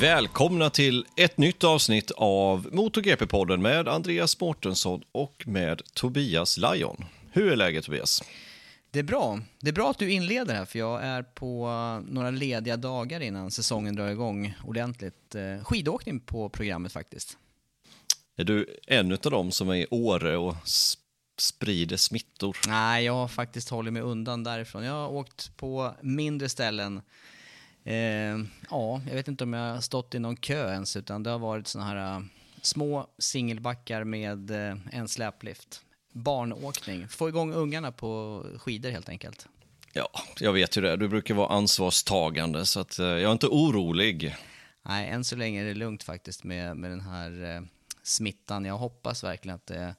[0.00, 7.04] Välkomna till ett nytt avsnitt av MotorGP-podden med Andreas Mårtensson och med Tobias Lajon.
[7.32, 8.22] Hur är läget Tobias?
[8.90, 9.40] Det är bra.
[9.60, 11.68] Det är bra att du inleder här för jag är på
[12.08, 15.34] några lediga dagar innan säsongen drar igång ordentligt.
[15.34, 17.38] Eh, Skidåkning på programmet faktiskt.
[18.36, 20.54] Är du en av dem som är i Åre och
[21.38, 22.56] sprider smittor?
[22.68, 24.84] Nej, jag har faktiskt hållit mig undan därifrån.
[24.84, 27.02] Jag har åkt på mindre ställen.
[27.84, 27.94] Eh,
[28.70, 31.38] ja, jag vet inte om jag har stått i någon kö ens, utan det har
[31.38, 32.24] varit sådana här uh,
[32.62, 34.50] små singelbackar med
[34.92, 35.84] en släplift
[36.18, 37.08] barnåkning.
[37.08, 39.46] Få igång ungarna på skidor helt enkelt.
[39.92, 40.08] Ja,
[40.40, 40.96] jag vet ju det.
[40.96, 44.36] Du brukar vara ansvarstagande så att, eh, jag är inte orolig.
[44.82, 47.62] Nej, än så länge är det lugnt faktiskt med, med den här eh,
[48.02, 48.64] smittan.
[48.64, 49.94] Jag hoppas verkligen att det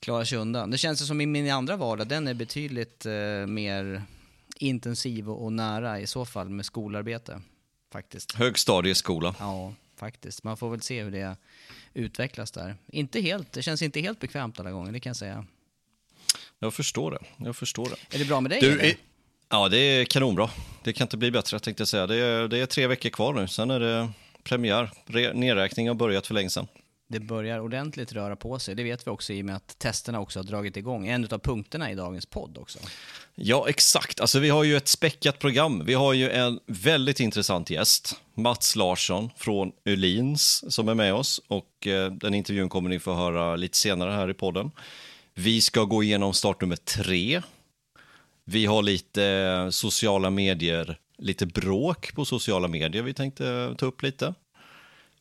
[0.00, 0.70] klarar sig undan.
[0.70, 4.02] Det känns som i min andra vardag, den är betydligt eh, mer
[4.56, 7.40] intensiv och, nära i så fall med skolarbete.
[7.92, 8.32] Faktiskt.
[8.32, 9.34] Högstadieskola.
[9.38, 10.44] Ja, faktiskt.
[10.44, 11.36] Man får väl se hur det
[11.94, 12.76] utvecklas där.
[12.86, 15.46] Inte helt, det känns inte helt bekvämt alla gånger, det kan jag säga.
[16.58, 18.16] Jag förstår det, jag förstår det.
[18.16, 18.60] Är det bra med dig?
[18.60, 18.94] Du, eller?
[19.48, 20.50] ja, det är kanonbra.
[20.82, 22.06] Det kan inte bli bättre tänkte jag säga.
[22.06, 24.08] Det är, det är tre veckor kvar nu, sen är det
[24.42, 24.90] premiär.
[25.34, 26.66] Nedräkning har börjat för länge sedan.
[27.14, 28.74] Det börjar ordentligt röra på sig.
[28.74, 31.08] Det vet vi också i och med att testerna också har dragit igång.
[31.08, 32.78] En av punkterna i dagens podd också.
[33.34, 34.20] Ja, exakt.
[34.20, 35.82] Alltså, vi har ju ett späckat program.
[35.84, 41.40] Vi har ju en väldigt intressant gäst, Mats Larsson från Ölins, som är med oss.
[41.48, 44.70] Och eh, Den intervjun kommer ni få höra lite senare här i podden.
[45.34, 47.42] Vi ska gå igenom startnummer tre.
[48.44, 54.02] Vi har lite eh, sociala medier, lite bråk på sociala medier vi tänkte ta upp
[54.02, 54.34] lite.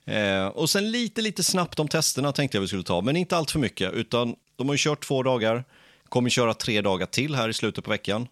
[0.05, 3.37] Eh, och sen lite, lite snabbt om testerna tänkte jag vi skulle ta, men inte
[3.37, 5.63] allt för mycket, utan de har ju kört två dagar,
[6.09, 8.27] kommer köra tre dagar till här i slutet på veckan.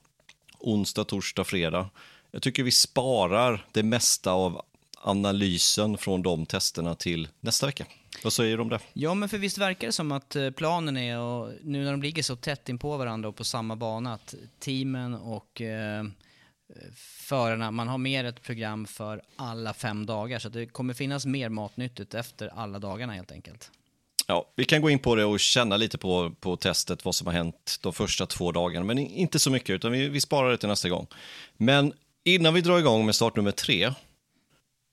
[0.60, 1.90] Onsdag, torsdag, fredag.
[2.32, 4.62] Jag tycker vi sparar det mesta av
[5.02, 7.86] analysen från de testerna till nästa vecka.
[8.24, 8.80] Vad säger du om det?
[8.94, 12.02] Ja, men för visst verkar det som att eh, planen är, och nu när de
[12.02, 16.04] ligger så tätt in på varandra och på samma bana, att teamen och eh,
[16.96, 21.50] förarna, man har mer ett program för alla fem dagar, så det kommer finnas mer
[21.50, 23.72] matnyttigt efter alla dagarna helt enkelt.
[24.28, 27.28] Ja, vi kan gå in på det och känna lite på, på testet, vad som
[27.28, 30.58] har hänt de första två dagarna, men inte så mycket, utan vi, vi sparar det
[30.58, 31.08] till nästa gång.
[31.58, 33.94] Men innan vi drar igång med start nummer tre,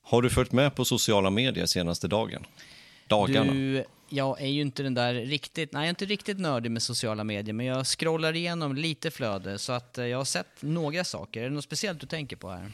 [0.02, 2.46] har du följt med på sociala medier senaste dagen?
[3.06, 3.52] Dagarna?
[3.52, 6.82] Du, jag är ju inte den där riktigt, nej jag är inte riktigt nördig med
[6.82, 11.04] sociala medier, men jag scrollar igenom lite flöde så att eh, jag har sett några
[11.04, 11.40] saker.
[11.40, 12.72] Är det något speciellt du tänker på här?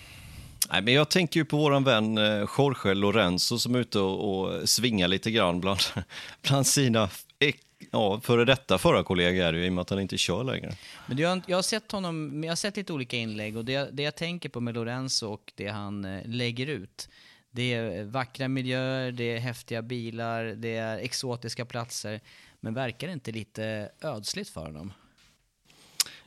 [0.71, 4.41] Nej, men jag tänker ju på vår vän eh, Jorge Lorenzo som är ute och,
[4.41, 5.81] och svingar lite grann bland,
[6.43, 7.09] bland sina
[7.91, 10.45] ja, före detta förra kollegor är det ju, i och med att han inte kör
[10.45, 10.75] längre.
[11.07, 14.03] Men jag, jag har sett honom, jag har sett lite olika inlägg och det, det
[14.03, 17.09] jag tänker på med Lorenzo och det han eh, lägger ut,
[17.55, 22.21] det är vackra miljöer, det är häftiga bilar, det är exotiska platser.
[22.61, 24.93] Men verkar det inte lite ödsligt för honom?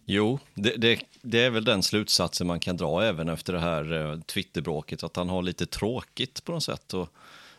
[0.06, 4.12] Jo, det, det, det, är väl den slutsatsen man kan dra även efter det här
[4.12, 6.94] eh, Twitterbråket, att han har lite tråkigt på något sätt.
[6.94, 7.10] Och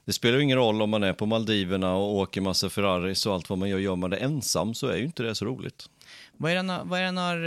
[0.05, 3.35] det spelar ju ingen roll om man är på Maldiverna och åker massa Ferraris och
[3.35, 3.79] allt vad man gör.
[3.79, 5.91] Gör man det ensam så är ju inte det så roligt.
[6.37, 7.47] Vad är det han, vad är det han har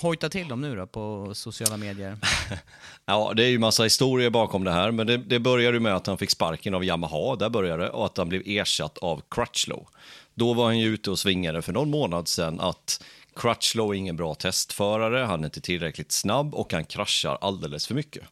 [0.00, 2.18] Hojta till dem nu då på sociala medier?
[3.06, 5.96] ja, det är ju massa historier bakom det här, men det, det började ju med
[5.96, 9.22] att han fick sparken av Yamaha, där började det, och att han blev ersatt av
[9.30, 9.86] Crutchlow.
[10.34, 13.04] Då var han ju ute och svingade för någon månad sedan att
[13.36, 17.94] Crutchlow är ingen bra testförare, han är inte tillräckligt snabb och han kraschar alldeles för
[17.94, 18.22] mycket.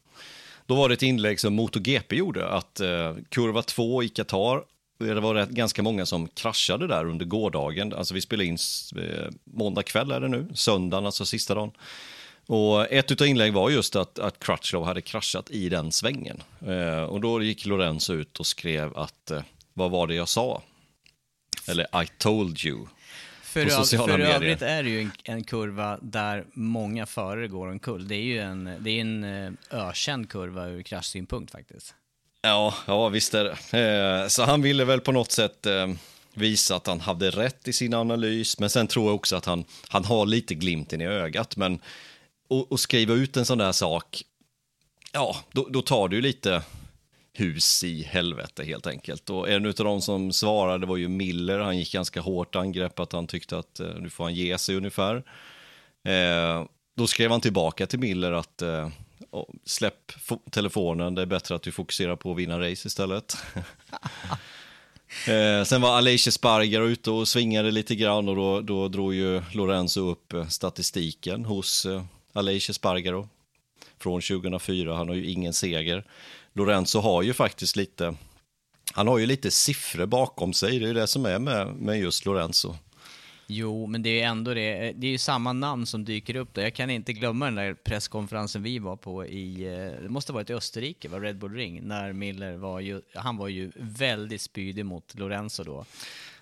[0.66, 4.62] Då var det ett inlägg som MotoGP gjorde, att eh, kurva 2 i Qatar,
[4.98, 7.92] det var rätt, ganska många som kraschade där under gårdagen.
[7.92, 8.58] Alltså vi spelade in
[8.96, 11.70] eh, måndag kväll är det nu, söndagen, alltså sista dagen.
[12.46, 16.42] Och ett av inlägg var just att, att Crutchlow hade kraschat i den svängen.
[16.66, 19.42] Eh, och då gick Lorenzo ut och skrev att, eh,
[19.74, 20.62] vad var det jag sa?
[21.68, 22.86] Eller I told you.
[23.42, 24.34] För, på sociala för medier.
[24.34, 28.08] övrigt är det ju en, en, kurva där många förare går omkull.
[28.08, 31.94] Det är ju en, det är en eh, ökänd kurva ur kraschsynpunkt faktiskt.
[32.48, 34.22] Ja, ja visst är det.
[34.22, 35.88] Eh, så han ville väl på något sätt eh,
[36.34, 39.64] visa att han hade rätt i sin analys, men sen tror jag också att han,
[39.88, 41.56] han har lite glimten i ögat.
[41.56, 41.78] Men
[42.70, 44.22] att skriva ut en sån där sak,
[45.12, 46.62] ja, då, då tar du lite
[47.32, 49.30] hus i helvete helt enkelt.
[49.30, 53.12] Och en av de som svarade var ju Miller, han gick ganska hårt angrepp att
[53.12, 55.16] han tyckte att eh, nu får han ge sig ungefär.
[56.04, 56.64] Eh,
[56.96, 58.88] då skrev han tillbaka till Miller att eh,
[59.64, 60.12] släpp
[60.50, 63.36] telefonen, det är bättre att du fokuserar på att vinna race istället.
[65.28, 69.42] eh, sen var Alicia Spargar ute och svingade lite grann och då, då drog ju
[69.52, 73.28] Lorenzo upp eh, statistiken hos eh, Alicia Spargaro
[73.98, 74.94] från 2004.
[74.94, 76.04] Han har ju ingen seger.
[76.52, 78.14] Lorenzo har ju faktiskt lite,
[78.92, 81.98] han har ju lite siffror bakom sig, det är ju det som är med, med
[81.98, 82.76] just Lorenzo.
[83.50, 84.88] Jo, men det är ändå det.
[84.88, 86.62] Eh, det är ju samma namn som dyker upp där.
[86.62, 90.34] Jag kan inte glömma den där presskonferensen vi var på i, eh, det måste ha
[90.34, 94.40] varit i Österrike, var Red Bull Ring, när Miller var ju, han var ju väldigt
[94.40, 95.84] spydig mot Lorenzo då.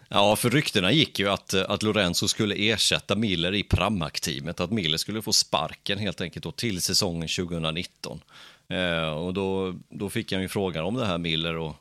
[0.08, 4.70] Ja, för ryktena gick ju att, eh, att Lorenzo skulle ersätta Miller i Pramac-teamet, att
[4.70, 8.20] Miller skulle få sparken helt enkelt då, till säsongen 2019.
[8.68, 11.76] Eh, och då, då fick han ju frågan om det här Miller och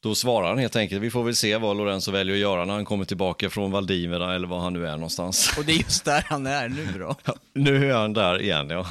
[0.00, 2.74] då svarar han helt enkelt, vi får väl se vad Lorenzo väljer att göra när
[2.74, 5.54] han kommer tillbaka från Valdiverna eller var han nu är någonstans.
[5.58, 7.16] Och det är just där han är nu då?
[7.24, 8.86] Ja, nu är han där igen, ja.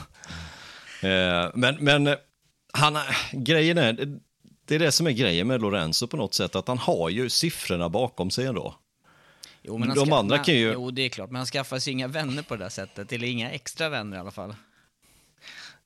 [1.10, 2.16] Eh, men, men
[2.74, 2.98] han,
[3.32, 4.20] grejen är,
[4.66, 7.30] det är det som är grejen med Lorenzo på något sätt, att han har ju
[7.30, 8.76] siffrorna bakom sig ändå.
[9.62, 10.72] Jo, men De andra kan ju...
[10.72, 13.28] Jo, det är klart, men han skaffar sig inga vänner på det där sättet, eller
[13.28, 14.56] inga extra vänner i alla fall.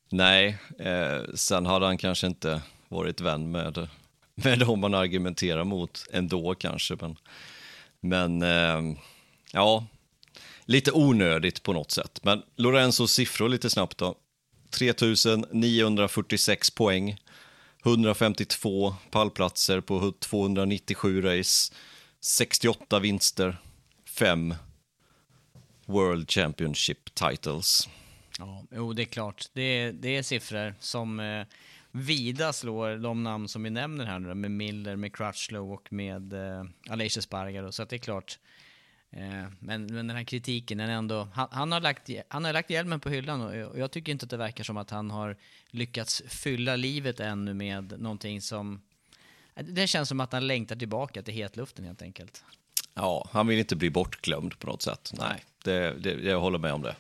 [0.10, 3.88] Nej, eh, sen hade han kanske inte varit vän med,
[4.44, 6.98] med dem man argumenterar mot ändå kanske.
[7.02, 7.18] Men,
[8.00, 8.98] men eh,
[9.54, 9.86] ja,
[10.66, 12.20] lite onödigt på något sätt.
[12.24, 14.16] Men Lorenzos siffror lite snabbt då.
[14.70, 17.18] 3946 poäng,
[17.86, 21.74] 152 pallplatser på 297 race,
[22.22, 23.58] 68 vinster,
[24.06, 24.56] 5
[25.86, 27.90] World Championship titles.
[28.40, 29.46] Ja, jo, det är klart.
[29.54, 31.46] Det är, det är siffror som eh,
[31.92, 36.34] vida slår de namn som vi nämner här nu med Miller, med Crutchlow och med
[36.34, 37.72] eh, Alicia Spargar.
[37.72, 38.40] Så att det är klart.
[39.12, 42.54] Eh, men, men den här kritiken, den är ändå, han, han, har lagt, han har
[42.54, 45.12] lagt hjälmen på hyllan och, och jag tycker inte att det verkar som att han
[45.12, 45.38] har
[45.70, 48.82] lyckats fylla livet ännu med någonting som...
[49.56, 52.44] Det känns som att han längtar tillbaka till hetluften helt enkelt.
[52.94, 55.14] Ja, han vill inte bli bortglömd på något sätt.
[55.18, 56.96] Nej, det, det, jag håller med om det.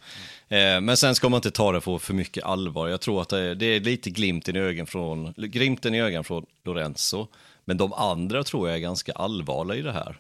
[0.57, 2.87] Eh, men sen ska man inte ta det för för mycket allvar.
[2.87, 6.23] Jag tror att det är, det är lite glimten i, ögon från, glimten i ögon
[6.23, 7.27] från Lorenzo.
[7.65, 10.19] Men de andra tror jag är ganska allvarliga i det här.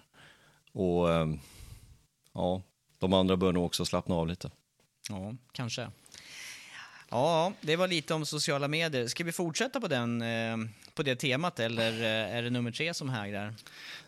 [0.71, 1.27] Och eh,
[2.33, 2.61] ja,
[2.99, 4.51] de andra bör nog också slappna av lite.
[5.09, 5.87] Ja, kanske.
[7.11, 9.07] Ja, det var lite om sociala medier.
[9.07, 10.57] Ska vi fortsätta på, den, eh,
[10.93, 13.53] på det temat eller eh, är det nummer tre som hägrar?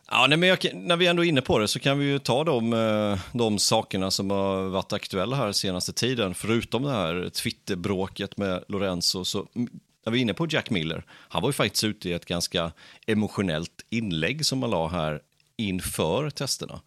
[0.10, 2.20] Ja, nej, men jag, när vi ändå är inne på det så kan vi ju
[2.20, 6.34] ta de, eh, de sakerna som har varit aktuella här senaste tiden.
[6.34, 9.70] Förutom det här Twitterbråket med Lorenzo så mm,
[10.06, 12.72] när vi är inne på Jack Miller, han var ju faktiskt ute i ett ganska
[13.08, 15.22] emotionellt inlägg som man la här
[15.58, 16.82] inför testerna.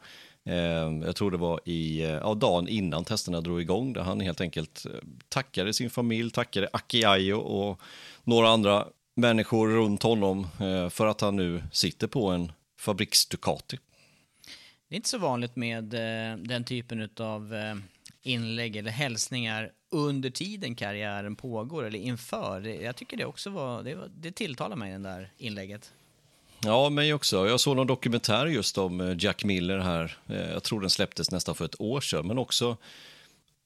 [0.46, 4.20] Ehm, jag tror det var i eh, ja, dagen innan testerna drog igång där han
[4.20, 4.92] helt enkelt eh,
[5.28, 7.80] tackade sin familj, tackade Akiayo och
[8.24, 13.78] några andra människor runt honom eh, för att han nu sitter på en fabriks Ducati.
[14.88, 17.74] Det är inte så vanligt med eh, den typen av eh,
[18.22, 22.60] inlägg eller hälsningar under tiden karriären pågår eller inför.
[22.60, 25.92] Jag tycker det också var, det, var, det tilltalar mig, det där inlägget.
[26.64, 27.48] Ja, mig också.
[27.48, 30.16] Jag såg någon dokumentär just om eh, Jack Miller här.
[30.28, 32.76] Eh, jag tror den släpptes nästan för ett år sedan, men också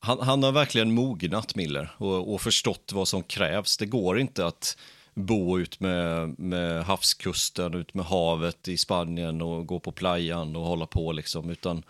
[0.00, 3.76] han, han har verkligen mognat, Miller, och, och, förstått vad som krävs.
[3.76, 4.78] Det går inte att
[5.14, 10.62] bo ut med, med havskusten, ut med havet i Spanien och gå på playan och
[10.62, 11.82] hålla på liksom, utan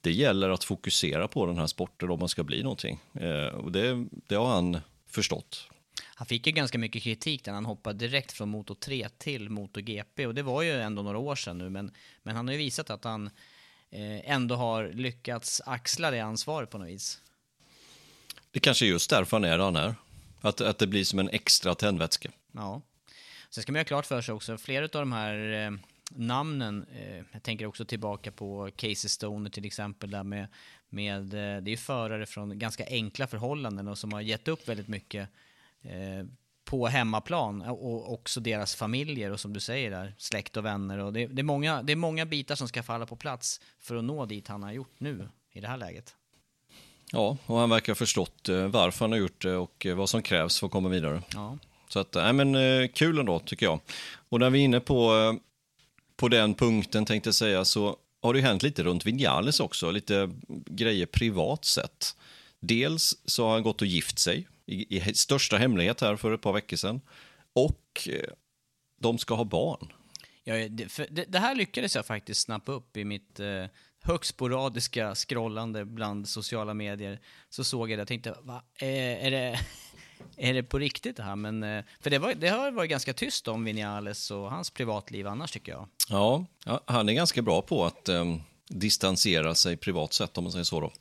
[0.00, 3.00] det gäller att fokusera på den här sporten om man ska bli någonting.
[3.20, 4.78] Eh, och det, det har han
[5.10, 5.68] förstått.
[6.02, 9.80] Han fick ju ganska mycket kritik när han hoppade direkt från Moto 3 till Moto
[9.80, 11.90] GP och det var ju ändå några år sedan nu men,
[12.22, 13.26] men han har ju visat att han
[13.90, 17.20] eh, ändå har lyckats axla det ansvaret på något vis.
[18.50, 19.94] Det kanske är just därför han är där han är.
[20.40, 22.30] Att, att det blir som en extra tändvätska.
[22.52, 22.82] Ja.
[23.50, 25.70] Sen ska man ha klart för sig också, flera av de här eh,
[26.10, 30.46] namnen, eh, jag tänker också tillbaka på Casey Stoner till exempel, där med,
[30.88, 34.68] med eh, det är ju förare från ganska enkla förhållanden och som har gett upp
[34.68, 35.28] väldigt mycket
[36.64, 40.98] på hemmaplan och också deras familjer och som du säger där, släkt och vänner.
[40.98, 43.96] Och det, det, är många, det är många bitar som ska falla på plats för
[43.96, 46.14] att nå dit han har gjort nu i det här läget.
[47.12, 50.08] Ja, och han verkar ha förstått eh, varför han har gjort det och eh, vad
[50.08, 51.22] som krävs för att komma vidare.
[51.34, 51.58] Ja.
[51.88, 53.80] Så att, nej men eh, kul ändå tycker jag.
[54.28, 55.38] Och när vi är inne på,
[56.16, 60.30] på den punkten tänkte jag säga så har det hänt lite runt Vinales också, lite
[60.66, 62.16] grejer privat sett.
[62.60, 66.40] Dels så har han gått och gift sig i, i största hemlighet här för ett
[66.40, 67.00] par veckor sedan.
[67.52, 68.08] Och
[69.00, 69.92] de ska ha barn.
[70.44, 73.64] Ja, det, det, det här lyckades jag faktiskt snappa upp i mitt eh,
[74.02, 79.30] högst sporadiska scrollande bland sociala medier så såg jag det och tänkte, va, är, är,
[79.30, 79.60] det,
[80.36, 81.36] är det på riktigt det här?
[81.36, 85.26] Men, eh, för det, var, det har varit ganska tyst om Vinales och hans privatliv
[85.26, 85.88] annars tycker jag.
[86.08, 86.46] Ja,
[86.84, 90.80] han är ganska bra på att um, distansera sig privat sett om man säger så
[90.80, 90.92] då.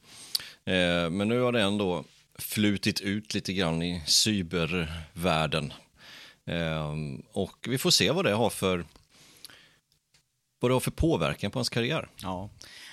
[0.71, 2.03] Eh, men nu har det ändå
[2.35, 5.73] flutit ut lite grann i cybervärlden.
[6.45, 6.93] Eh,
[7.31, 8.85] och vi får se vad det har för
[10.59, 12.09] vad det har för påverkan på hans karriär.
[12.21, 12.49] Ja,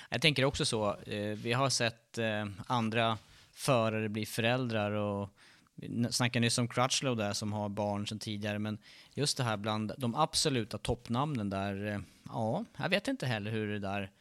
[0.09, 0.95] jag tänker också så.
[0.99, 3.17] Eh, vi har sett eh, andra
[3.53, 5.29] förare bli föräldrar och
[5.75, 8.77] vi snackade nyss om Crutchlow där som har barn sedan tidigare, men
[9.13, 13.67] just det här bland de absoluta toppnamnen där, eh, ja, jag vet inte heller hur
[13.67, 14.11] det där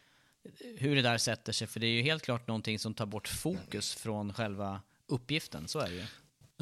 [0.78, 3.28] hur det där sätter sig, för det är ju helt klart någonting som tar bort
[3.28, 6.04] fokus från själva uppgiften, så är det ju.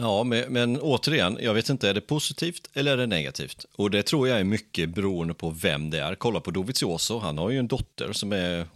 [0.00, 3.67] Ja, men, men, återigen, jag vet inte, är det positivt eller är det negativt?
[3.76, 6.14] Och det tror jag är mycket beroende på vem det är.
[6.14, 8.67] Kolla på Dovizioso, han har ju en dotter som är,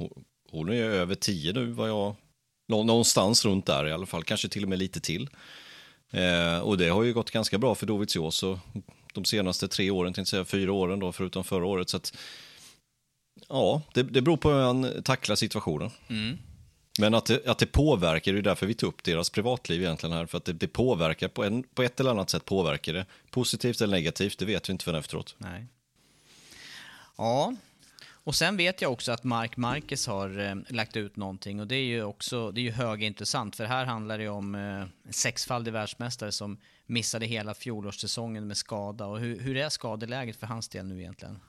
[0.51, 2.15] hon är över tio nu, vad jag,
[2.69, 5.29] någonstans runt där i alla fall, kanske till och med lite till.
[6.11, 8.59] Eh, och det har ju gått ganska bra för Dovizioso
[9.15, 11.89] de senaste tre åren, tänkte säga fyra åren då, förutom förra året.
[11.89, 12.17] Så att,
[13.49, 15.91] ja, det, det beror på hur han tacklar situationen.
[16.09, 16.39] Mm.
[16.99, 20.17] Men att det, att det påverkar, det är därför vi tar upp deras privatliv egentligen
[20.17, 23.07] här, för att det, det påverkar på, en, på ett eller annat sätt påverkar det.
[23.31, 25.35] Positivt eller negativt, det vet vi inte förrän efteråt.
[25.39, 25.67] Nej.
[27.17, 27.55] Ja,
[28.25, 31.77] och sen vet jag också att Mark Marquez har eh, lagt ut någonting och det
[31.77, 36.33] är ju också det är ju högintressant för här handlar det om eh, sexfaldig världsmästare
[36.33, 41.01] som missade hela fjolårssäsongen med skada och hur, hur är skadeläget för hans del nu
[41.01, 41.41] egentligen?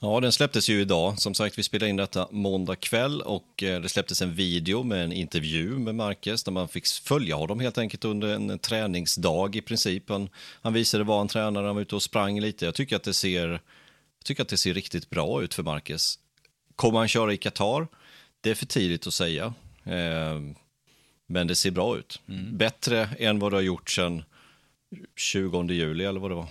[0.00, 1.18] Ja, den släpptes ju idag.
[1.18, 5.04] Som sagt, vi spelade in detta måndag kväll och eh, det släpptes en video med
[5.04, 9.60] en intervju med Marquez där man fick följa honom helt enkelt under en träningsdag i
[9.60, 10.08] princip.
[10.08, 12.64] Han, han visade vad han tränade, han var ute och sprang lite.
[12.64, 13.60] Jag tycker att det ser, jag
[14.24, 16.18] tycker att det ser riktigt bra ut för Marquez.
[16.76, 17.88] Kommer han köra i Qatar?
[18.40, 19.54] Det är för tidigt att säga.
[19.84, 20.40] Eh,
[21.26, 22.20] men det ser bra ut.
[22.28, 22.56] Mm.
[22.56, 24.24] Bättre än vad det har gjort sedan
[25.16, 26.48] 20 juli eller vad det var.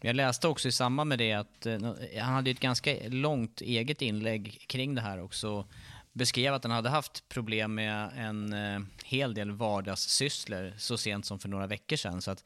[0.00, 1.78] Jag läste också i samband med det att eh,
[2.20, 5.66] han hade ett ganska långt eget inlägg kring det här också.
[6.12, 11.38] Beskrev att han hade haft problem med en eh, hel del vardagssysslor så sent som
[11.38, 12.22] för några veckor sedan.
[12.22, 12.44] Så att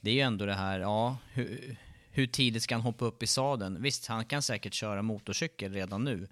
[0.00, 1.76] det är ju ändå det här, ja, hur,
[2.10, 3.82] hur tidigt ska han hoppa upp i sadeln?
[3.82, 6.28] Visst, han kan säkert köra motorcykel redan nu.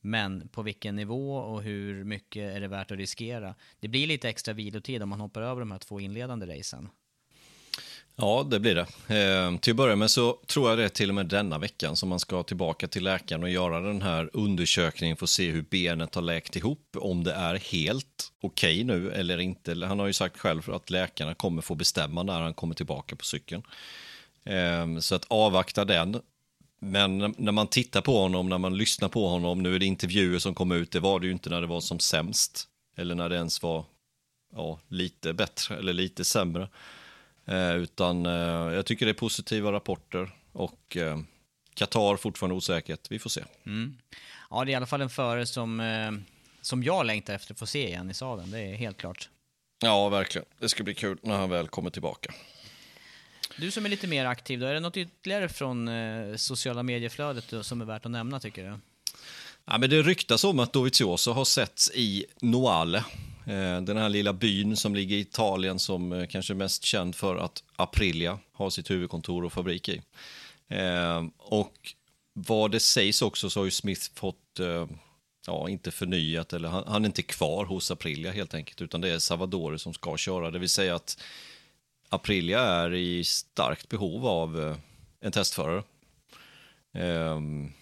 [0.00, 3.54] Men på vilken nivå och hur mycket är det värt att riskera?
[3.80, 6.88] Det blir lite extra vilotid om man hoppar över de här två inledande racen.
[8.20, 8.86] Ja, det blir det.
[9.16, 11.96] Eh, till att börja med så tror jag det är till och med denna veckan
[11.96, 15.62] som man ska tillbaka till läkaren och göra den här undersökningen för att se hur
[15.62, 19.86] benet har läkt ihop, om det är helt okej okay nu eller inte.
[19.86, 23.24] Han har ju sagt själv att läkarna kommer få bestämma när han kommer tillbaka på
[23.24, 23.62] cykeln.
[24.44, 26.20] Eh, så att avvakta den.
[26.80, 30.38] Men när man tittar på honom, när man lyssnar på honom, nu är det intervjuer
[30.38, 32.68] som kommer ut, det var det ju inte när det var som sämst.
[32.96, 33.84] Eller när det ens var
[34.54, 36.68] ja, lite bättre eller lite sämre.
[37.48, 41.18] Eh, utan eh, jag tycker det är positiva rapporter och eh,
[41.74, 43.10] Qatar fortfarande osäkert.
[43.10, 43.44] Vi får se.
[43.66, 43.96] Mm.
[44.50, 45.82] Ja, det är i alla fall en förare som,
[46.60, 48.50] som jag längtar efter att få se igen i sadeln.
[48.50, 49.28] Det är helt klart.
[49.80, 50.46] Ja, verkligen.
[50.58, 52.34] Det ska bli kul när han väl kommer tillbaka.
[53.56, 57.44] Du som är lite mer aktiv, då, är det något ytterligare från eh, sociala medieflödet
[57.50, 58.78] då, som är värt att nämna tycker du?
[59.64, 63.04] Ja, men det ryktas om att Dovizioso har setts i Noale,
[63.48, 67.14] Eh, den här lilla byn som ligger i Italien som eh, kanske är mest känd
[67.14, 70.02] för att Aprilia har sitt huvudkontor och fabrik i.
[70.68, 71.94] Eh, och
[72.32, 74.60] vad det sägs också så har ju Smith fått,
[75.46, 79.08] ja, inte förnyat, eller han, han är inte kvar hos Aprilia helt enkelt, utan det
[79.08, 80.50] är Savadori som ska köra.
[80.50, 81.22] Det vill säga att
[82.08, 84.76] Aprilia är i starkt behov av
[85.20, 85.82] en testförare.
[86.94, 87.72] Ehm,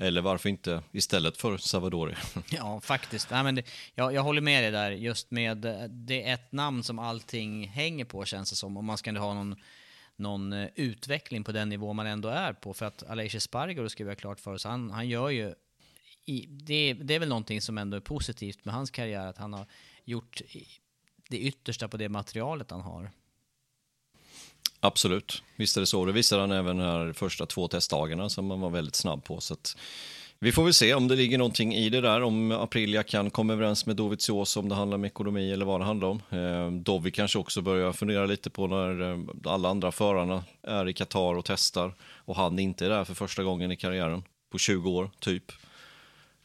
[0.00, 2.14] eller varför inte istället för Savadori?
[2.50, 3.30] Ja, faktiskt.
[3.30, 3.62] Nej, men det,
[3.94, 4.90] jag, jag håller med dig där.
[4.90, 8.76] Just med eh, det är ett namn som allting hänger på känns det som.
[8.76, 9.56] Om man ska ha någon,
[10.16, 12.74] någon eh, utveckling på den nivå man ändå är på.
[12.74, 15.54] För att Aleix Spargo, ska vi ha klart för oss, han, han gör ju...
[16.24, 19.52] I, det, det är väl någonting som ändå är positivt med hans karriär, att han
[19.52, 19.66] har
[20.04, 20.40] gjort
[21.28, 23.10] det yttersta på det materialet han har.
[24.80, 26.04] Absolut, visst är det så.
[26.04, 29.40] Det visade han även här första två testdagarna som han var väldigt snabb på.
[29.40, 29.56] Så
[30.42, 33.52] vi får väl se om det ligger någonting i det där, om Aprilia kan komma
[33.52, 36.22] överens med Dovizioso om det handlar om ekonomi eller vad det handlar om.
[36.30, 40.92] Eh, Dovi kanske också börjar fundera lite på när eh, alla andra förarna är i
[40.92, 44.22] Qatar och testar och han inte är där för första gången i karriären
[44.52, 45.52] på 20 år, typ.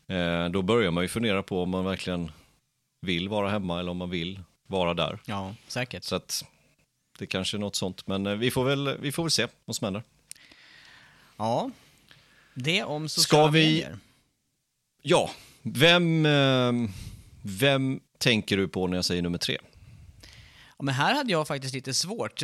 [0.07, 2.31] Eh, då börjar man ju fundera på om man verkligen
[3.01, 5.19] vill vara hemma eller om man vill vara där.
[5.25, 6.03] Ja, säkert.
[6.03, 6.45] Så att
[7.19, 9.75] det kanske är något sånt, men eh, vi får väl, vi får väl se vad
[9.75, 10.03] som händer.
[11.37, 11.71] Ja,
[12.53, 13.65] det om sociala Ska vi...
[13.65, 13.97] medier.
[15.01, 15.29] Ja,
[15.61, 16.71] vem, eh,
[17.41, 19.57] vem tänker du på när jag säger nummer tre?
[20.77, 22.43] Ja, men här hade jag faktiskt lite svårt.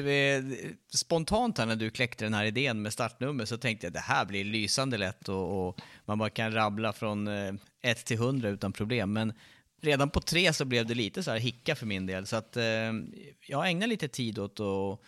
[0.94, 4.26] Spontant när du kläckte den här idén med startnummer så tänkte jag att det här
[4.26, 8.74] blir lysande lätt och, och man bara kan rabbla från 1 eh, till 100 utan
[8.74, 9.14] problem.
[9.14, 9.34] Men
[9.82, 12.28] redan på tre så blev det lite så här hicka för min del.
[12.28, 12.64] Så att eh,
[13.48, 15.00] jag ägnar lite tid åt att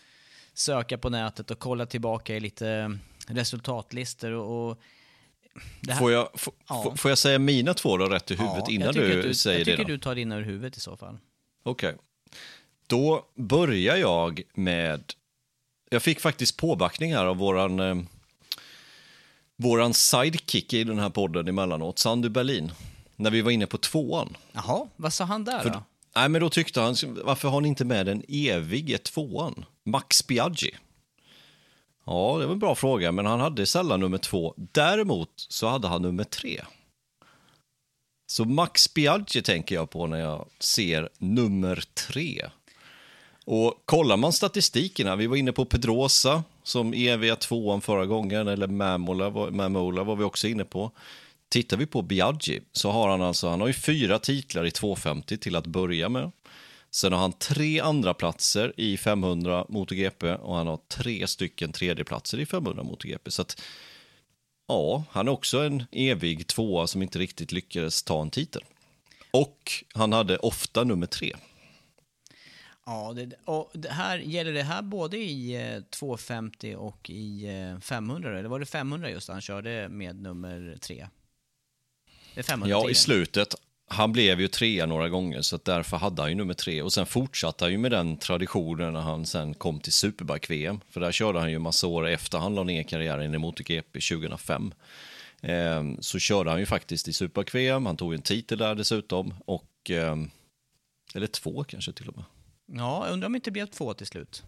[0.53, 4.79] söka på nätet och kolla tillbaka i lite resultatlistor och, och
[5.87, 6.93] här, får, jag, f- ja.
[6.97, 9.71] får jag säga mina två då rätt i huvudet ja, innan du, du, säger det?
[9.71, 11.17] Jag tycker det du tar dina ur huvudet i så fall.
[11.63, 11.89] Okej.
[11.89, 11.99] Okay.
[12.87, 15.13] Då börjar jag med...
[15.89, 17.95] Jag fick faktiskt påbackning här av våran, eh,
[19.57, 22.71] våran sidekick i den här podden emellanåt, Sandy Berlin
[23.15, 24.37] när vi var inne på tvåan.
[24.51, 25.83] Jaha, vad sa han där För, då?
[26.15, 29.65] Nej, men då tyckte han, varför har ni inte med den evige tvåan?
[29.83, 30.71] Max Biaggi.
[32.05, 34.53] Ja, det var en bra fråga, men han hade sällan nummer två.
[34.57, 36.61] Däremot så hade han nummer tre.
[38.27, 42.49] Så Max Biaggi tänker jag på när jag ser nummer tre.
[43.45, 48.67] Och kollar man statistiken vi var inne på Pedrosa som eviga tvåan förra gången, eller
[48.67, 50.91] Mamola, Mamola var vi också inne på.
[51.53, 55.37] Tittar vi på Biaggi så har han alltså, han har ju fyra titlar i 250
[55.37, 56.31] till att börja med.
[56.91, 62.39] Sen har han tre andra platser i 500 MotoGP och han har tre stycken tredjeplatser
[62.39, 63.31] i 500 MotoGP.
[63.31, 63.61] Så att,
[64.67, 68.63] ja, han är också en evig tvåa som inte riktigt lyckades ta en titel.
[69.31, 71.35] Och han hade ofta nummer tre.
[72.85, 77.79] Ja, det, och det här, gäller det här både i eh, 250 och i eh,
[77.79, 78.39] 500?
[78.39, 81.07] Eller var det 500 just han körde med nummer tre?
[82.33, 83.55] Det är 500 Ja, i slutet.
[83.87, 86.81] Han blev ju trea några gånger, så därför hade han ju nummer tre.
[86.81, 90.79] Och sen fortsatte han ju med den traditionen när han sen kom till Superbike-VM.
[90.89, 94.73] För där körde han ju massa år efter han la ner karriären i MotoGP 2005.
[95.41, 99.33] Eh, så körde han ju faktiskt i Superbike-VM, han tog en titel där dessutom.
[99.45, 100.15] Och, eh,
[101.15, 102.25] eller två kanske till och med.
[102.65, 104.43] Ja, jag undrar om det inte blev två till slut.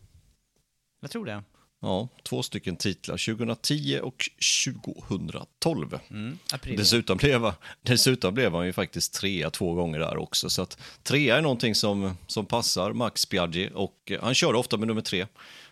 [0.99, 1.43] Jag tror det.
[1.85, 4.29] Ja, två stycken titlar, 2010 och
[4.65, 5.99] 2012.
[6.09, 10.49] Mm, dessutom, blev, dessutom blev han ju faktiskt trea två gånger där också.
[10.49, 14.87] Så att trea är någonting som, som passar Max Biaggi och han kör ofta med
[14.87, 15.25] nummer tre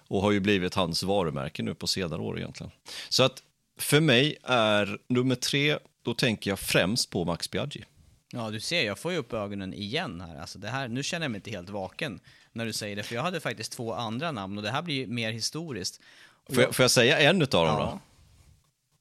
[0.08, 2.72] och har ju blivit hans varumärke nu på senare år egentligen.
[3.10, 3.44] Så att
[3.80, 7.84] för mig är nummer tre, då tänker jag främst på Max Biaggi.
[8.32, 10.42] Ja, du ser, jag får ju upp ögonen igen här.
[10.42, 10.88] Alltså det här.
[10.88, 12.20] Nu känner jag mig inte helt vaken
[12.54, 14.96] när du säger det, för jag hade faktiskt två andra namn och det här blir
[14.96, 16.02] ju mer historiskt.
[16.50, 18.00] Får jag, får jag säga en av dem ja.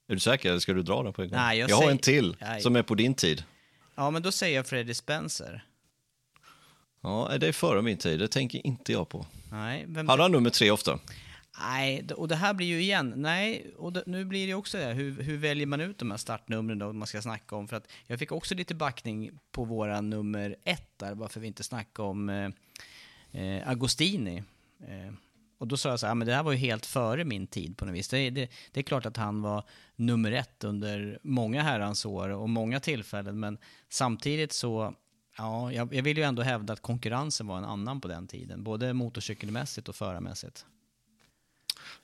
[0.07, 0.13] då?
[0.13, 1.39] Är du säker eller ska du dra den på en gång?
[1.39, 1.93] Nej, jag, jag har säger...
[1.93, 2.61] en till Nej.
[2.61, 3.45] som är på din tid.
[3.95, 5.65] Ja, men då säger jag Freddie Spencer.
[7.03, 9.27] Ja, det är före min tid, det tänker inte jag på.
[9.51, 10.09] Nej, vem...
[10.09, 10.99] Hade han nummer tre ofta?
[11.61, 14.85] Nej, och det här blir ju igen, nej, och det, nu blir det också det,
[14.85, 17.69] hur, hur väljer man ut de här startnumren då, man ska snacka om?
[17.69, 21.63] För att jag fick också lite backning på våra nummer ett där, varför vi inte
[21.63, 22.53] snackade om
[23.33, 24.43] eh, Agostini.
[24.81, 25.13] Eh,
[25.59, 27.77] och då sa jag så här, men det här var ju helt före min tid
[27.77, 28.09] på något vis.
[28.09, 29.65] Det, det, det, är klart att han var
[29.97, 34.95] nummer ett under många herrans år och många tillfällen, men samtidigt så,
[35.39, 38.65] ja, jag, jag vill ju ändå hävda att konkurrensen var en annan på den tiden,
[38.65, 40.67] både motorcykelmässigt och förarmässigt.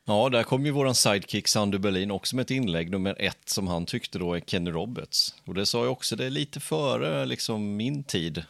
[0.04, 3.66] Ja, där kom ju våran sidekick Sandu Berlin också med ett inlägg, nummer ett, som
[3.66, 5.34] han tyckte då är Kenny Roberts.
[5.44, 8.44] Och det sa jag också, det är lite före liksom min tid.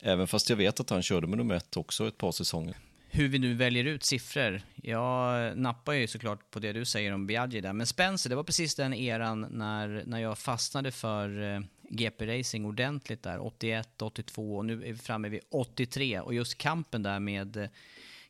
[0.00, 2.76] Även fast jag vet att han körde med nummer ett också ett par säsonger.
[3.10, 4.62] Hur vi nu väljer ut siffror.
[4.74, 7.72] Jag nappar ju såklart på det du säger om Biaggi där.
[7.72, 13.22] Men Spencer, det var precis den eran när, när jag fastnade för eh, GP-racing ordentligt
[13.22, 13.46] där.
[13.46, 16.20] 81, 82 och nu är vi framme vid 83.
[16.20, 17.68] Och just kampen där med eh,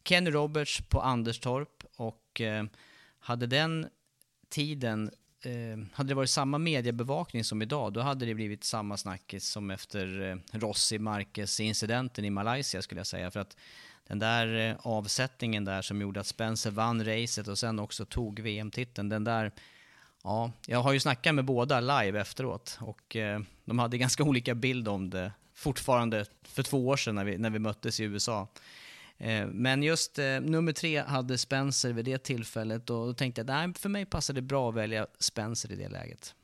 [0.05, 2.65] Kenny Roberts på Anderstorp och eh,
[3.19, 3.87] hade den
[4.49, 5.11] tiden
[5.43, 9.71] eh, hade det varit samma mediebevakning som idag, då hade det blivit samma snackis som
[9.71, 13.31] efter eh, Rossi Marquez incidenten i Malaysia skulle jag säga.
[13.31, 13.57] För att
[14.07, 18.41] den där eh, avsättningen där som gjorde att Spencer vann racet och sen också tog
[18.41, 19.53] VM-titeln, den där
[20.23, 24.55] Ja, jag har ju snackat med båda live efteråt och eh, de hade ganska olika
[24.55, 28.49] bild om det fortfarande för två år sedan när vi, när vi möttes i USA.
[29.19, 33.71] Eh, men just eh, nummer tre hade Spencer vid det tillfället och då tänkte jag
[33.71, 36.35] att för mig passar det bra att välja Spencer i det läget.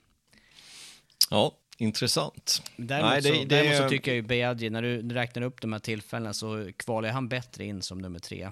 [1.31, 2.63] Ja, intressant.
[2.77, 5.61] Däremot, Nej, det, så, det, däremot så tycker jag ju Beadji, när du räknar upp
[5.61, 8.51] de här tillfällena så kvalar han bättre in som nummer tre,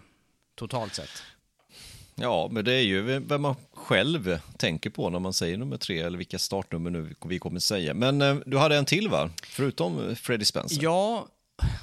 [0.54, 1.22] totalt sett.
[2.14, 5.98] Ja, men det är ju vem man själv tänker på när man säger nummer tre,
[5.98, 7.94] eller vilka startnummer nu vi kommer säga.
[7.94, 9.30] Men eh, du hade en till va?
[9.42, 10.82] Förutom Freddie Spencer?
[10.82, 11.28] Ja,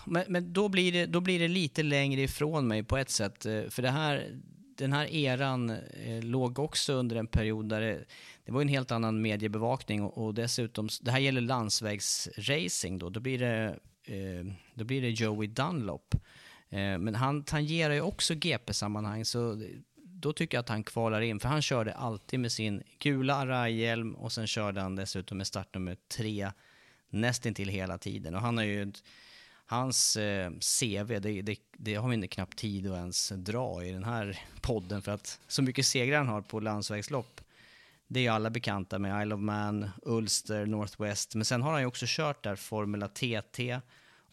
[0.06, 3.46] men, men då, blir det, då blir det lite längre ifrån mig på ett sätt.
[3.46, 4.40] Eh, för det här,
[4.78, 8.06] den här eran eh, låg också under en period där det,
[8.46, 13.20] det var en helt annan mediebevakning och, och, dessutom, det här gäller landsvägsracing då, då
[13.20, 16.16] blir det, eh, då blir det Joey Dunlop.
[16.70, 19.64] Eh, men han tangerar ju också GP-sammanhang så
[19.96, 24.16] då tycker jag att han kvalar in, för han körde alltid med sin gula Arai-hjälm
[24.16, 26.52] och sen körde han dessutom med startnummer tre
[27.10, 28.36] nästintill hela tiden.
[28.36, 28.82] Och han har ju
[29.70, 33.92] hans eh, CV, det, det, det, har vi inte knappt tid att ens dra i
[33.92, 37.42] den här podden för att så mycket segrar han har på landsvägslopp.
[38.08, 41.36] Det är ju alla bekanta med Isle of Man, Ulster, Northwest.
[41.36, 43.80] Men sen har han ju också kört där Formula TT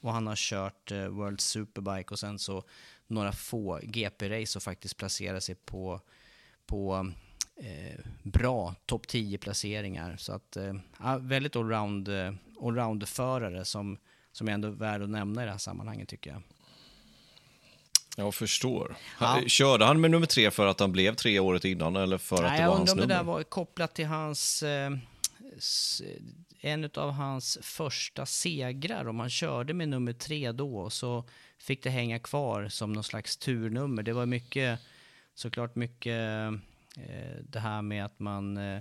[0.01, 2.64] och han har kört eh, World Superbike och sen så
[3.07, 6.01] några få GP-race och faktiskt placerat sig på,
[6.66, 7.12] på
[7.57, 10.16] eh, bra topp 10-placeringar.
[10.16, 13.99] Så att, eh, väldigt allround, eh, allround-förare som
[14.37, 16.42] som är ändå värd att nämna i det här sammanhanget tycker jag.
[18.16, 18.96] Jag förstår.
[19.20, 19.42] Ja.
[19.46, 22.51] Körde han med nummer tre för att han blev tre året innan eller för Nej,
[22.51, 23.03] att det var hans nummer?
[23.03, 24.62] Jag undrar om det där var kopplat till hans...
[24.62, 24.92] Eh,
[26.61, 31.25] en av hans första segrar, om han körde med nummer tre då, så
[31.59, 34.03] fick det hänga kvar som någon slags turnummer.
[34.03, 34.81] Det var mycket,
[35.35, 36.53] såklart mycket eh,
[37.42, 38.81] det här med att man eh,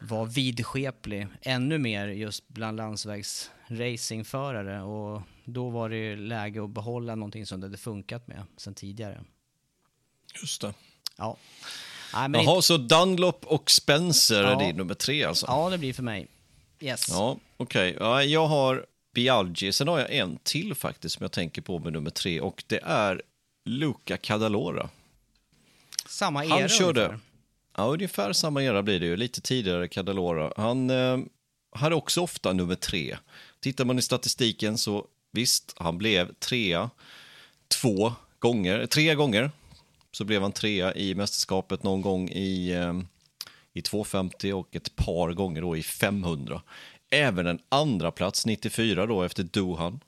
[0.00, 7.46] var vidskeplig ännu mer just bland landsvägsracingförare och då var det läge att behålla någonting
[7.46, 9.20] som det hade funkat med sen tidigare.
[10.40, 10.74] Just det.
[11.16, 11.36] Ja.
[12.14, 12.66] Nej, Jaha, inte...
[12.66, 14.50] så Dunlop och Spencer ja.
[14.50, 15.46] är din nummer tre alltså?
[15.46, 16.26] Ja, det blir för mig.
[16.80, 17.06] Yes.
[17.08, 17.96] Ja, okej.
[17.96, 18.08] Okay.
[18.08, 21.92] Ja, jag har Biaggi, sen har jag en till faktiskt som jag tänker på med
[21.92, 23.22] nummer tre och det är
[23.64, 24.88] Luca Cadalora.
[26.06, 27.27] Samma era Han körde, ungefär.
[27.78, 29.16] Ja, ungefär samma era blir det ju.
[29.16, 30.52] Lite tidigare Cadalora.
[30.56, 31.18] Han eh,
[31.70, 33.16] hade också ofta nummer tre.
[33.60, 36.90] Tittar man i statistiken så visst, han blev trea
[37.68, 39.50] två gånger, tre gånger.
[40.12, 43.00] Så blev han trea i mästerskapet någon gång i, eh,
[43.72, 46.62] i 250 och ett par gånger då i 500.
[47.10, 50.00] Även en andra plats 94 då efter Duhan.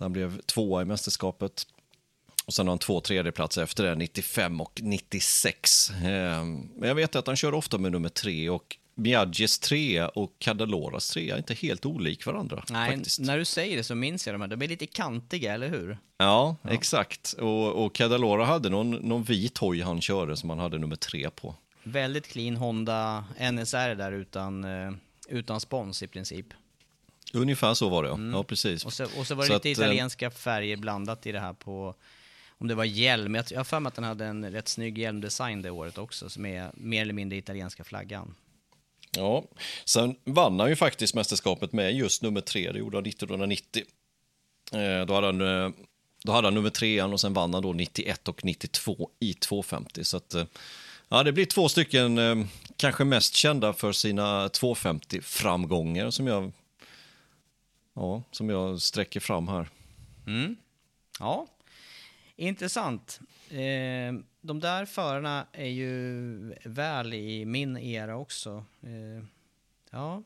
[0.00, 1.66] Han blev tvåa i mästerskapet.
[2.48, 5.90] Och sen har han två tredjeplatser efter det, 95 och 96.
[5.90, 10.32] Ehm, men jag vet att han kör ofta med nummer tre och Biagges trea och
[10.38, 12.64] Cadaloras trea är inte helt olik varandra.
[12.70, 13.20] Nej, faktiskt.
[13.20, 14.48] när du säger det så minns jag de här.
[14.48, 15.98] De är lite kantiga, eller hur?
[16.18, 16.70] Ja, ja.
[16.70, 17.32] exakt.
[17.32, 21.30] Och, och Cadalora hade någon, någon vit hoj han körde som han hade nummer tre
[21.30, 21.54] på.
[21.82, 24.92] Väldigt clean Honda NSR där utan, eh,
[25.28, 26.46] utan spons i princip.
[27.32, 28.14] Ungefär så var det, ja.
[28.14, 28.34] Mm.
[28.34, 28.84] ja precis.
[28.84, 31.40] Och så, och så var det så lite att, eh, italienska färger blandat i det
[31.40, 31.94] här på
[32.58, 33.34] om det var hjälm.
[33.34, 36.46] Jag har för mig att den hade en rätt snygg hjälmdesign det året också, som
[36.46, 38.34] är mer eller mindre italienska flaggan.
[39.10, 39.44] Ja,
[39.84, 43.82] sen vann han ju faktiskt mästerskapet med just nummer tre, det gjorde han 1990.
[44.72, 45.70] Eh, då hade han, eh,
[46.24, 50.04] då hade han nummer trean och sen vann han då 91 och 92 i 250.
[50.04, 50.44] Så att, eh,
[51.08, 56.52] ja, det blir två stycken, kanske mest kända för sina 250-framgångar som jag,
[57.94, 59.68] ja, som jag sträcker fram här.
[60.26, 60.56] Mm.
[61.20, 61.46] Ja,
[62.40, 63.20] Intressant.
[63.50, 68.64] Eh, de där förarna är ju väl i min era också.
[68.82, 69.24] Eh,
[69.90, 70.22] ja,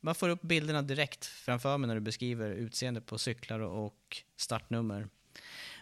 [0.00, 5.08] man får upp bilderna direkt framför mig när du beskriver utseende på cyklar och startnummer.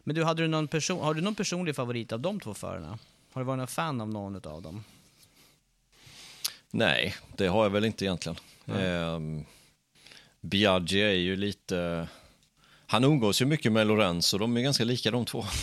[0.04, 2.98] Men du, hade du någon person, har du någon personlig favorit av de två förarna?
[3.32, 4.84] Har du varit någon fan av någon av dem?
[6.70, 8.36] Nej, det har jag väl inte egentligen.
[8.66, 9.20] Eh,
[10.40, 12.08] Biaggi är ju lite...
[12.92, 15.44] Han umgås ju mycket med Lorenzo, de är ganska lika de två.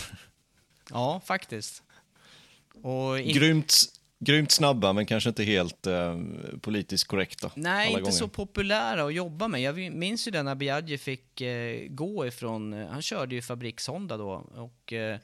[0.92, 1.82] Ja, faktiskt.
[2.82, 3.34] Och in...
[3.34, 3.74] Grymt,
[4.18, 6.18] grymt snabba, men kanske inte helt eh,
[6.60, 7.50] politiskt korrekta.
[7.54, 8.12] Nej, inte gånger.
[8.12, 9.60] så populära att jobba med.
[9.60, 14.16] Jag minns ju den när Biaggi fick eh, gå ifrån, eh, han körde ju fabriks-Honda
[14.16, 15.18] då och eh,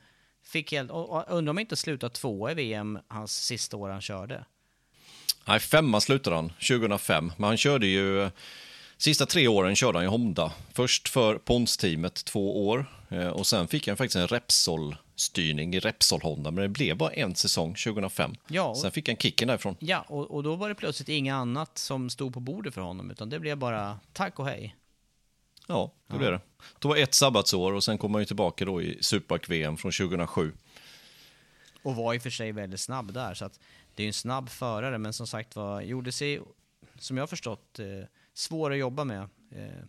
[0.44, 4.44] fick helt, och, undrar om inte slutade tvåa i VM hans sista år han körde.
[5.44, 8.30] Nej, femma slutade han 2005, men han körde ju...
[8.98, 10.52] Sista tre åren körde han ju Honda.
[10.72, 16.50] Först för Pons-teamet två år eh, och sen fick han faktiskt en Repsol-styrning i Repsol-Honda,
[16.50, 18.34] men det blev bara en säsong 2005.
[18.48, 19.76] Ja, och- Sen fick han kicken därifrån.
[19.78, 23.10] Ja, och, och då var det plötsligt inget annat som stod på bordet för honom,
[23.10, 24.76] utan det blev bara tack och hej.
[25.68, 26.40] Ja, det blev det.
[26.78, 30.52] Det var ett sabbatsår och sen kom han ju tillbaka då i Superbac-VM från 2007.
[31.82, 33.60] Och var i och för sig väldigt snabb där, så att
[33.94, 36.40] det är en snabb förare, men som sagt var, gjorde sig,
[36.98, 37.86] som jag förstått, eh,
[38.38, 39.28] svår att jobba med.
[39.50, 39.84] Eh,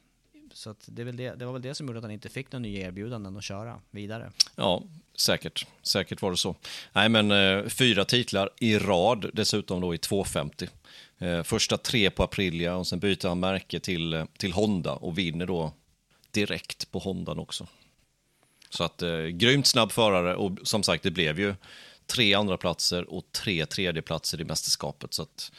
[0.54, 2.52] så det, är väl det, det var väl det som gjorde att han inte fick
[2.52, 4.32] några nya erbjudanden att köra vidare.
[4.56, 4.84] Ja,
[5.16, 5.68] säkert.
[5.82, 6.56] Säkert var det så.
[6.94, 10.70] Nej, men eh, fyra titlar i rad, dessutom då i 250.
[11.18, 15.46] Eh, första tre på Aprilia och sen byter han märke till, till Honda och vinner
[15.46, 15.74] då
[16.32, 17.68] direkt på Hondan också.
[18.70, 21.56] Så att eh, grymt snabb förare och som sagt, det blev ju
[22.06, 25.14] tre andra platser och tre tredjeplatser i mästerskapet.
[25.14, 25.52] Så att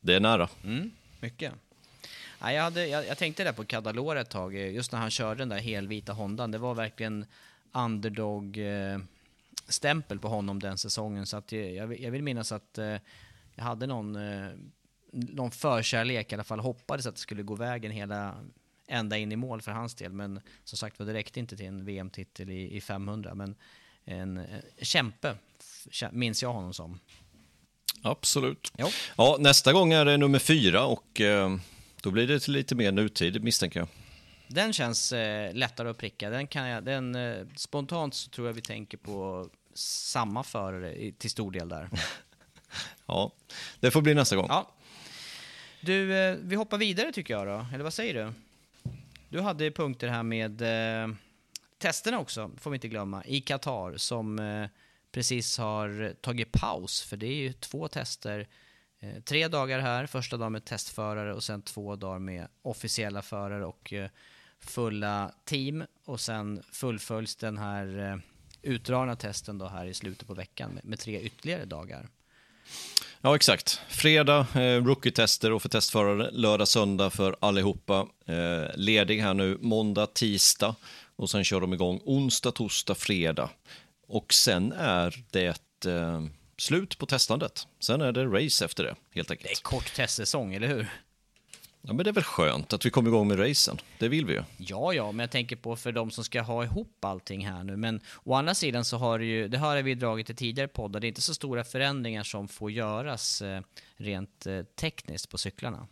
[0.00, 0.48] det är nära.
[0.64, 1.52] Mm, mycket.
[2.40, 5.10] Ja, jag, hade, jag, jag tänkte där på Cadalore ett tag, eh, just när han
[5.10, 6.50] körde den där helvita Hondan.
[6.50, 7.26] Det var verkligen
[7.72, 11.26] underdog-stämpel på honom den säsongen.
[11.26, 12.96] Så att jag, jag, vill- minnas att eh,
[13.54, 14.48] jag hade någon, eh,
[15.12, 18.34] någon förkärlek, i alla fall hoppades att det skulle gå vägen hela
[18.88, 20.12] ända in i mål för hans del.
[20.12, 23.34] Men som sagt var, det räckte inte till en VM-titel i, i 500.
[23.34, 23.54] Men
[24.04, 24.44] en eh,
[24.82, 25.34] kämpe,
[26.10, 26.98] minns jag honom som.
[28.02, 28.72] Absolut.
[28.78, 28.86] Jo.
[29.16, 31.56] Ja, nästa gång är det nummer fyra och eh,
[32.06, 33.88] då blir det lite mer nutid misstänker jag.
[34.48, 36.30] Den känns eh, lättare att pricka.
[36.30, 41.30] Den kan jag, den, eh, spontant så tror jag vi tänker på samma förare till
[41.30, 41.90] stor del där.
[43.06, 43.32] Ja,
[43.80, 44.46] det får bli nästa gång.
[44.48, 44.70] Ja.
[45.80, 47.66] Du, eh, vi hoppar vidare tycker jag då.
[47.74, 48.32] Eller vad säger du?
[49.28, 51.14] Du hade punkter här med eh,
[51.78, 54.68] testerna också, får vi inte glömma, i Qatar som eh,
[55.12, 57.02] precis har tagit paus.
[57.02, 58.48] För det är ju två tester.
[59.00, 63.66] Eh, tre dagar här, första dagen med testförare och sen två dagar med officiella förare
[63.66, 64.10] och eh,
[64.60, 65.84] fulla team.
[66.04, 68.18] Och sen fullföljs den här eh,
[68.62, 72.08] utdragna testen då här i slutet på veckan med, med tre ytterligare dagar.
[73.20, 73.80] Ja, exakt.
[73.88, 76.30] Fredag, eh, rookie-tester och för testförare.
[76.30, 78.08] Lördag, söndag för allihopa.
[78.26, 80.74] Eh, ledig här nu måndag, tisdag
[81.16, 83.50] och sen kör de igång onsdag, torsdag, fredag.
[84.08, 86.22] Och sen är det eh,
[86.58, 87.66] slut på testandet.
[87.80, 89.62] Sen är det race efter det, helt Det är enkelt.
[89.62, 90.88] kort testsäsong, eller hur?
[91.82, 93.78] Ja, men det är väl skönt att vi kommer igång med racen.
[93.98, 94.42] Det vill vi ju.
[94.56, 97.76] Ja, ja, men jag tänker på för de som ska ha ihop allting här nu.
[97.76, 101.00] Men å andra sidan så har det ju, det har vi dragit i tidigare poddar,
[101.00, 103.60] det är inte så stora förändringar som får göras eh,
[103.96, 105.86] rent eh, tekniskt på cyklarna.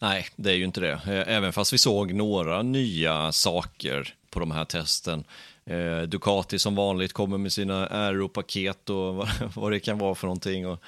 [0.00, 0.92] Nej, det är ju inte det.
[0.92, 5.24] Eh, Även fast vi såg några nya saker på de här testen.
[5.64, 10.26] Eh, Ducati som vanligt kommer med sina aeropaket och vad, vad det kan vara för
[10.26, 10.66] någonting.
[10.66, 10.82] Och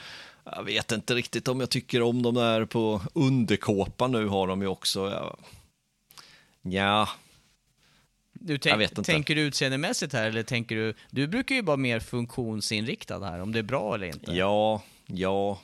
[0.44, 4.62] jag vet inte riktigt om jag tycker om de där på underkåpan nu har de
[4.62, 5.10] ju också.
[5.10, 5.36] Ja,
[6.62, 7.08] ja
[8.32, 9.12] Du, Jag tänk, vet inte.
[9.12, 13.52] Tänker du utseendemässigt här eller tänker du, du brukar ju vara mer funktionsinriktad här, om
[13.52, 14.32] det är bra eller inte.
[14.32, 15.60] ja, ja.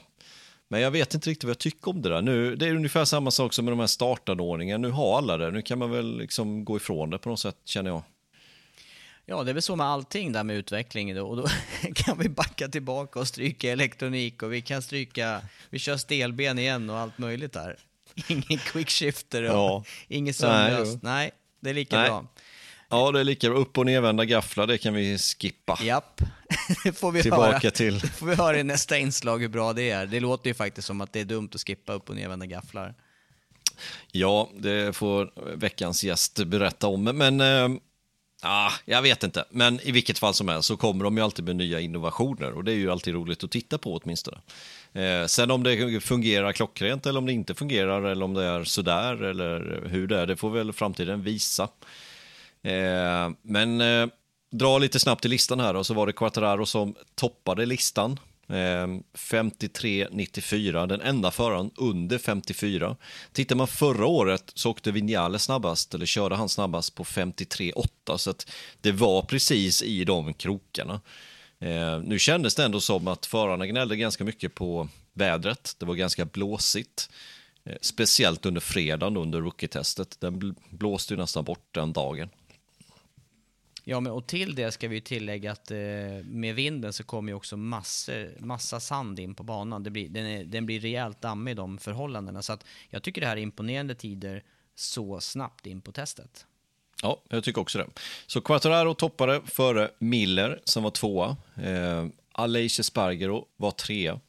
[0.70, 2.22] Men jag vet inte riktigt vad jag tycker om det där.
[2.22, 4.88] Nu, det är ungefär samma sak som med de här startanordningarna.
[4.88, 5.50] Nu har alla det.
[5.50, 8.02] Nu kan man väl liksom gå ifrån det på något sätt, känner jag.
[9.26, 11.26] Ja, det är väl så med allting där med utveckling då.
[11.26, 11.46] Och då
[11.94, 16.90] kan vi backa tillbaka och stryka elektronik och vi kan stryka, vi kör stelben igen
[16.90, 17.76] och allt möjligt där.
[18.28, 19.84] Ingen quickshifter och Ja.
[20.08, 20.92] inget Nej, sömlöst.
[20.94, 20.98] jo.
[21.02, 22.08] Nej, det är lika Nej.
[22.08, 22.26] bra.
[22.90, 23.58] Ja, det är lika bra.
[23.58, 25.78] Upp och nervända gafflar, det kan vi skippa.
[25.82, 26.20] Japp,
[26.84, 27.70] det får vi Tillbaka höra.
[27.70, 30.06] till- får vi höra i nästa inslag hur bra det är.
[30.06, 32.94] Det låter ju faktiskt som att det är dumt att skippa upp och nervända gafflar.
[34.12, 37.04] Ja, det får veckans gäst berätta om.
[37.04, 37.68] Men eh,
[38.42, 39.44] ah, jag vet inte.
[39.50, 42.64] Men i vilket fall som helst så kommer de ju alltid med nya innovationer och
[42.64, 44.38] det är ju alltid roligt att titta på åtminstone.
[44.92, 48.64] Eh, sen om det fungerar klockrent eller om det inte fungerar eller om det är
[48.64, 51.68] sådär eller hur det är, det får väl framtiden visa.
[52.62, 54.06] Eh, men eh,
[54.50, 58.18] dra lite snabbt i listan här och så var det Quattararo som toppade listan
[58.50, 62.96] Eh, 53.94, den enda föraren under 54.
[63.32, 68.30] Tittar man förra året så åkte Vinjale snabbast, eller körde han snabbast på 53.8, så
[68.30, 71.00] att det var precis i de krokarna.
[71.60, 75.74] Eh, nu kändes det ändå som att förarna gnällde ganska mycket på vädret.
[75.78, 77.10] Det var ganska blåsigt.
[77.64, 80.16] Eh, speciellt under fredagen under rookie-testet.
[80.20, 82.28] Den blåste ju nästan bort den dagen.
[83.90, 85.78] Ja, men och till det ska vi tillägga att eh,
[86.24, 89.82] med vinden så kommer ju också massor, massa sand in på banan.
[89.82, 92.42] Det blir, den, är, den blir rejält dammig i de förhållandena.
[92.42, 94.42] Så att jag tycker det här är imponerande tider
[94.74, 96.46] så snabbt in på testet.
[97.02, 97.86] Ja, jag tycker också det.
[98.26, 101.36] Så Quattararo toppade före Miller som var tvåa.
[101.62, 104.20] Eh, Aleix Spargero var trea.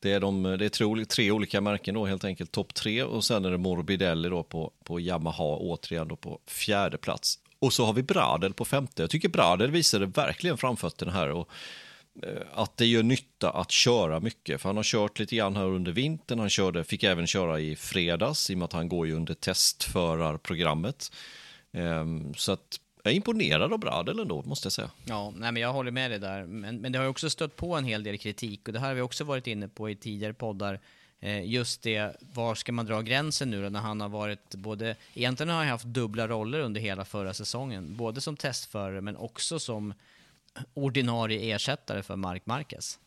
[0.00, 3.24] Det är, de, det är tre, tre olika märken då helt enkelt, topp tre och
[3.24, 7.38] sen är det Morbidelli då på, på Yamaha återigen då på fjärde plats.
[7.60, 9.02] Och så har vi Bradel på femte.
[9.02, 11.48] Jag tycker Bradel visade verkligen framfötterna här och
[12.22, 14.60] eh, att det gör nytta att köra mycket.
[14.60, 16.38] För han har kört lite grann här under vintern.
[16.38, 19.34] Han körde, fick även köra i fredags i och med att han går ju under
[19.34, 21.12] testförarprogrammet.
[21.72, 24.90] Ehm, så att jag är imponerad av Bradel ändå, måste jag säga.
[25.04, 26.46] Ja, nej, men jag håller med dig där.
[26.46, 28.88] Men, men det har ju också stött på en hel del kritik och det här
[28.88, 30.80] har vi också varit inne på i tidigare poddar.
[31.20, 34.96] Eh, just det, var ska man dra gränsen nu då när han har varit både,
[35.14, 39.58] egentligen har han haft dubbla roller under hela förra säsongen, både som testförare men också
[39.58, 39.94] som
[40.74, 42.98] ordinarie ersättare för Mark Marquez.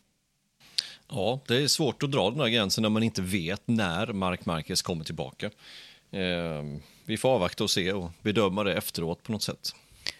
[1.08, 4.46] Ja, det är svårt att dra den här gränsen när man inte vet när Mark
[4.46, 5.50] Marquez kommer tillbaka.
[6.10, 6.62] Eh,
[7.04, 9.74] vi får avvakta och se och bedöma det efteråt på något sätt.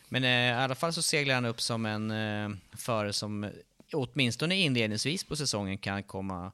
[0.09, 3.51] Men eh, i alla fall så seglar han upp som en eh, förare som
[3.93, 6.53] åtminstone inledningsvis på säsongen kan komma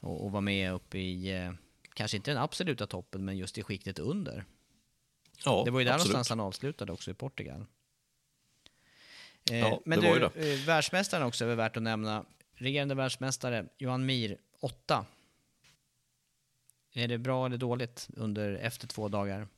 [0.00, 1.52] och, och vara med upp i, eh,
[1.94, 4.44] kanske inte den absoluta toppen, men just i skiktet under.
[5.44, 6.12] Ja, det var ju där absolut.
[6.12, 7.66] någonstans han avslutade också i Portugal.
[9.50, 12.24] Eh, ja, men du, eh, världsmästaren också är värt att nämna.
[12.54, 15.06] Regerande världsmästare Johan Mir, 8.
[16.92, 19.48] Är det bra eller dåligt under, efter två dagar?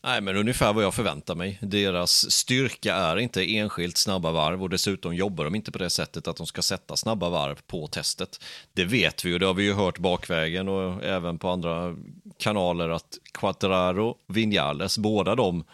[0.00, 1.58] Nej, men ungefär vad jag förväntar mig.
[1.62, 6.28] Deras styrka är inte enskilt snabba varv och dessutom jobbar de inte på det sättet
[6.28, 8.44] att de ska sätta snabba varv på testet.
[8.72, 11.96] Det vet vi och det har vi ju hört bakvägen och även på andra
[12.38, 15.64] kanaler att Quattraro, Vinales, båda de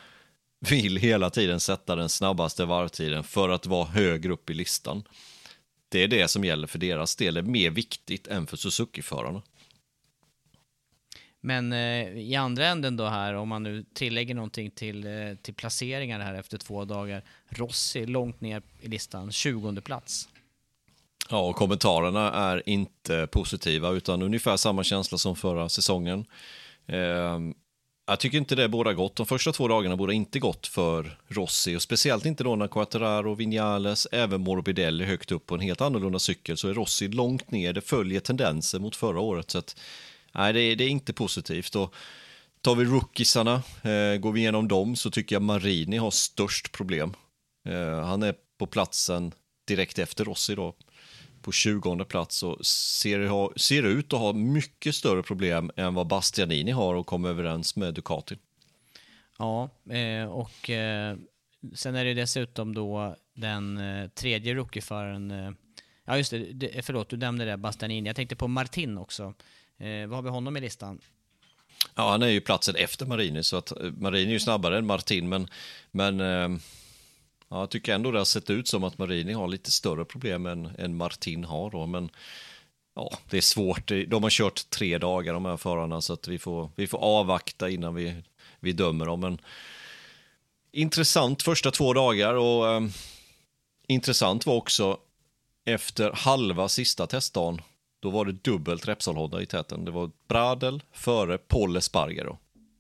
[0.61, 5.03] vill hela tiden sätta den snabbaste varvtiden för att vara högre upp i listan.
[5.89, 9.43] Det är det som gäller för deras del, det är mer viktigt än för Suzuki-förarna.
[11.47, 15.55] Men eh, i andra änden då här, om man nu tillägger någonting till, eh, till
[15.55, 17.23] placeringar här efter två dagar.
[17.49, 20.29] Rossi långt ner i listan, 20 plats.
[21.31, 26.25] Ja, och kommentarerna är inte positiva utan ungefär samma känsla som förra säsongen.
[26.87, 27.39] Eh,
[28.07, 29.17] jag tycker inte det båda gott.
[29.17, 33.35] De första två dagarna borde inte gått för Rossi och speciellt inte då när Quattararo,
[33.35, 37.73] Vinales, även Morbidelli högt upp på en helt annorlunda cykel så är Rossi långt ner.
[37.73, 39.77] Det följer tendenser mot förra året så att
[40.35, 41.77] nej, det är, det är inte positivt.
[41.77, 41.95] Och
[42.61, 47.15] tar vi rookiesarna, eh, går vi igenom dem så tycker jag Marini har störst problem.
[47.69, 49.33] Eh, han är på platsen
[49.67, 50.75] direkt efter oss idag
[51.45, 56.71] på 20 plats och ser, ser ut att ha mycket större problem än vad Bastianini
[56.71, 58.37] har och kom överens med Ducati.
[59.39, 61.17] Ja, eh, och eh,
[61.75, 65.51] sen är det dessutom då den eh, tredje rookieföraren, eh,
[66.05, 68.09] ja just det, förlåt du nämnde det, Bastianini.
[68.09, 69.35] Jag tänkte på Martin också.
[69.79, 71.01] Eh, vad har vi honom i listan?
[71.95, 74.87] Ja, han är ju platsen efter Marini, så att eh, Marini är ju snabbare än
[74.87, 75.49] Martin, men,
[75.91, 76.59] men eh,
[77.49, 80.47] ja, jag tycker ändå det har sett ut som att Marini har lite större problem
[80.47, 81.71] än, än Martin har.
[81.71, 82.11] Då, men
[82.95, 83.91] ja, det är svårt.
[83.91, 86.99] Eh, de har kört tre dagar de här förarna, så att vi får, vi får
[86.99, 88.23] avvakta innan vi,
[88.61, 89.21] vi dömer dem.
[89.21, 89.41] Men
[90.73, 92.83] intressant första två dagar och eh,
[93.89, 94.99] intressant var också
[95.65, 97.61] efter halva sista testdagen
[98.05, 99.85] då var det dubbelt Repsol Honda i täten.
[99.85, 102.39] Det var Bradel före Paul Espargaro.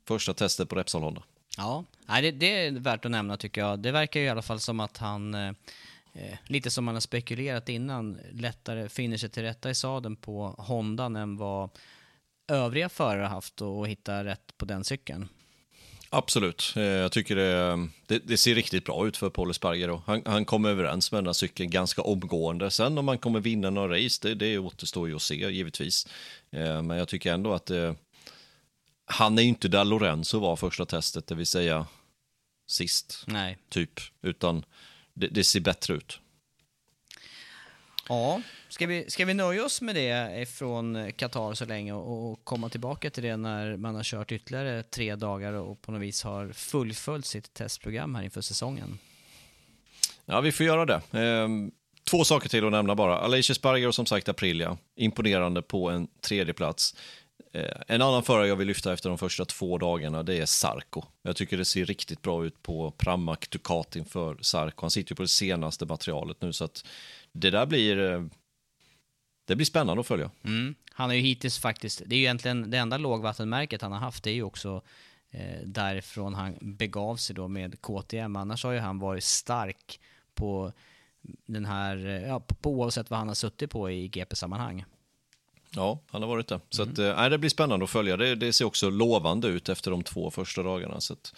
[0.08, 1.22] Första testet på Repsol Honda.
[1.56, 3.78] Ja, det, det är värt att nämna tycker jag.
[3.78, 5.48] Det verkar ju i alla fall som att han, eh,
[6.12, 10.54] eh lite som man har spekulerat innan, lättare finner sig till rätta i sadeln på
[10.58, 11.70] Hondan än vad
[12.48, 15.28] övriga förare haft och hitta rätt på den cykeln.
[16.14, 16.72] Absolut.
[16.76, 20.02] Eh, jag tycker det, det, det, ser riktigt bra ut för Paul Espargaro.
[20.06, 22.70] Han, han kom överens med den här cykeln ganska omgående.
[22.70, 26.06] Sen om man kommer vinna några race, det, det återstår ju att se givetvis.
[26.50, 27.94] Eh, men jag tycker ändå att det,
[29.04, 31.86] han är ju inte där Lorenzo var första testet, det vill säga
[32.66, 33.24] sist.
[33.26, 33.58] Nej.
[33.68, 34.00] Typ.
[34.22, 34.64] Utan
[35.14, 36.18] det, det ser bättre ut.
[38.08, 38.42] Ja,
[38.74, 42.68] ska vi, ska vi nöja oss med det från Qatar så länge och, och komma
[42.68, 46.52] tillbaka till det när man har kört ytterligare tre dagar och på något vis har
[46.52, 48.98] fullföljt sitt testprogram här inför säsongen?
[50.24, 51.18] Ja, vi får göra det.
[51.20, 51.70] Ehm,
[52.10, 53.18] Två saker till att nämna bara.
[53.18, 54.76] Alicia Sparger och som sagt Aprilia.
[54.96, 56.94] Imponerande på en tredje plats.
[57.52, 61.02] Eh, en annan förare jag vill lyfta efter de första två dagarna det är Sarko.
[61.22, 64.80] Jag tycker det ser riktigt bra ut på Pramac Ducatin för Sarko.
[64.80, 66.84] Han sitter ju på det senaste materialet nu så att
[67.32, 68.22] det där blir eh,
[69.44, 70.30] det blir spännande att följa.
[70.42, 70.74] Mm.
[70.90, 74.24] Han har ju hittills faktiskt, det är ju egentligen det enda lågvattenmärket han har haft,
[74.24, 74.82] det är ju också
[75.30, 78.36] eh, därifrån han begav sig då med KTM.
[78.36, 80.00] Annars har ju han varit stark
[80.34, 80.72] på
[81.46, 81.96] den här,
[82.28, 84.84] ja, på oavsett vad han har suttit på i GP-sammanhang.
[85.70, 86.60] Ja, han har varit det.
[86.70, 86.92] Så mm.
[86.92, 88.16] att, äh, det blir spännande att följa.
[88.16, 91.00] Det, det, ser också lovande ut efter de två första dagarna.
[91.00, 91.34] Så att,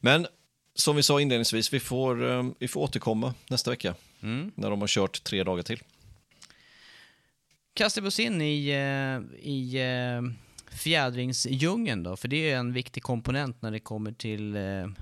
[0.00, 0.26] men
[0.74, 4.52] som vi sa inledningsvis, vi får, äh, vi får återkomma nästa vecka mm.
[4.54, 5.82] när de har kört tre dagar till.
[7.74, 9.78] Kastar vi oss in i, eh, i
[10.72, 12.16] fjädringsdjungeln då?
[12.16, 14.56] För det är en viktig komponent när det kommer till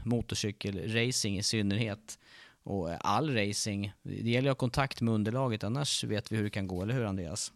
[0.05, 2.19] motorcykelracing i synnerhet.
[2.63, 3.93] Och all racing.
[4.03, 6.95] Det gäller att ha kontakt med underlaget, annars vet vi hur det kan gå, eller
[6.95, 7.53] hur Andreas?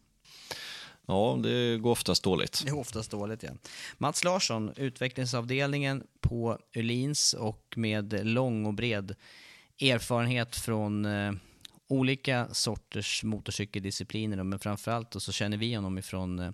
[1.07, 2.63] Ja, det går oftast dåligt.
[2.65, 3.51] Det går oftast dåligt, ja.
[3.99, 9.15] Mats Larsson, utvecklingsavdelningen på Öhlins och med lång och bred
[9.81, 11.33] erfarenhet från eh,
[11.93, 16.51] olika sorters motorcykeldiscipliner, men framförallt så känner vi honom ifrån eh,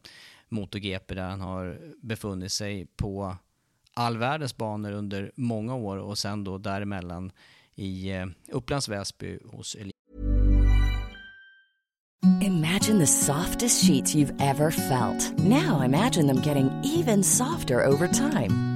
[0.48, 3.36] MotoGP där han har befunnit sig på
[3.94, 7.32] all världens banor under många år och sen då däremellan
[7.74, 9.92] i eh, Upplands Väsby hos Öhlins.
[12.42, 15.38] Imagine the softest sheets you've ever felt.
[15.38, 18.67] Now imagine them getting even softer over time.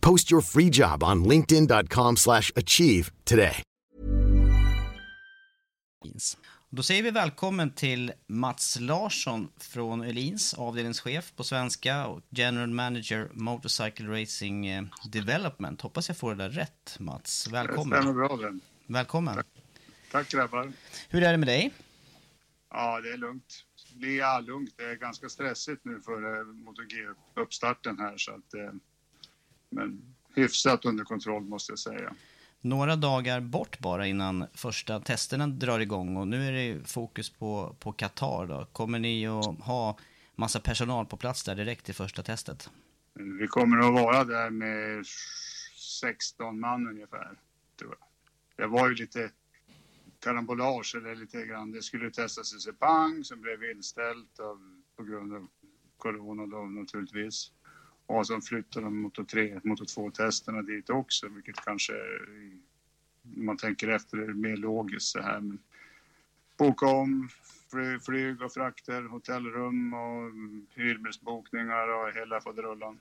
[0.00, 3.62] Post your free job on linkedin.com/achieve today.
[6.72, 13.28] Då säger vi välkommen till Mats Larsson från Elins, avdelningschef på svenska och general manager
[13.32, 15.80] Motorcycle Racing eh, Development.
[15.80, 17.48] Hoppas jag får det där rätt, Mats.
[17.48, 17.90] Välkommen.
[17.90, 18.60] Det stämmer bra den.
[18.86, 19.34] Välkommen.
[19.34, 19.46] Tack,
[20.12, 20.72] Tack grabbar.
[21.08, 21.72] Hur är det med dig?
[22.70, 23.64] Ja, det är lugnt.
[23.94, 24.74] Det är lugnt.
[24.76, 28.72] Det är ganska stressigt nu för MotoG-uppstarten här så att eh,
[29.70, 32.14] men hyfsat under kontroll måste jag säga.
[32.60, 37.76] Några dagar bort bara innan första testerna drar igång och nu är det fokus på,
[37.80, 38.66] på Qatar då.
[38.72, 39.98] Kommer ni att ha
[40.34, 42.70] massa personal på plats där direkt i första testet?
[43.40, 45.06] Vi kommer att vara där med
[46.00, 47.38] 16 man ungefär,
[47.78, 48.08] tror jag.
[48.56, 49.30] Det var ju lite
[50.20, 51.72] karambolage eller lite grann.
[51.72, 55.48] Det skulle testas i Sepang som blev inställt av, på grund av
[55.96, 57.52] corona då naturligtvis.
[58.10, 61.92] Och sen flyttade de Moto 3, Moto 2-testerna dit också, vilket kanske
[63.36, 65.40] om man tänker efter är mer logiskt så här.
[65.40, 65.58] Men
[66.58, 67.28] boka om
[68.06, 70.32] flyg och frakter, hotellrum och
[70.74, 72.98] hyrbilsbokningar och hela faderullan.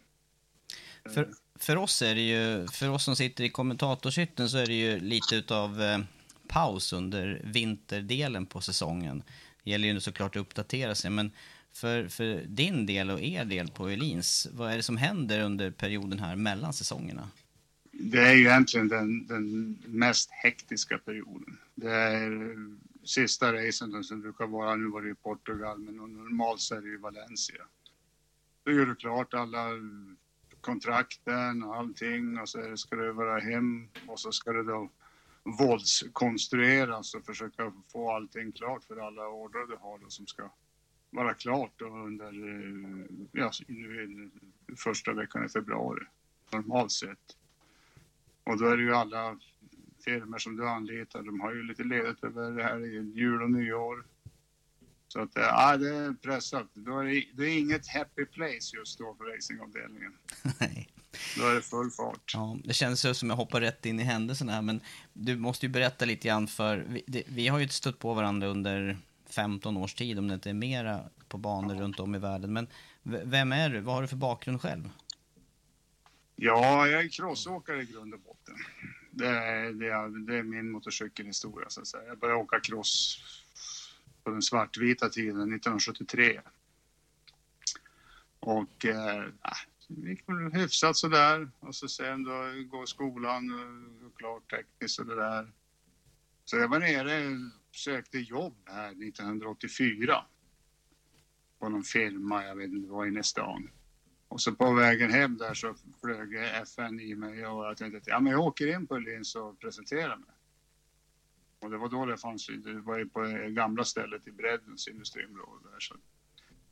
[1.13, 4.73] För, för oss är det ju, för oss som sitter i kommentatorshytten så är det
[4.73, 5.99] ju lite utav eh,
[6.47, 9.23] paus under vinterdelen på säsongen.
[9.63, 11.31] Det gäller ju såklart att uppdatera sig, men
[11.79, 15.71] för, för din del och er del på Elins, vad är det som händer under
[15.71, 17.29] perioden här mellan säsongerna?
[17.91, 21.57] Det är ju egentligen den, den mest hektiska perioden.
[21.75, 22.55] Det är
[23.03, 26.89] sista racen som brukar vara, nu var det i Portugal, men normalt så är det
[26.93, 27.63] i Valencia.
[28.63, 29.69] Då gör du klart alla
[30.61, 34.89] kontrakten och allting och så ska du vara hem och så ska du då
[35.43, 40.49] våldskonstrueras och försöka få allting klart för alla order du har då som ska
[41.09, 44.29] vara klart då under eh, ja, nu
[44.77, 46.05] första veckan i februari,
[46.51, 47.37] normalt sett.
[48.43, 49.39] Och då är det ju alla
[50.05, 53.51] firmor som du anlitar, de har ju lite ledigt över det här i jul och
[53.51, 54.05] nyår.
[55.07, 56.67] Så att, ja, det är pressat.
[56.73, 60.13] Då är det, det är inget happy place just då för racingavdelningen.
[60.59, 60.89] Nej.
[61.37, 62.31] Då är det full fart.
[62.33, 64.81] Ja, det känns ju som jag hoppar rätt in i händelserna här, men
[65.13, 66.77] du måste ju berätta lite grann för...
[66.77, 68.97] Vi, det, vi har ju stött på varandra under
[69.29, 72.53] 15 års tid, om det inte är mera, på banor runt om i världen.
[72.53, 72.67] Men
[73.03, 73.79] vem är du?
[73.79, 74.89] Vad har du för bakgrund själv?
[76.35, 78.55] Ja, jag är crossåkare i grund och botten.
[79.11, 82.03] Det är, det är, det är min motorcykelhistoria, så att säga.
[82.07, 83.23] Jag började åka cross
[84.23, 86.41] på den svartvita tiden, 1973.
[88.39, 89.23] Och eh,
[89.87, 91.49] det gick väl hyfsat sådär.
[91.59, 92.31] Och så sen då
[92.69, 93.51] gå skolan,
[94.05, 95.51] och klart tekniskt och det där.
[96.45, 100.25] Så jag var nere sökte jobb här 1984.
[101.59, 103.69] På någon firma, jag vet inte, det var inne i stan.
[104.27, 108.07] Och så på vägen hem där så flög FN i mig och jag tänkte att
[108.07, 110.35] ja, men jag åker in på Lins och presenterar mig.
[111.59, 114.87] Och det var då det fanns, det var ju på det gamla stället i Breddens
[114.87, 115.79] industriområde där.
[115.79, 115.95] Så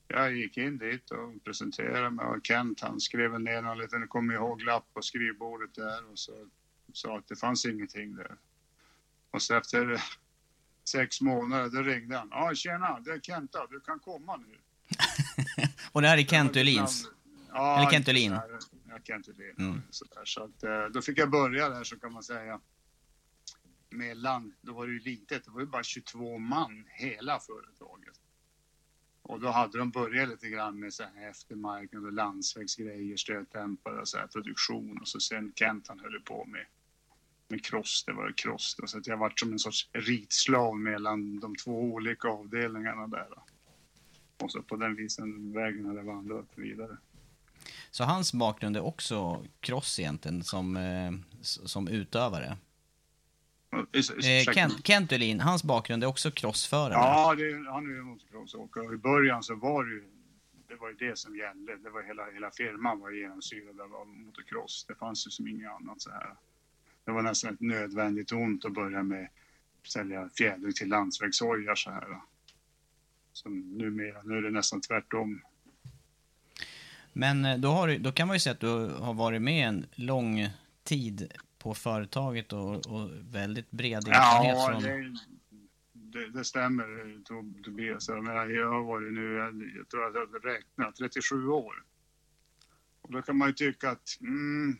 [0.07, 4.31] jag gick in dit och presenterade mig och Kent han skrev ner någon liten kom
[4.31, 6.47] ihåg lapp på skrivbordet där och så
[6.93, 8.37] sa att det fanns ingenting där.
[9.31, 10.01] Och så efter
[10.87, 12.27] sex månader då ringde han.
[12.31, 14.57] Ja tjena, det är Kenta, du kan komma nu.
[15.91, 17.07] och det här är Kent Öhlins?
[17.53, 18.31] Ja, Eller Kent Öhlin?
[18.89, 19.55] Ja, Kent Öhlin.
[19.59, 19.81] Mm.
[19.89, 22.59] Så, så att, eh, då fick jag börja där så kan man säga
[23.89, 28.21] med land, då var det ju litet, det var ju bara 22 man hela företaget.
[29.21, 34.07] Och då hade de börjat lite grann med så här eftermarknad och landsvägsgrejer, stötdämpare och
[34.07, 36.65] så här produktion och så sen Kent han höll på med
[37.47, 41.39] med cross, det var cross då, så att jag varit som en sorts ritslav mellan
[41.39, 43.27] de två olika avdelningarna där.
[43.29, 43.43] Då.
[44.45, 46.97] Och så på den visen vägen hade jag vandrat vidare.
[47.91, 52.57] Så hans bakgrund är också cross egentligen, som, eh, som utövare?
[53.71, 56.93] Eh, Kent, Kent Öhlin, hans bakgrund är också crossförare?
[56.93, 58.93] Ja, det, han är ju motocrossåkare.
[58.93, 60.03] I början så var det ju
[60.67, 61.77] det, var ju det som gällde.
[61.77, 64.85] Det var hela, hela firman var genomsyrad av motocross.
[64.87, 66.35] Det fanns ju som inget annat så här.
[67.07, 69.29] Det var nästan ett nödvändigt ont att börja med
[69.81, 72.21] att sälja fjädring till landsvägshojar så här.
[73.33, 75.41] Som numera, nu är det nästan tvärtom.
[77.13, 79.85] Men eh, då, har, då kan man ju säga att du har varit med en
[79.95, 80.49] lång
[80.83, 84.83] tid på företaget och, och väldigt bred erfarenhet ja, från...
[84.83, 87.23] Det, det, det stämmer
[87.63, 88.07] Tobias.
[88.07, 91.83] Jag, menar, jag har varit nu, jag, jag tror att jag har räknat, 37 år.
[93.01, 94.77] Och då kan man ju tycka att mm,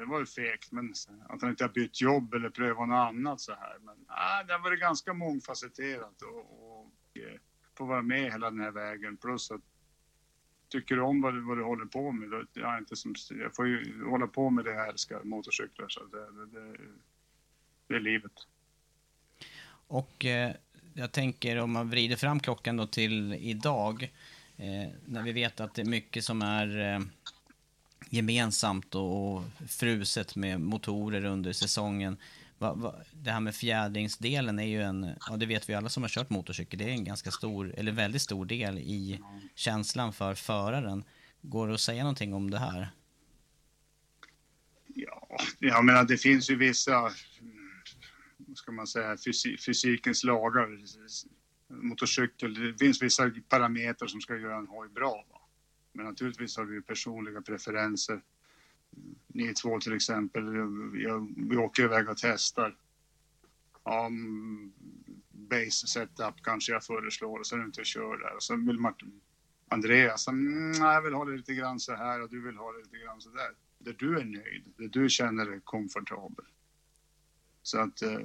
[0.00, 0.92] det var ju fegt, men
[1.28, 3.78] att han inte har bytt jobb eller prövat något annat så här.
[3.80, 7.40] Men ah, det har varit ganska mångfacetterat och, och, eh,
[7.78, 9.16] få vara med hela den här vägen.
[9.16, 9.60] Plus att
[10.68, 13.56] tycker du om vad du, vad du håller på med, då, jag, inte som, jag
[13.56, 15.88] får ju hålla på med det jag älskar, motorcyklar.
[15.88, 16.76] Så det, det, det,
[17.86, 18.32] det är livet.
[19.86, 20.52] Och eh,
[20.94, 24.02] jag tänker om man vrider fram klockan då till idag,
[24.56, 27.00] eh, när vi vet att det är mycket som är eh,
[28.08, 32.16] gemensamt och, och fruset med motorer under säsongen.
[32.58, 36.02] Va, va, det här med fjädringsdelen är ju en, ja det vet vi alla som
[36.02, 39.20] har kört motorcykel, det är en ganska stor, eller väldigt stor del i
[39.54, 41.04] känslan för föraren.
[41.42, 42.88] Går det att säga någonting om det här?
[44.94, 47.00] Ja, jag menar det finns ju vissa,
[48.36, 50.68] vad ska man säga, fysik, fysikens lagar.
[51.68, 55.24] Motorcykel, det finns vissa parametrar som ska göra en hoj bra.
[55.30, 55.39] Va?
[55.92, 58.20] Men naturligtvis har vi personliga preferenser
[59.26, 60.44] ni två till exempel,
[60.94, 62.76] jag, vi åker iväg och testar.
[63.82, 64.72] Om mm,
[65.30, 68.36] base setup kanske jag föreslår och sen inte kör där.
[68.36, 69.20] Och sen vill Martin,
[69.68, 72.78] Andreas, mm, jag vill ha det lite grann så här och du vill ha det
[72.78, 73.50] lite grann så där.
[73.78, 76.44] Där du är nöjd, där du känner dig komfortabel.
[77.62, 78.20] Så att eh,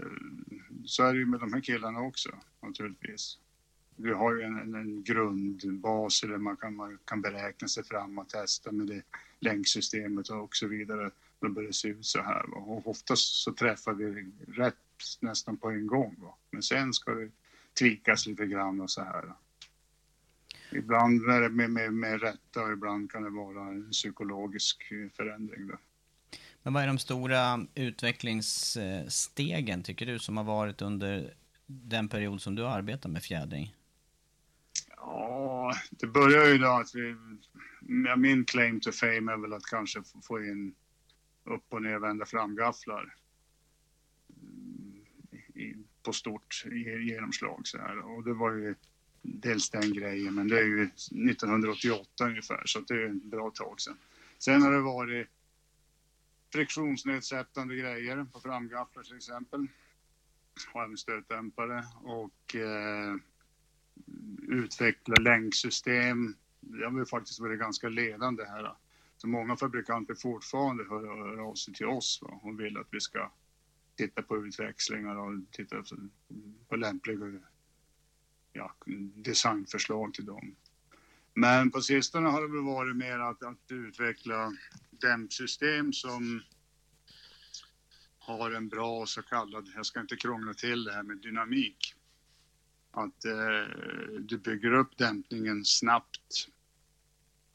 [0.86, 2.30] så är det ju med de här killarna också
[2.61, 3.39] naturligtvis.
[3.95, 8.17] Vi har ju en, en, en grundbas där man kan, man kan beräkna sig fram
[8.17, 9.01] och testa med det
[9.39, 11.11] länksystemet och så vidare.
[11.39, 12.47] Då börjar det se ut så här.
[12.47, 12.57] Va?
[12.57, 14.75] Och oftast så träffar vi rätt
[15.19, 16.15] nästan på en gång.
[16.19, 16.35] Va?
[16.51, 17.31] Men sen ska det
[17.79, 19.33] tvikas lite grann och så här.
[20.71, 24.83] Ibland är det med, med, med rätta och ibland kan det vara en psykologisk
[25.15, 25.67] förändring.
[25.67, 25.77] Då.
[26.63, 31.33] Men vad är de stora utvecklingsstegen tycker du som har varit under
[31.65, 33.75] den period som du har arbetat med fjädring?
[35.05, 37.15] Ja, det börjar ju då att vi...
[38.17, 40.75] Min claim to fame är väl att kanske få in
[41.43, 43.15] upp och nervända framgafflar
[45.55, 46.65] mm, på stort
[47.01, 47.99] genomslag så här.
[47.99, 48.75] Och det var ju
[49.21, 53.81] dels den grejen, men det är ju 1988 ungefär, så det är ett bra tag
[53.81, 53.97] sedan.
[54.37, 55.27] Sen har det varit
[56.53, 59.67] friktionsnedsättande grejer på framgafflar till exempel.
[60.73, 63.15] Och även stötdämpare och eh,
[64.47, 66.35] utveckla länksystem.
[66.59, 68.75] Det har vi faktiskt varit ganska ledande här.
[69.17, 72.99] Så många fabrikanter fortfarande hör, hör av sig till oss va, och vill att vi
[72.99, 73.31] ska
[73.95, 75.83] titta på utväxlingar och titta
[76.67, 77.41] på lämpliga
[78.53, 78.75] ja,
[79.15, 80.55] designförslag till dem.
[81.33, 84.53] Men på sistone har det väl varit mer att, att utveckla
[84.89, 86.41] dämpsystem som
[88.19, 91.95] har en bra så kallad, jag ska inte krångla till det här med dynamik.
[92.95, 93.75] Att eh,
[94.19, 96.47] du bygger upp dämpningen snabbt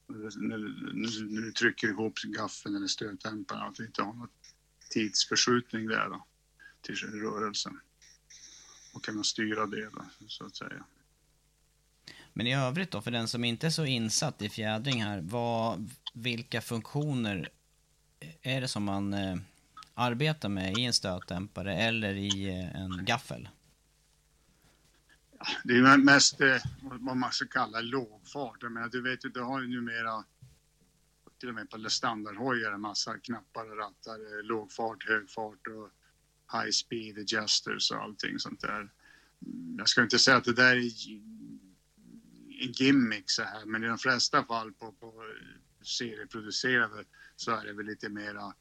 [0.06, 0.58] när,
[1.32, 4.28] när, du trycker ihop gaffeln eller stötdämparen, att du inte har någon
[4.90, 6.26] tidsförskjutning där då,
[6.80, 7.80] till rörelsen.
[8.94, 10.84] Och kunna styra det då, så att säga.
[12.32, 15.90] Men i övrigt då, för den som inte är så insatt i fjädring här, vad,
[16.14, 17.48] vilka funktioner
[18.42, 19.36] är det som man eh,
[19.94, 23.48] arbetar med i en stötdämpare eller i eh, en gaffel?
[25.64, 28.62] Det är mest eh, vad man ska kalla lågfart.
[28.62, 30.24] Men du vet ju, du har ju numera
[31.38, 35.90] till och med på standardhojar en massa knappar och rattar, eh, lågfart, högfart och
[36.52, 38.90] high speed adjusters och allting sånt där.
[39.78, 40.90] Jag ska inte säga att det där är
[42.64, 45.24] en gimmick så här, men i de flesta fall på, på
[45.82, 47.04] serieproducerade
[47.36, 48.54] så är det väl lite mera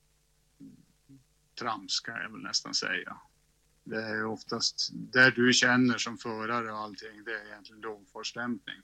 [1.59, 3.17] trams kan jag väl nästan säga.
[3.89, 8.81] Det är oftast där du känner som förare och allting, det är egentligen lågfartsdämpning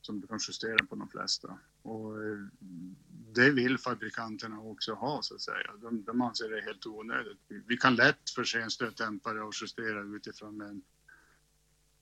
[0.00, 1.58] som du kan justera på de flesta.
[1.82, 2.38] Och eh,
[3.34, 5.72] det vill fabrikanterna också ha så att säga.
[5.80, 7.38] De, de anser det helt onödigt.
[7.66, 10.82] Vi kan lätt förse en stötdämpare och justera utifrån en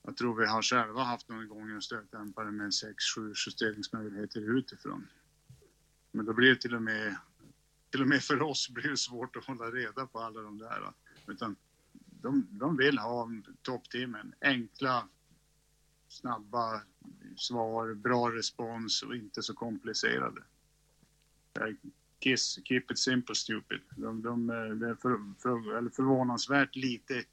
[0.04, 5.08] jag tror vi har själva haft någon gång en stötdämpare med 6-7 justeringsmöjligheter utifrån.
[6.12, 7.16] Men då blir det till och med,
[7.90, 10.92] till och med för oss blir det svårt att hålla reda på alla de där.
[11.26, 11.56] Utan
[12.22, 13.30] de, de vill ha
[13.62, 15.08] toppteamen, enkla,
[16.08, 16.82] snabba
[17.36, 20.42] svar, bra respons och inte så komplicerade.
[21.60, 21.74] Eh,
[22.18, 23.80] kiss, keep it simple stupid.
[23.96, 27.24] De, de, eh, det är för, för, eller förvånansvärt lite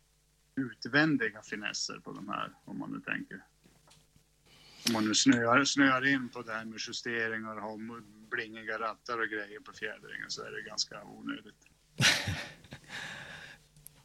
[0.56, 3.44] utvändiga finesser på de här, om man nu tänker.
[4.88, 9.20] Om man nu snöar, snöar in på det här med justeringar och har blingiga rattar
[9.20, 11.66] och grejer på fjädringen så är det ganska onödigt.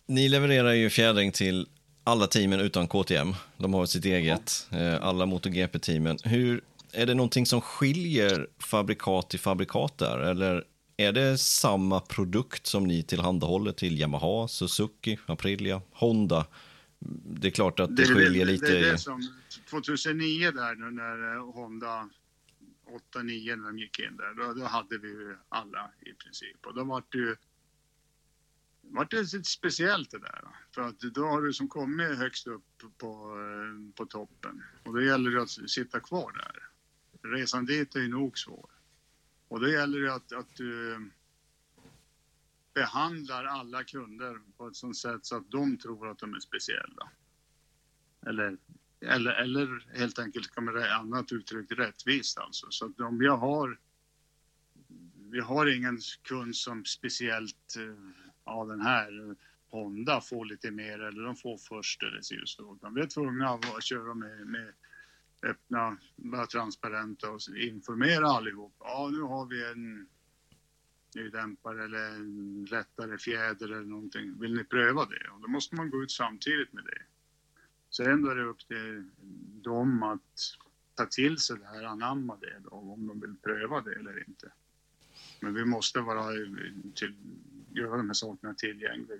[0.06, 1.68] Ni levererar ju fjädring till
[2.04, 3.34] alla teamen utan KTM.
[3.58, 4.68] De har sitt eget.
[4.72, 6.18] Eh, alla MotoGP-teamen.
[6.24, 6.60] Hur,
[6.92, 10.18] är det någonting som skiljer fabrikat till fabrikat där?
[10.18, 10.64] Eller
[10.96, 16.46] är det samma produkt som ni tillhandahåller till Yamaha, Suzuki, Aprilia, Honda?
[17.24, 18.66] Det är klart att det, det skiljer det, lite.
[18.66, 19.20] Det är det som
[19.70, 22.08] 2009 där när eh, Honda
[23.14, 26.66] 8-9 när de gick in där, då, då, hade vi alla i princip.
[26.66, 27.36] Och då var det ju
[28.90, 30.44] var det lite speciellt det där.
[30.74, 32.64] För att då har du som kommit högst upp
[32.98, 34.62] på, eh, på toppen.
[34.84, 36.68] Och då gäller det att sitta kvar där.
[37.30, 38.70] Resan dit är ju nog svår.
[39.48, 40.98] Och då gäller det att, att du
[42.74, 47.10] behandlar alla kunder på ett sånt sätt så att de tror att de är speciella.
[48.26, 48.58] Eller,
[49.00, 52.66] eller, eller helt enkelt kan man säga annat uttryckt rättvist alltså.
[52.70, 53.78] Så att om jag har
[55.34, 59.36] vi har ingen kund som speciellt eh, ja den här eh,
[59.70, 62.78] Honda får lite mer eller de får först eller så.
[62.94, 64.72] Vi är tvungna att köra med, med
[65.42, 68.74] öppna, vara transparenta och informera allihop.
[68.78, 70.08] Ja, nu har vi en
[71.14, 74.40] ny dämpare eller en lättare fjäder eller någonting.
[74.40, 75.30] Vill ni pröva det?
[75.34, 77.02] Och då måste man gå ut samtidigt med det.
[77.90, 79.10] Sen är det upp till
[79.62, 80.20] dem att
[80.94, 84.52] ta till sig det här, anamma det då, om de vill pröva det eller inte.
[85.40, 86.48] Men vi måste vara eh,
[86.94, 87.14] till,
[87.74, 89.18] göra de här sakerna tillgängliga.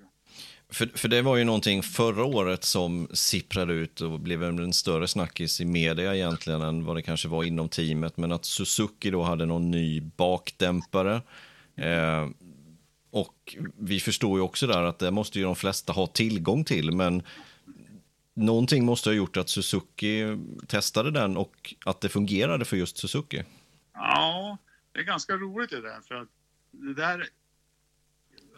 [0.68, 5.08] För, för det var ju någonting förra året som sipprade ut och blev en större
[5.08, 8.16] snackis i media egentligen än vad det kanske var inom teamet.
[8.16, 11.22] Men att Suzuki då hade någon ny bakdämpare.
[11.76, 12.28] Eh,
[13.10, 16.92] och vi förstår ju också där att det måste ju de flesta ha tillgång till.
[16.92, 17.22] Men
[18.34, 23.42] någonting måste ha gjort att Suzuki testade den och att det fungerade för just Suzuki.
[23.94, 24.58] Ja,
[24.92, 26.00] det är ganska roligt det där.
[26.08, 26.28] För att
[26.70, 27.28] det där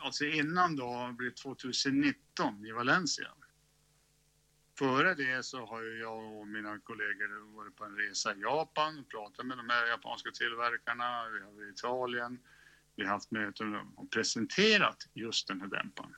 [0.01, 3.28] alltså innan då blev 2019 i Valencia.
[4.78, 8.99] Före det så har ju jag och mina kollegor varit på en resa i Japan
[8.99, 11.28] och pratat med de här japanska tillverkarna.
[11.28, 12.38] Vi har varit i Italien.
[12.97, 16.16] Vi har haft möten och presenterat just den här dämparen.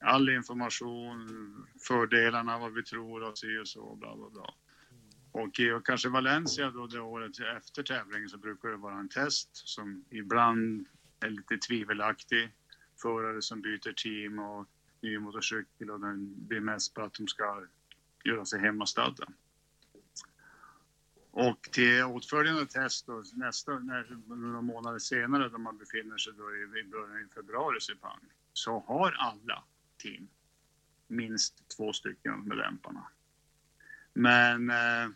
[0.00, 4.54] all information, fördelarna, vad vi tror och si och så, bla bla bla.
[5.32, 9.68] Och i kanske Valencia då det året efter tävlingen så brukar det vara en test
[9.68, 10.86] som ibland
[11.22, 12.50] är lite tvivelaktig.
[13.02, 14.68] Förare som byter team och
[15.00, 17.66] ny motorcykel och den blir mest på att de ska
[18.24, 19.26] göra sig hemmastadda.
[21.30, 26.56] Och till åtföljande test då, nästa, när, några månader senare då man befinner sig då
[26.56, 28.20] i, i början av februari Sepang,
[28.52, 29.64] så har alla
[29.96, 30.28] team
[31.06, 33.06] minst två stycken med dämparna.
[34.14, 35.08] Men eh,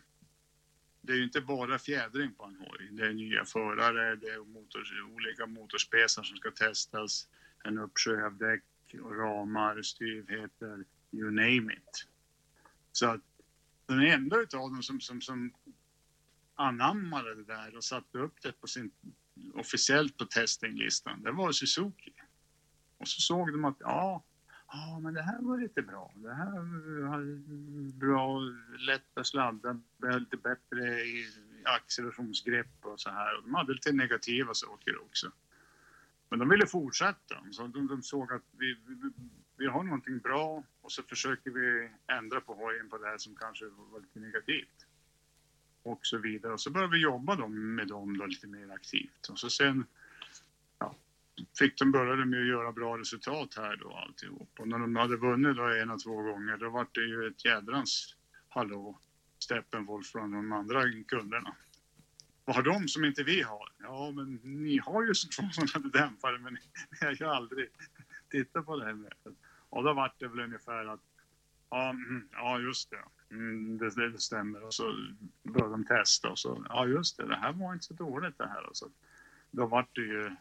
[1.07, 2.89] det är ju inte bara fjädring på en hoj.
[2.91, 4.83] Det är nya förare, det är motor,
[5.15, 7.27] olika motorspesar som ska testas,
[7.63, 12.07] en uppsjö av däck, ramar, styvheter, you name it.
[12.91, 13.21] Så att
[13.85, 15.53] den enda utav dem som, som, som
[16.55, 18.91] anammade det där och satte upp det på sin,
[19.53, 22.13] officiellt på testinglistan, det var Suzuki.
[22.97, 24.23] Och så såg de att ja,
[24.71, 26.11] ja men det här var lite bra.
[26.15, 27.23] Det här var
[27.99, 28.39] bra,
[28.79, 29.79] lätta sladdar,
[30.19, 31.27] lite bättre i
[31.63, 33.41] accelerationsgrepp och så här.
[33.41, 35.31] De hade lite negativa saker också.
[36.29, 37.35] Men de ville fortsätta.
[37.51, 39.11] Så de, de såg att vi, vi,
[39.57, 43.35] vi har någonting bra och så försöker vi ändra på hojen på det här som
[43.35, 44.87] kanske var lite negativt
[45.83, 46.53] och så vidare.
[46.53, 49.27] Och så började vi jobba då med dem då lite mer aktivt.
[49.29, 49.85] Och så sen
[51.59, 54.59] fick de började med att göra bra resultat här då alltihop.
[54.59, 57.45] Och när de hade vunnit då en och två gånger då var det ju ett
[57.45, 58.15] jädrans
[58.49, 58.99] hallå
[59.39, 61.55] Steppenwolf från de andra kunderna.
[62.45, 63.71] Vad har de som inte vi har?
[63.77, 67.69] Ja, men ni har ju två sådana dämpare men ni har ju aldrig
[68.29, 69.13] tittat på det här med.
[69.69, 71.01] Och då var det väl ungefär att
[71.69, 73.03] ja, mm, ja just det.
[73.35, 74.63] Mm, det, det stämmer.
[74.63, 75.07] Och så
[75.43, 78.47] började de testa och så, ja just det, det här var inte så dåligt det
[78.47, 78.69] här.
[78.69, 78.89] Och så,
[79.51, 80.35] då var det ju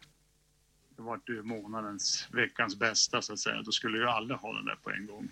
[0.96, 3.62] det var ju månadens, veckans bästa så att säga.
[3.62, 5.28] Då skulle ju alla ha den där på en gång.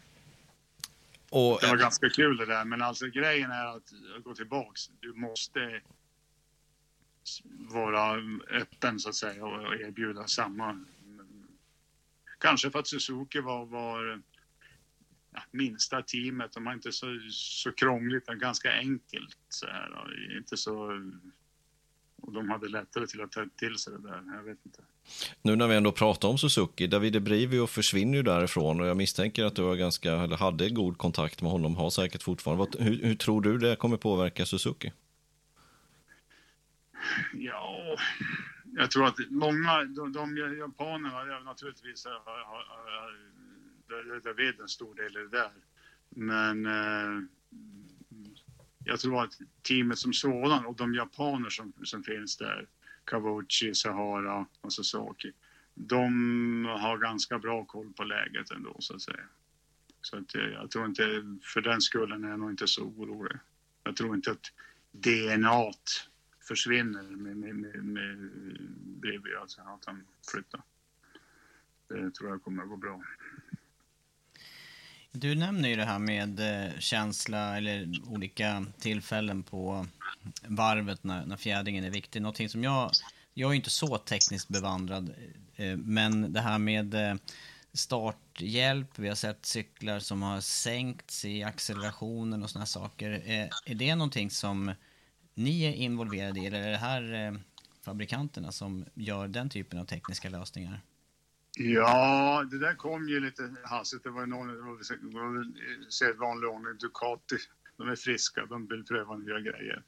[1.30, 3.92] Och, det var ganska kul det där, men alltså grejen är att
[4.24, 4.90] gå tillbaks.
[5.00, 5.80] Du måste
[7.58, 10.84] vara öppen så att säga och erbjuda samma.
[12.38, 14.22] Kanske för att Suzuki var, var
[15.32, 16.52] ja, minsta teamet.
[16.52, 19.38] De har inte så, så krångligt, utan ganska enkelt.
[19.48, 21.02] Så här, inte så,
[22.26, 24.22] och de hade lättare till att ta till sig det där.
[24.36, 24.82] Jag vet inte.
[25.42, 29.44] Nu när vi ändå pratar om Suzuki, Davide Brivio försvinner ju därifrån och jag misstänker
[29.44, 32.66] att du har ganska, eller hade god kontakt med honom, har säkert fortfarande.
[32.78, 34.92] Hur, hur tror du det kommer påverka Suzuki?
[37.34, 37.96] Ja,
[38.76, 45.16] jag tror att många, de, de japanerna naturligtvis har, har, har vet en stor del
[45.16, 45.50] i det där.
[46.08, 47.24] Men eh,
[48.84, 52.66] jag tror att teamet som sådan och de japaner som, som finns där,
[53.04, 55.32] Kawuchi, Sahara och Sasaki,
[55.74, 59.24] de har ganska bra koll på läget ändå så att säga.
[60.00, 61.02] Så att eh, jag tror inte,
[61.42, 63.38] för den skullen är jag nog inte så orolig.
[63.84, 64.52] Jag tror inte att
[64.90, 65.72] DNA
[66.48, 68.30] försvinner med, med, med, med
[69.00, 70.62] bredvid, alltså att han flyttar.
[71.88, 73.02] Det tror jag kommer att gå bra.
[75.16, 79.86] Du nämner ju det här med eh, känsla eller olika tillfällen på
[80.46, 82.22] varvet när, när fjädringen är viktig.
[82.22, 82.90] Någonting som jag,
[83.34, 85.14] jag är inte så tekniskt bevandrad,
[85.56, 87.14] eh, men det här med eh,
[87.72, 93.10] starthjälp, vi har sett cyklar som har sänkts i accelerationen och sådana saker.
[93.64, 94.72] Är det någonting som
[95.34, 97.40] ni är involverade i eller är det här
[97.84, 100.80] fabrikanterna som gör den typen av tekniska lösningar?
[101.56, 104.04] Ja, det där kom ju lite hastigt.
[104.04, 107.36] Det var någon, det var eh, sedvanlig ordning, Ducati.
[107.76, 109.82] De är friska, de vill pröva nya grejer.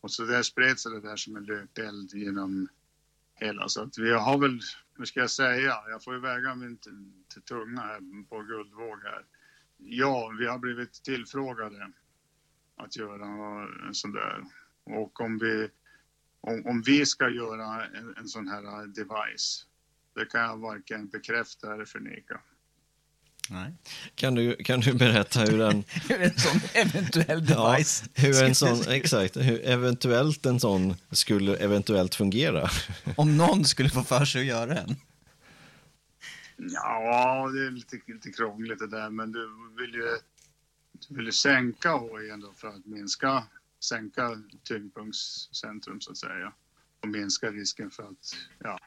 [0.00, 2.68] Och så där spred sig det där som en löpeld genom
[3.34, 3.68] hela.
[3.68, 4.60] Så att vi har väl,
[4.94, 9.24] hur ska jag säga, jag får ju väga min till tunga här på guldvåg här.
[9.76, 11.92] Ja, vi har blivit tillfrågade
[12.76, 14.44] att göra en sån där.
[14.84, 15.68] Och om vi,
[16.40, 19.67] om, om vi ska göra en, en sån här device
[20.18, 22.40] det kan jag varken bekräfta eller förneka.
[23.50, 23.72] Nej.
[24.14, 25.84] Kan, du, kan du berätta hur en...
[26.08, 28.04] hur en sån eventuell device...
[28.14, 32.68] Ja, hur en sån, exakt, hur eventuellt en sån skulle eventuellt fungera.
[33.16, 34.96] Om någon skulle få för sig att göra en.
[36.56, 40.08] Ja, det är lite, lite krångligt det där, men du vill ju,
[41.08, 43.44] du vill ju sänka hojen då för att minska,
[43.80, 46.52] sänka tyngdpunktscentrum så att säga
[47.00, 48.78] och minska risken för att, ja,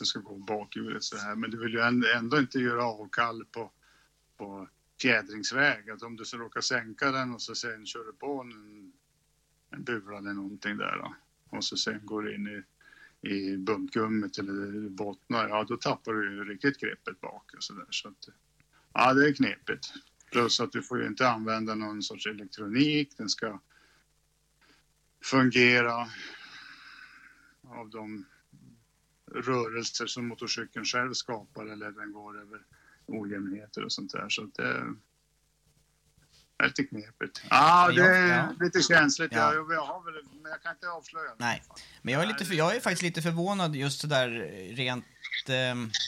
[0.00, 1.36] det ska gå bakhjulet så här.
[1.36, 1.80] Men du vill ju
[2.16, 3.72] ändå inte göra avkall på,
[4.36, 4.68] på
[5.02, 5.90] fjädringsväg.
[5.90, 8.92] Att om du så råkar sänka den och så sen kör du på en,
[9.70, 11.14] en bula eller någonting där då,
[11.56, 12.62] och så sen går du in i,
[13.28, 17.86] i buntgummit eller bottnar, ja då tappar du ju riktigt greppet bak och så där.
[17.90, 18.28] Så att,
[18.92, 19.92] Ja, det är knepigt.
[20.32, 23.16] Plus att du får ju inte använda någon sorts elektronik.
[23.16, 23.60] Den ska
[25.24, 26.08] fungera
[27.64, 28.24] av de
[29.34, 32.60] rörelser som motorcykeln själv skapar eller den går över
[33.06, 34.28] ojämnheter och sånt där.
[34.28, 34.84] Så att det
[36.58, 37.42] är lite knepigt.
[37.48, 38.54] Ah, det är Ja.
[38.60, 39.32] lite känsligt.
[39.32, 39.54] Ja.
[39.54, 41.30] Jag, jag har väl, men jag kan inte avslöja.
[41.38, 41.62] Nej,
[42.02, 44.28] men jag är, lite för, jag är faktiskt lite förvånad just sådär
[44.76, 45.04] rent...
[45.48, 45.54] Eh,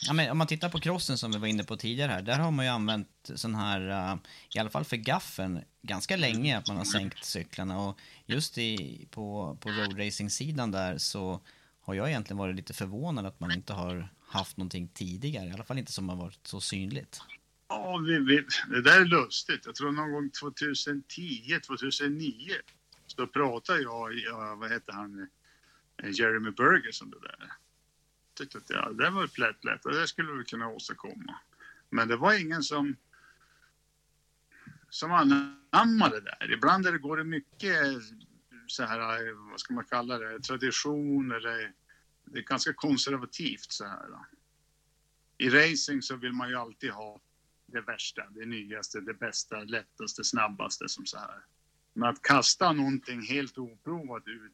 [0.07, 2.39] ja, men om man tittar på crossen som vi var inne på tidigare här, där
[2.39, 4.16] har man ju använt sån här, eh,
[4.55, 9.07] i alla fall för gaffen, ganska länge att man har sänkt cyklarna och just i,
[9.11, 11.41] på, på roadracing-sidan där så
[11.83, 15.64] har jag egentligen varit lite förvånad att man inte har haft någonting tidigare, i alla
[15.64, 17.20] fall inte som har varit så synligt.
[17.68, 19.66] Ja, vi, vi, det där är lustigt.
[19.66, 22.53] Jag tror någon gång 2010, 2009
[23.07, 25.28] så pratade jag, jag vad heter han,
[26.03, 27.53] eh, Jeremy Burgess om det där.
[28.35, 31.35] Tyckte att ja, det var plätt lätt och det skulle vi kunna åstadkomma.
[31.91, 32.97] Men det var ingen som
[34.91, 36.53] som anammade det där.
[36.53, 37.76] Ibland det, går det mycket
[38.73, 41.73] så här, eh, vad ska man kalla det, tradition eller
[42.25, 44.09] det är ganska konservativt så här.
[45.39, 47.20] I racing så vill man ju alltid ha
[47.66, 51.45] det värsta, det nyaste, det bästa, lättaste, snabbaste som så här.
[51.93, 54.53] Men att kasta någonting helt oprovat ut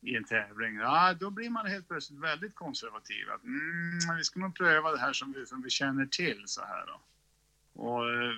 [0.00, 3.30] i en tävling, ja, då blir man helt plötsligt väldigt konservativ.
[3.30, 6.60] Att, mm, vi ska nog pröva det här som vi, som vi känner till så
[6.60, 7.00] här då.
[7.82, 8.32] Och eh,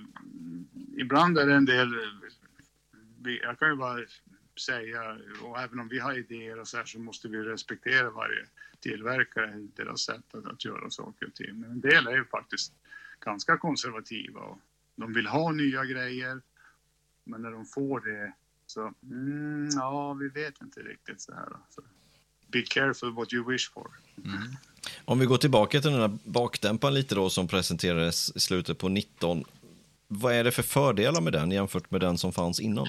[0.97, 4.01] ibland är det en del, eh, jag kan ju bara
[4.61, 8.47] säga, och även om vi har idéer och så här så måste vi respektera varje
[8.81, 11.61] tillverkare, deras sätt att, att göra saker och ting.
[11.61, 12.73] Men en del är ju faktiskt
[13.21, 14.59] ganska konservativa och
[14.97, 16.41] de vill ha nya grejer.
[17.25, 18.33] Men när de får det
[18.67, 21.49] så, mm, ja, vi vet inte riktigt så här.
[21.71, 21.83] Så,
[22.47, 23.91] be careful what you wish for.
[24.25, 24.57] Mm.
[25.05, 28.89] Om vi går tillbaka till den här bakdämparen lite då som presenterades i slutet på
[28.89, 29.45] 19.
[30.09, 32.89] Vad är det för fördelar med den jämfört med den som fanns innan?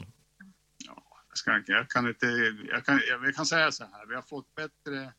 [1.46, 2.26] Jag, jag kan inte,
[2.70, 5.14] jag kan, jag, vi kan säga så här, vi har fått bättre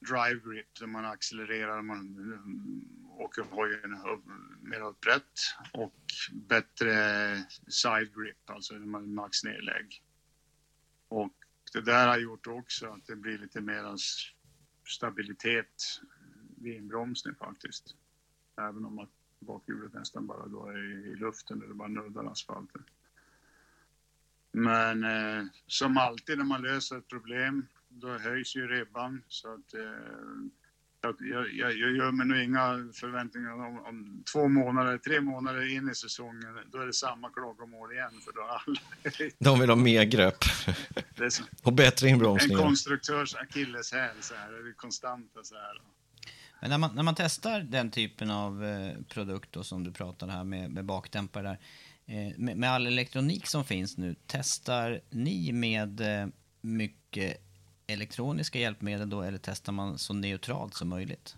[0.00, 3.98] drive grip där man accelererar, man mm, åker hojen
[4.62, 5.32] mer upprätt
[5.72, 6.00] och
[6.32, 6.94] bättre
[7.68, 10.02] side grip, alltså när man max nedlägg.
[11.08, 11.34] Och
[11.72, 13.94] det där har gjort också att det blir lite mer
[14.88, 16.00] stabilitet
[16.56, 17.94] vid inbromsning faktiskt.
[18.56, 22.84] Även om att bakhjulet nästan bara då är i luften eller bara nuddar asfalten.
[24.52, 29.22] Men eh, som alltid när man löser ett problem, då höjs ju ribban.
[29.28, 29.80] Så att, eh,
[31.00, 35.20] så att jag, jag, jag gör mig nog inga förväntningar om, om två månader, tre
[35.20, 38.12] månader in i säsongen, då är det samma klagomål igen.
[38.24, 38.80] För då alla,
[39.38, 40.44] De vill ha mer grepp
[41.16, 42.62] det är som och bättre en inbromsningar.
[42.62, 45.82] konstruktörs akilleshäl så här, det är konstanta så här.
[46.60, 50.28] Men när man, när man testar den typen av eh, produkt då, som du pratar
[50.28, 51.58] här med, med bakdämpare där,
[52.08, 56.28] Eh, med, med all elektronik som finns nu, testar ni med eh,
[56.60, 57.36] mycket
[57.86, 61.36] elektroniska hjälpmedel då eller testar man så neutralt som möjligt?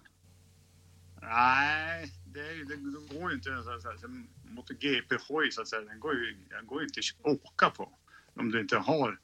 [1.22, 3.62] Nej, det, är, det, det går ju inte.
[3.62, 4.08] Så att säga, så
[4.44, 7.98] MotoGP-hoj så att säga, den går ju, den går inte att åka på
[8.34, 9.20] om du inte har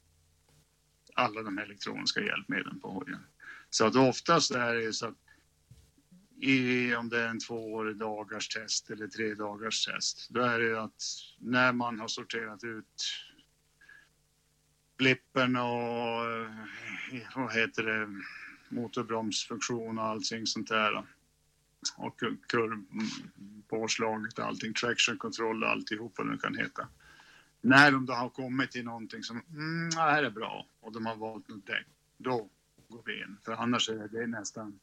[1.13, 3.19] alla de här elektroniska hjälpmedlen på hojen.
[3.69, 5.17] Så att oftast är det ju så att
[6.39, 10.65] i, om det är en två dagars test eller tre dagars test, då är det
[10.65, 11.03] ju att
[11.39, 13.03] när man har sorterat ut
[14.97, 16.25] blippen och
[17.35, 18.21] vad heter det,
[18.69, 21.03] motorbromsfunktion och allting sånt där
[21.97, 26.87] och kurvpåslaget och allting, traction control och alltihop vad det kan heta.
[27.61, 31.05] När de då har kommit till någonting som, mm, det här är bra och de
[31.05, 32.49] har valt något däck, då
[32.87, 33.37] går vi in.
[33.45, 34.79] För annars är det, nästan,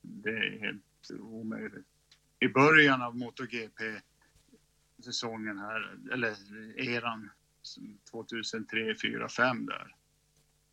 [0.00, 0.82] det är helt
[1.20, 1.86] omöjligt.
[2.40, 6.34] I början av MotoGP-säsongen här, eller
[6.80, 7.30] eran
[8.10, 9.94] 2003, 4, 5 där.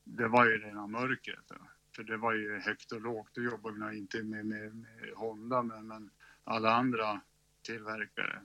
[0.03, 1.43] Det var ju rena mörkret.
[1.47, 1.55] Då.
[1.95, 3.30] För det var ju högt och lågt.
[3.34, 6.09] Då jobbade vi inte med, med, med Honda, men, men
[6.43, 7.21] alla andra
[7.61, 8.41] tillverkare.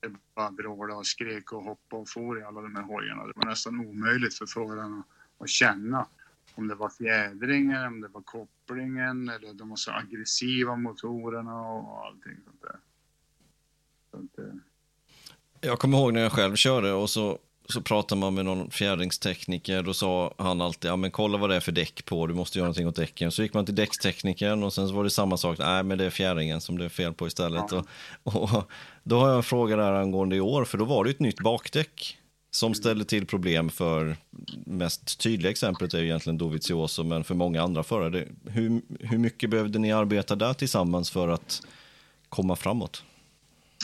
[0.00, 3.26] Det bara brålade och skrek och hoppade och for i alla de här hojarna.
[3.26, 5.06] Det var nästan omöjligt för föraren att,
[5.38, 6.06] att känna
[6.54, 8.22] om det var fjädringen, om det var
[8.72, 12.76] kopplingen eller de var så aggressiva motorerna och allting sånt där.
[14.10, 18.34] Så att, eh, Jag kommer ihåg när jag själv körde och så, så pratade man
[18.34, 19.82] med någon fjädringstekniker.
[19.82, 22.58] Då sa han alltid, ja men kolla vad det är för däck på, du måste
[22.58, 23.32] göra någonting åt däcken.
[23.32, 26.04] Så gick man till däcksteknikern och sen så var det samma sak, nej men det
[26.04, 27.72] är fjädringen som det är fel på istället.
[27.72, 27.86] Och,
[28.22, 28.70] och
[29.02, 31.40] då har jag en fråga där angående i år, för då var det ett nytt
[31.40, 32.18] bakdäck
[32.54, 34.16] som ställer till problem för,
[34.66, 38.28] mest tydliga exemplet är ju egentligen Dovizioso, men för många andra förare.
[38.44, 41.66] Hur, hur mycket behövde ni arbeta där tillsammans för att
[42.28, 43.04] komma framåt?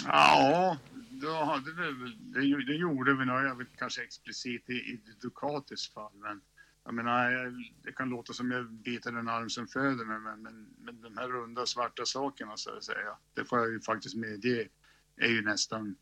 [0.06, 0.76] Ja,
[1.10, 5.90] då hade vi, det, det gjorde vi nog, jag vet, kanske explicit i, i Ducatis
[5.90, 6.12] fall.
[6.14, 6.40] Men
[6.84, 7.52] jag menar,
[7.82, 11.16] det kan låta som jag biter en arm som föder mig, men, men, men de
[11.16, 14.68] här runda svarta sakerna så att säga, det får jag ju faktiskt medge,
[15.16, 15.96] är ju nästan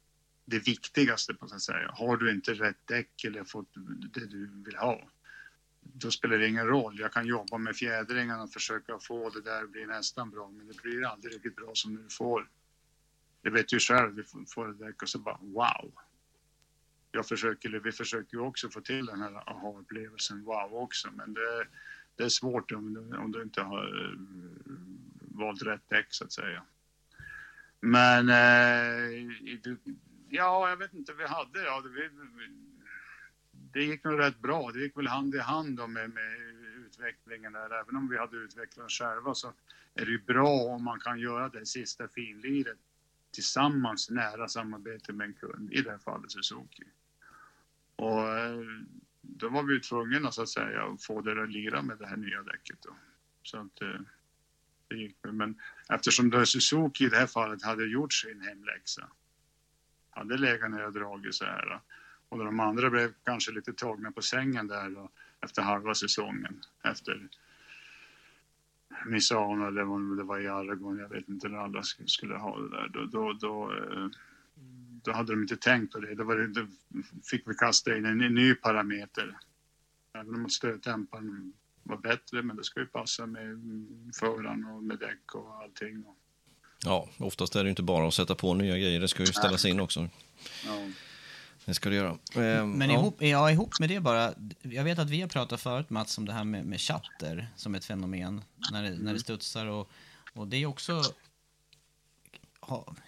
[0.47, 1.91] det viktigaste på så att säga.
[1.93, 3.69] Har du inte rätt däck eller fått
[4.15, 5.09] det du vill ha,
[5.81, 6.99] då spelar det ingen roll.
[7.01, 10.67] Jag kan jobba med fjädringarna och försöka få det där att bli nästan bra, men
[10.67, 12.49] det blir aldrig riktigt bra som du får.
[13.43, 14.25] Det vet du själv, du
[14.55, 15.93] får ett däck och så bara wow.
[17.13, 21.67] Jag försöker, vi försöker ju också få till den här aha-upplevelsen wow också, men det,
[22.17, 24.19] det är svårt om, du- om du inte har eh,
[25.21, 26.63] valt rätt däck så att säga.
[27.81, 29.29] Men eh,
[29.63, 29.79] du-
[30.29, 32.11] ja, jag vet inte, vi hade, ja, det, vi,
[33.73, 34.71] det gick nog rätt bra.
[34.73, 36.37] Det gick väl hand i hand då med, med
[36.87, 37.81] utvecklingen där.
[37.81, 39.53] Även om vi hade utvecklat själva så
[39.95, 42.79] är det ju bra om man kan göra det sista finliret
[43.31, 46.85] tillsammans, nära samarbete med en kund, i det här fallet Suzuki.
[47.97, 48.61] Och eh,
[49.21, 52.07] då var vi ju tvungna så att säga att få det att lira med det
[52.07, 52.97] här nya däcket då.
[53.43, 54.01] Så att eh,
[54.89, 55.33] det gick väl.
[55.33, 59.09] Men eftersom då Suzuki i det här fallet hade gjort sin hemläxa,
[60.17, 61.81] hade legat ner och dragit så här
[62.29, 65.11] och de andra blev kanske lite tagna på sängen där då,
[65.41, 66.61] efter halva säsongen.
[66.83, 67.29] Efter
[69.07, 72.69] Misano eller om det var i Aragon, jag vet inte när alla skulle ha det
[72.69, 72.89] där.
[72.89, 74.09] Då, då, då, eh,
[75.03, 76.15] då hade de inte tänkt på det.
[76.15, 76.67] Då, var det, då
[77.31, 79.39] fick vi kasta in en, ny parameter.
[80.13, 81.53] Även om stötdämparen
[81.83, 86.05] var bättre, men det ska ju passa med mm, föraren och med däck och allting.
[86.85, 89.65] Ja, oftast är det inte bara att sätta på nya grejer, det ska ju ställas
[89.65, 90.09] in också.
[90.67, 90.89] Ja.
[91.65, 92.19] Det ska det göra.
[92.35, 92.99] Ehm, Men ja.
[92.99, 96.25] ihop, ja, ihop med det bara, jag vet att vi har pratat förut Mats om
[96.25, 99.91] det här med, med chatter som ett fenomen när det, när det studsar och,
[100.35, 101.03] och det är också,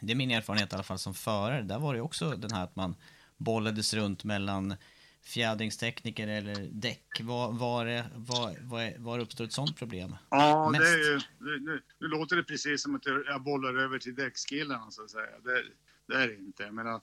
[0.00, 2.64] det är min erfarenhet i alla fall som förare, där var det också den här
[2.64, 2.94] att man
[3.36, 4.74] bollades runt mellan
[5.22, 7.20] fjädringstekniker eller däck.
[7.20, 8.04] Var, var,
[8.68, 10.16] var, var, uppstår ett sånt problem?
[10.30, 14.14] Ja, det är ju, nu, nu, låter det precis som att jag bollar över till
[14.14, 15.38] däckskillarna så att säga.
[15.44, 15.64] Det,
[16.06, 16.62] det är det inte.
[16.62, 17.00] Jag menar,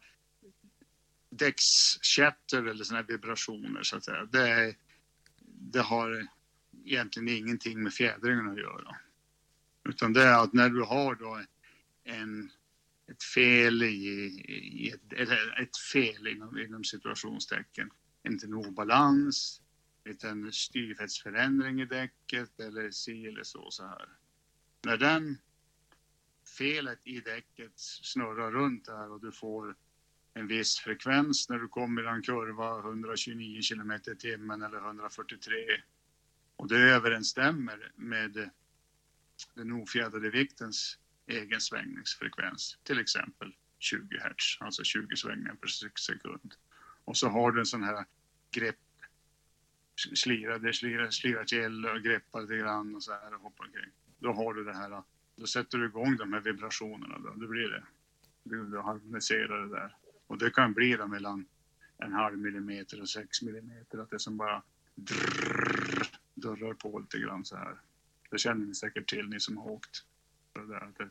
[1.30, 4.26] däckschatter eller här vibrationer så att säga.
[4.26, 4.76] Det, är,
[5.46, 6.28] det har
[6.86, 8.96] egentligen ingenting med fjädringen att göra.
[9.90, 11.42] Utan det är att när du har då
[12.04, 12.52] en,
[13.12, 13.96] ett fel i,
[14.74, 15.30] i ett,
[15.62, 17.90] ett fel inom, inom situationstecken,
[18.28, 19.62] inte en obalans,
[20.24, 24.10] en styvhetsförändring i däcket eller si eller så, så här.
[24.86, 25.38] När den
[26.58, 29.76] felet i däcket snurrar runt där och du får
[30.34, 35.52] en viss frekvens när du kommer i en kurva 129 kilometer i timmen eller 143
[36.56, 38.50] och det överensstämmer med
[39.54, 45.68] den ofjädrade viktens egen svängningsfrekvens, till exempel 20 hertz, alltså 20 svängningar per
[46.00, 46.56] sekund.
[47.06, 48.06] Och så har du en sån här
[48.56, 48.76] grepp
[50.16, 53.92] slirade, slirade, slirade till till och greppade lite grann och så här och hoppade omkring.
[54.20, 55.04] Då har du det här,
[55.36, 57.84] då sätter du igång de här vibrationerna då, då blir det,
[58.44, 59.96] du, du harmoniserar det där.
[60.28, 61.46] Och det kan bli då mellan
[61.98, 64.62] en halv millimeter och sex millimeter, att det som bara
[64.96, 67.76] drrrr, dörrar på lite grann så här.
[68.30, 70.06] Det känner ni säkert till, ni som har åkt.
[70.54, 71.10] Det där, det,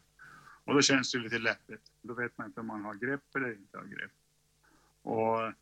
[0.65, 1.93] och då känns det lite läppigt.
[2.03, 4.13] Då vet man inte om man har grepp eller inte har grepp.
[5.03, 5.53] Och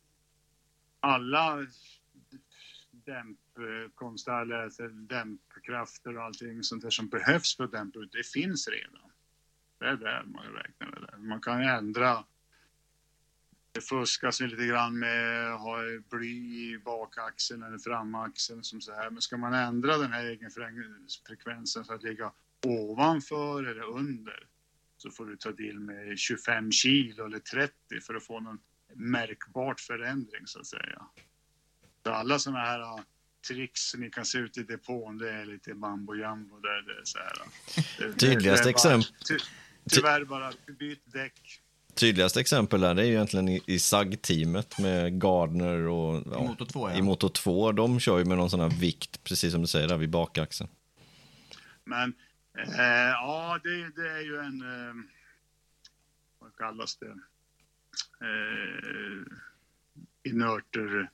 [1.03, 1.67] alla
[2.91, 9.11] dämpkonstnärer, dämpkrafter och allting sånt där som behövs för att dämpa ut, det finns redan.
[9.79, 11.17] Det är där man räknar med det.
[11.17, 12.23] Man kan ändra
[13.71, 15.77] det fuskas lite grann med att ha
[16.09, 19.09] bly i bakaxeln eller framaxeln som så här.
[19.09, 22.31] Men ska man ändra den här egenfrekvensen för att ligga
[22.65, 24.47] ovanför eller under
[24.97, 28.59] så får du ta till med 25 kilo eller 30 för att få någon
[28.95, 31.01] märkbart förändring så att säga.
[32.03, 33.03] Så alla sådana här
[33.47, 37.01] tricks som ni kan se ut i depån, det är lite mambo jambo där det
[37.01, 37.33] är så här.
[37.97, 39.37] Det, det- Tydligaste det är bara- exempel- ty,
[39.89, 41.59] Tyvärr bara, byt däck.
[41.93, 46.23] Tydligaste exempel där, det är ju egentligen i, i SAG-teamet med Gardner och...
[46.31, 46.95] Ja, I Moto 2, ja.
[46.95, 49.87] I Moto 2, de kör ju med någon sån här vikt, precis som du säger,
[49.87, 50.69] där vid bakaxeln.
[51.83, 52.13] Men
[52.57, 54.61] eh, ja, det, det är ju en...
[54.61, 54.95] Eh,
[56.39, 57.15] vad kallas det?
[58.21, 59.23] Eh,
[60.23, 61.07] inertervikt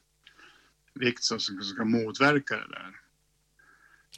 [1.23, 2.95] som, som ska motverka det där.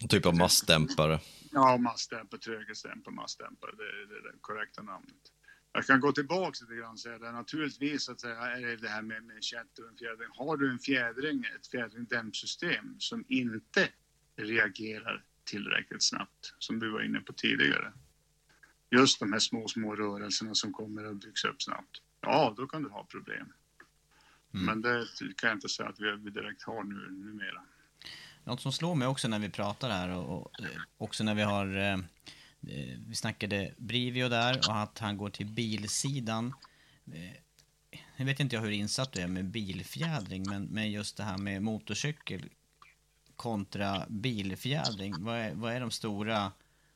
[0.07, 1.19] Typ av massdämpare.
[1.51, 5.31] Ja, massdämpare, tröghetsdämpare, massdämpare, det, är det korrekta namnet.
[5.73, 7.31] Jag kan gå tillbaka lite grann och säga det.
[7.31, 10.27] Naturligtvis att säga, är det det här med, med chatter och en fjädring.
[10.31, 13.89] Har du en fjädring, ett fjädringdämpsystem som inte
[14.35, 17.93] reagerar tillräckligt snabbt, som du var inne på tidigare,
[18.89, 22.83] just de här små, små rörelserna som kommer att byggas upp snabbt, ja, då kan
[22.83, 23.53] du ha problem.
[24.53, 24.65] Mm.
[24.65, 25.07] Men det
[25.37, 27.61] kan jag inte säga att vi direkt har nu, numera.
[28.43, 30.67] Något som slår mig också när vi pratar här och, och eh,
[30.97, 35.47] också när vi har eh, eh, vi snackade Brivio där och att han går till
[35.47, 36.53] bilsidan.
[37.05, 37.37] Eh,
[38.17, 41.37] Nu vet inte jag hur insatt du är med bilfjädring, men, men just det här
[41.37, 42.49] med motorcykel
[43.35, 45.15] kontra bilfjädring.
[45.19, 46.51] Vad är, vad är de stora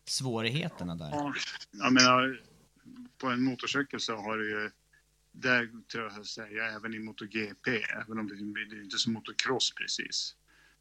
[0.06, 1.10] svårigheterna där?
[1.10, 1.34] Ja,
[1.72, 2.42] Jag menar,
[3.18, 4.72] på en motorcykel så har du ju,
[5.36, 8.36] där tror jag att säga, även i MotoGP, även om det,
[8.70, 10.36] det är inte som motocross precis.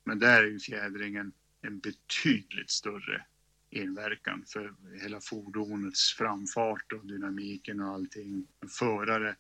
[0.05, 1.33] Men där är ju fjädringen
[1.63, 3.25] en betydligt större
[3.71, 8.47] inverkan för hela fordonets framfart och dynamiken och allting.
[8.61, 9.37] En förare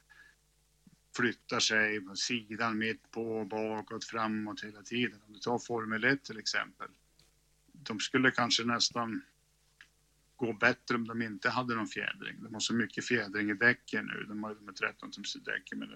[1.17, 5.21] flyttar sig på sidan, mitt på, bakåt, framåt hela tiden.
[5.27, 6.89] Om du tar Formel 1 till exempel.
[7.73, 9.23] De skulle kanske nästan
[10.37, 12.43] gå bättre om de inte hade någon fjädring.
[12.43, 14.24] De har så mycket fjädring i däcken nu.
[14.28, 15.89] De har de med 13 tums däck, men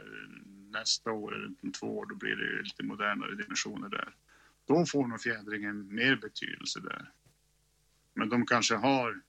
[0.71, 4.15] nästa år eller om två år då blir det ju lite modernare dimensioner där.
[4.67, 7.13] Då får nog fjädringen mer betydelse där.
[8.15, 9.21] Men de kanske har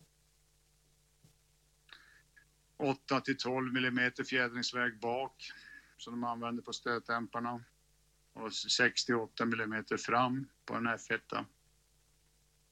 [2.77, 5.51] 8 till 12 millimeter fjädringsväg bak
[5.97, 7.63] som de använder på stötdämparna
[8.33, 11.45] och 68 millimeter fram på en F1.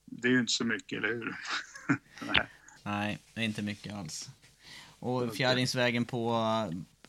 [0.05, 1.35] Det är ju inte så mycket, eller hur?
[2.21, 2.47] Nej.
[2.83, 4.29] Nej, det är inte mycket alls.
[4.99, 6.43] Och fjädringsvägen på,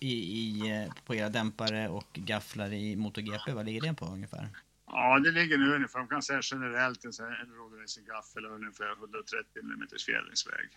[0.01, 4.49] i, i, på era dämpare och gafflar i MotoGP, vad ligger det på ungefär?
[4.87, 8.55] Ja, det ligger nu ungefär, man kan säga generellt, en, en road racing gaffel har
[8.55, 10.68] ungefär 130 mm fjädringsväg.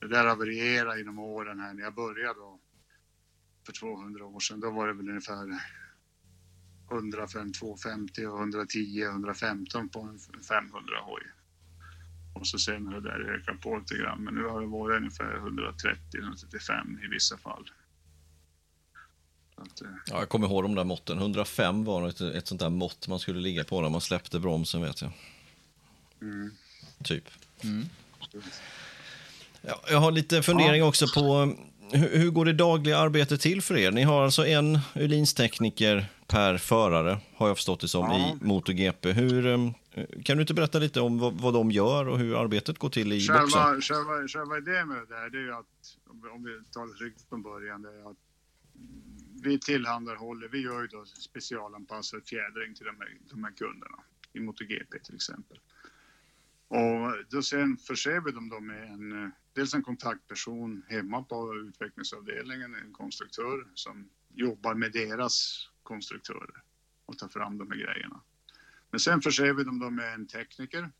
[0.00, 1.74] Det där har varierat genom åren här.
[1.74, 2.60] När jag började då,
[3.66, 5.60] för 200 år sedan, då var det väl ungefär
[6.90, 10.18] 105, 250 och 110, 115 på en
[10.48, 11.22] 500 hoj.
[12.34, 14.96] Och så sen har det där ökat på lite grann, men nu har det varit
[14.96, 17.70] ungefär 130, 135 i vissa fall.
[19.56, 21.18] Att, eh, Ja, jag kommer ihåg de där måtten.
[21.18, 24.82] 105 var ett, ett sånt där mått man skulle ligga på när man släppte bromsen,
[24.82, 25.10] vet jag.
[26.22, 26.50] mm.
[27.04, 27.24] Typ.
[29.62, 31.56] Ja, jag har lite fundering också på
[31.92, 33.90] hur, hur går det dagliga arbetet till för er?
[33.90, 38.38] Ni har alltså en Öhlins-tekniker per förare, har jag förstått det som, Ja.
[38.42, 39.12] i MotoGP.
[39.12, 42.78] Hur, eh, kan du inte berätta lite om vad, vad de gör och hur arbetet
[42.78, 43.36] går till i boxen?
[43.50, 46.72] Själva, själva, själva idén med det där, det är ju att, om vi- om vi
[46.72, 48.16] tar det riktigt från början, det är att
[49.42, 53.98] vi tillhandahåller, vi gör ju då specialanpassad fjädring till de här, de här kunderna,
[54.32, 55.58] i MotoGP till exempel.
[56.68, 61.54] Och då sen förser vi dem då med en, eh, dels en kontaktperson hemma på
[61.68, 66.62] utvecklingsavdelningen, en konstruktör som jobbar med deras konstruktörer
[67.06, 68.20] och ta fram de här grejerna.
[68.90, 70.92] Men sen förser vi dem då med en tekniker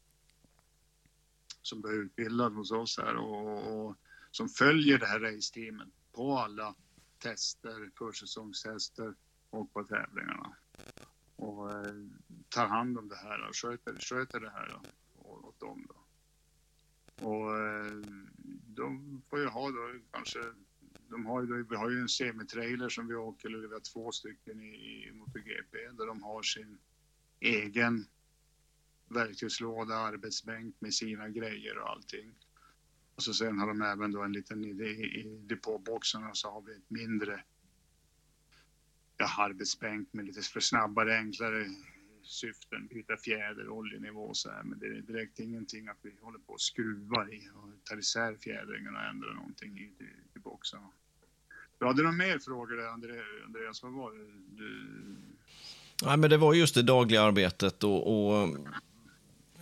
[1.63, 3.97] som är utbildad hos oss här och, och
[4.31, 6.75] som följer det här raceteamet på alla
[7.19, 9.15] tester, försäsongstester
[9.51, 10.57] och på tävlingarna.
[11.37, 11.95] Och eh,
[12.49, 14.89] tar hand om det här och sköter, sköter det här då,
[15.23, 16.05] åt dem då.
[17.27, 17.93] Och eh,
[18.67, 20.39] de får ju ha då kanske,
[21.09, 24.13] de har ju vi har ju en semitrailer som vi åker, eller vi har två
[24.13, 26.79] stycken i, i MotoGP där de har sin
[27.41, 28.07] egen
[29.09, 32.35] verktygslåda, arbetsbänk med sina grejer och allting.
[33.15, 36.51] Och så sen har de även då en liten, i, i, i depåboxen och så
[36.51, 37.45] har vi ett mindre
[39.17, 41.67] ja, arbetsbänk med lite för snabbare, enklare
[42.25, 44.63] syften, byta fjäder, oljenivå och så här.
[44.63, 48.37] Men det är direkt ingenting att vi håller på och skruvar i och tar isär
[48.41, 50.81] fjädringen och ändrar någonting i, i, i boxen.
[51.79, 52.87] Du hade några mer frågor där,
[53.45, 53.83] Andreas?
[53.83, 54.25] Vad var det?
[54.57, 54.97] Du...
[56.05, 58.49] Nej, men det var just det dagliga arbetet och, och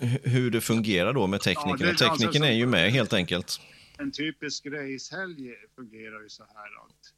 [0.01, 1.77] hu- hur det fungerar då med teknikerna.
[1.81, 3.61] Ja, är alltså Tekniken är ju med helt enkelt.
[3.99, 7.15] en typisk racehelg fungerar ju så här att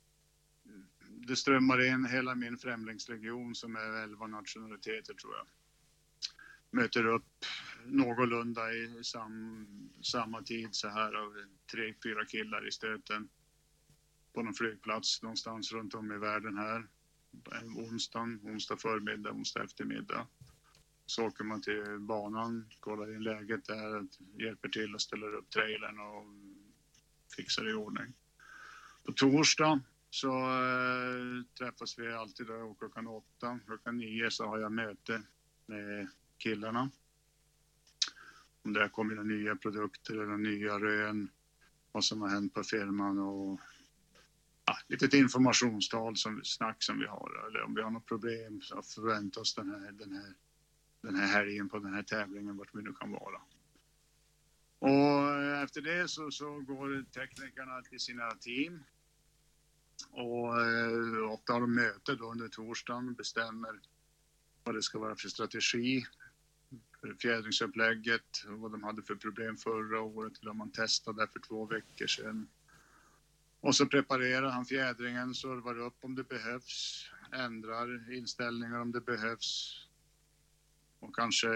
[1.26, 5.46] det strömmar in hela min främlingslegion som är 11 nationaliteter tror jag.
[6.70, 7.44] Möter upp
[7.84, 9.66] någorlunda i sam,
[10.02, 11.34] samma tid så här av
[11.72, 13.28] tre, fyra killar i stöten
[14.34, 16.86] på någon flygplats någonstans runt om i världen här.
[17.62, 20.26] En onsdag, onsdag förmiddag, onsdag eftermiddag.
[21.06, 24.06] Så åker man till banan, kollar in läget där,
[24.38, 26.24] hjälper till och ställer upp trailern och
[27.36, 28.12] fixar i ordning.
[29.06, 29.80] På torsdag
[30.14, 33.60] så äh, träffas vi alltid då klockan åtta.
[33.66, 35.22] Klockan nio så har jag möte
[35.66, 36.08] med
[36.38, 36.90] killarna.
[38.62, 41.30] Om det har kommit några nya produkter eller nya rön,
[41.92, 43.60] vad som har hänt på firman och
[44.64, 47.46] ja, litet informationstal, som, snack som vi har.
[47.48, 50.34] Eller om vi har något problem så förvänta oss den här, den, här,
[51.00, 53.40] den här helgen på den här tävlingen, vart vi nu kan vara.
[54.78, 58.82] Och eh, efter det så, så går teknikerna till sina team.
[60.16, 63.80] Och eh, ofta har de möte då under torsdagen och bestämmer
[64.64, 66.04] vad det ska vara för strategi
[67.00, 71.66] för fjädringsupplägget vad de hade för problem förra året eller om man testade för två
[71.66, 72.48] veckor sedan.
[73.60, 79.80] Och så preparerar han fjädringen, servar upp om det behövs, ändrar inställningar om det behövs.
[81.00, 81.48] Och kanske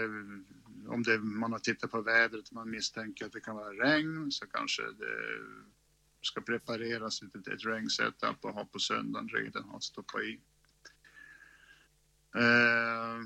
[0.87, 4.31] om det, man har tittat på vädret och man misstänker att det kan vara regn
[4.31, 5.39] så kanske det
[6.21, 10.41] ska prepareras ett, ett regnsetup och ha på söndagen redan att stoppa i.
[12.35, 13.25] Eh,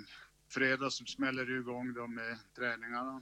[0.49, 3.21] fredag så smäller det igång då med träningarna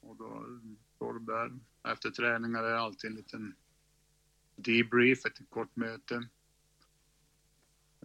[0.00, 0.60] och då
[0.94, 1.58] står de där.
[1.92, 3.54] Efter träningar är det alltid en liten
[4.56, 6.14] debrief, ett kort möte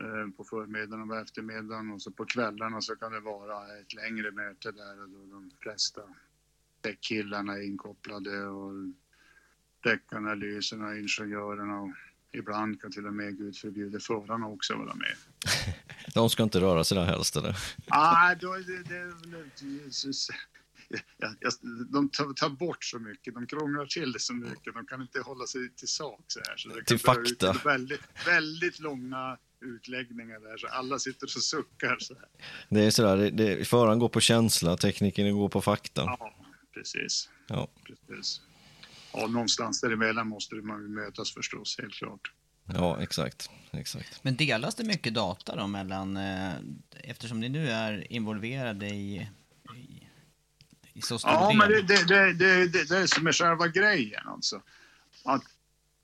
[0.02, 4.31] eh, på förmiddagen och eftermiddagen och så på kvällarna så kan det vara ett längre
[4.31, 6.02] möte där och då de flesta
[6.81, 8.73] däckkillarna är inkopplade och
[9.84, 11.89] däckanalyserna, ingenjörerna och
[12.31, 15.15] ibland kan till och med Gud förbjude förarna också vara med.
[16.14, 17.57] De ska inte röra sig där helst eller?
[17.88, 19.14] Ah, då, det, det.
[21.18, 21.49] Ja, ja,
[21.91, 25.19] de tar, tar, bort så mycket, de krånglar till det så mycket, de kan inte
[25.19, 26.57] hålla sig till sak så här.
[26.57, 27.53] Så det till fakta.
[27.65, 32.26] Väldigt, väldigt långa utläggningar där, så alla sitter och suckar så här.
[32.69, 36.01] Det är sådär, det, det, föraren går på känsla, tekniken går på fakta.
[36.01, 36.35] Ja,
[36.73, 37.30] precis.
[37.47, 37.68] Ja.
[38.07, 38.41] precis.
[39.14, 42.31] Ja, någonstans däremellan måste man mötas förstås, helt klart.
[42.73, 43.49] Ja, exakt.
[43.72, 44.23] exakt.
[44.23, 46.53] Men delas det mycket data då mellan, eh,
[47.03, 49.30] eftersom ni nu är involverade i,
[49.76, 50.07] i,
[50.94, 51.57] i så stor Ja, del?
[51.57, 54.61] men det, det, det, det, det, det är som är själva grejen alltså.
[55.23, 55.44] Att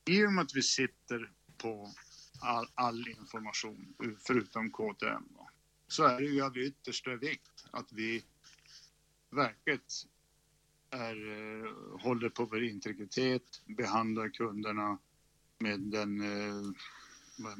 [0.05, 1.91] i och med att vi sitter på
[2.39, 3.93] all, all information
[4.27, 5.49] förutom KTM då,
[5.87, 8.23] så är det ju av yttersta vikt att vi
[9.31, 9.79] verkligen
[10.95, 14.97] är, eh, håller på vår integritet, behandlar kunderna
[15.59, 16.71] med den, eh,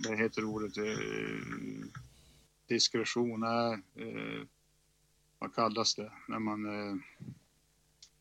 [0.08, 1.88] vad heter ordet, eh,
[2.68, 3.80] diskretion är,
[5.40, 6.66] vad kallas det, när man,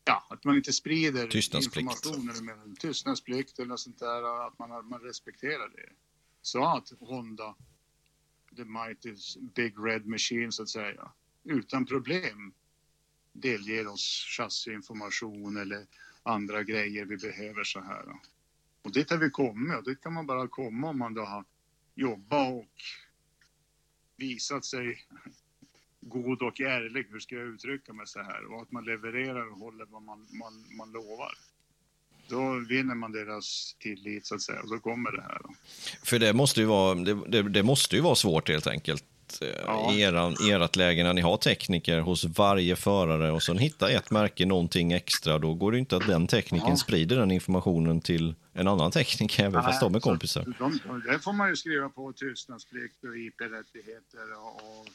[0.03, 1.77] ja, att man inte sprider Tystnadsplikt.
[1.77, 5.89] information eller med tystnadsplikt eller sånt där, att man, man respekterar det.
[6.41, 7.55] Så att Honda,
[8.55, 9.15] the mighty
[9.55, 11.11] big red machine så att säga,
[11.43, 12.53] utan problem
[13.35, 15.85] delger oss chassiinformation eller
[16.23, 18.05] andra grejer vi behöver så här.
[18.81, 21.43] Och dit har vi kommit och dit kan man bara komma om man då har
[21.95, 22.81] jobbat och
[24.17, 25.05] visat sig
[26.01, 29.59] god och ärlig, hur ska jag uttrycka mig så här, och att man levererar och
[29.59, 31.33] håller vad man, man, man lovar.
[32.27, 35.39] Då vinner man deras tillit så att säga och då kommer det här.
[35.43, 35.55] Då.
[36.03, 39.03] För det måste ju vara, det, det, det måste ju vara svårt helt enkelt
[39.65, 39.93] Ja.
[39.93, 44.11] i eran, ert läge när ni har tekniker hos varje förare och sen hitta ett
[44.11, 46.75] märke, någonting extra, då går det inte att den tekniken Ja.
[46.77, 50.53] sprider den informationen till en annan tekniker, även fast de är kompisar.
[50.59, 54.87] De, där får man ju skriva på tystnadsplikt och IP-rättigheter och, och,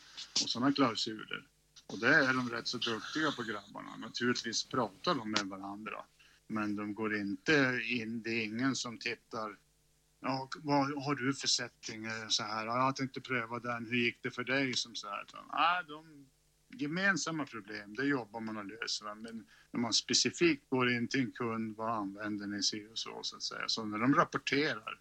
[0.43, 1.43] och sådana klausuler.
[1.87, 3.97] Och det är de rätt så duktiga på grabbarna.
[3.97, 5.97] Naturligtvis pratar de med varandra.
[6.47, 9.57] Men de går inte in, det är ingen som tittar
[10.21, 12.05] Ja, vad har du för setting?
[12.05, 13.87] Eh, så här, ja, jag tänkte pröva den.
[13.87, 14.75] Hur gick det för dig?
[14.75, 15.23] Som så här.
[15.23, 15.45] Utan,
[15.89, 16.27] de,
[16.73, 19.15] gemensamma problem, det jobbar man och löser.
[19.15, 23.21] Men när man specifikt går in till en kund, vad använder ni sig och så,
[23.23, 23.65] så att säga.
[23.69, 25.01] Så när de rapporterar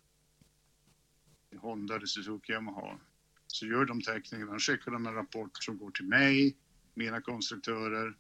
[1.50, 3.00] i Honda eller Suzuki Yamaha
[3.48, 6.58] så gör de teknikerna, skickar de en rapport som går till mig,
[6.94, 8.18] mina konstruktörer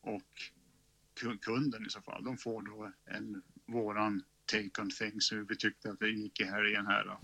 [0.00, 0.42] och
[1.40, 2.24] kunden i så fall.
[2.24, 6.44] De får då en, våran take on things, hur vi tyckte att det gick i
[6.44, 7.04] helgen här.
[7.04, 7.20] Då.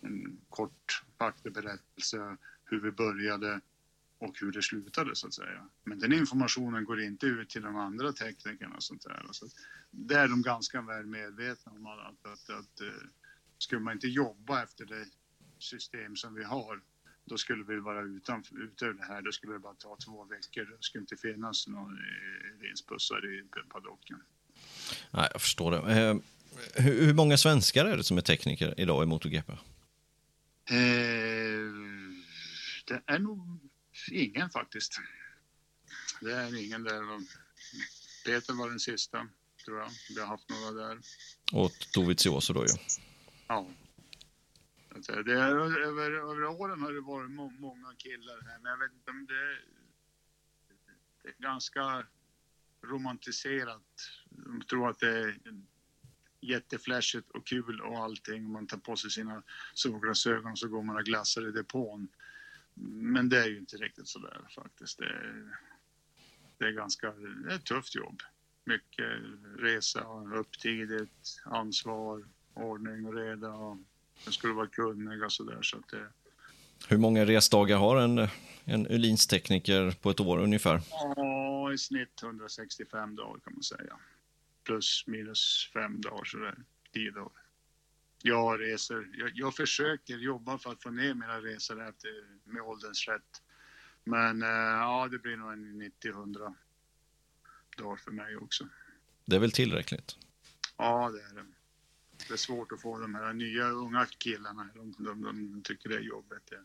[0.00, 3.60] En kort faktaberättelse, hur vi började
[4.18, 5.68] och hur det slutade så att säga.
[5.84, 9.26] Men den informationen går inte ut till de andra teknikerna och sånt där.
[9.30, 9.46] Så
[9.90, 13.08] det är de ganska väl medvetna om att, att, att, att eh,
[13.58, 15.06] skulle man inte jobba efter det
[15.58, 16.80] system som vi har
[17.28, 19.22] då skulle vi vara utanför, utöver det här.
[19.22, 20.64] Då skulle det bara ta två veckor.
[20.64, 24.22] Det skulle inte finnas någon eh, vinstbussar i paddocken.
[25.10, 26.00] Nej, jag förstår det.
[26.00, 26.16] Eh,
[26.74, 29.52] hur, hur många svenskar är det som är tekniker idag i MotoGP?
[29.52, 29.58] Eh,
[32.86, 33.58] det är nog
[34.10, 35.00] ingen faktiskt.
[36.20, 37.02] Det är ingen där.
[38.26, 39.28] Peter var den sista,
[39.64, 39.90] tror jag.
[40.14, 40.98] Vi har haft några där.
[41.52, 42.74] Och Dovizioso då ju.
[43.48, 43.68] Ja.
[45.04, 45.56] Det är,
[45.86, 49.26] över, över åren har det varit må, många killar här, men jag vet inte om
[49.26, 49.58] det,
[51.22, 52.06] det är ganska
[52.84, 53.82] romantiserat.
[54.30, 55.38] De tror att det är
[56.40, 58.50] jätteflashigt och kul och allting.
[58.52, 59.42] Man tar på sig sina
[59.74, 62.08] solglasögon och så går man och glassar i depån.
[62.90, 64.98] Men det är ju inte riktigt så där faktiskt.
[64.98, 65.50] Det är,
[66.58, 68.22] det är ganska, det är ett tufft jobb.
[68.64, 69.06] mycket
[69.58, 70.04] resa,
[70.34, 72.24] upp tidigt, ansvar,
[72.54, 73.48] ordning och reda.
[73.48, 73.78] Och
[74.24, 75.58] jag skulle vara kunnig och sådär.
[75.62, 76.08] Så att det,
[76.88, 78.28] Hur många resdagar har en,
[78.64, 80.80] en Öhlins-tekniker på ett år ungefär?
[80.90, 83.96] ja, i snitt 165 dagar kan man säga.
[84.68, 86.54] Plus minus fem dagar sådär,
[86.92, 87.42] tio dagar.
[88.22, 92.10] Jag reser, jag, jag försöker jobba för att få ner mina resor efter,
[92.44, 93.42] med ålderns rätt.
[94.04, 96.54] Men eh, ja, det blir nog en 90-100
[97.76, 98.68] dagar för mig också.
[99.24, 100.16] Det är väl tillräckligt?
[100.76, 101.46] Ja, det är det.
[102.28, 104.68] Det är svårt att få de här nya unga killarna.
[104.74, 106.50] De, de, de tycker det är jobbigt.
[106.50, 106.62] Det är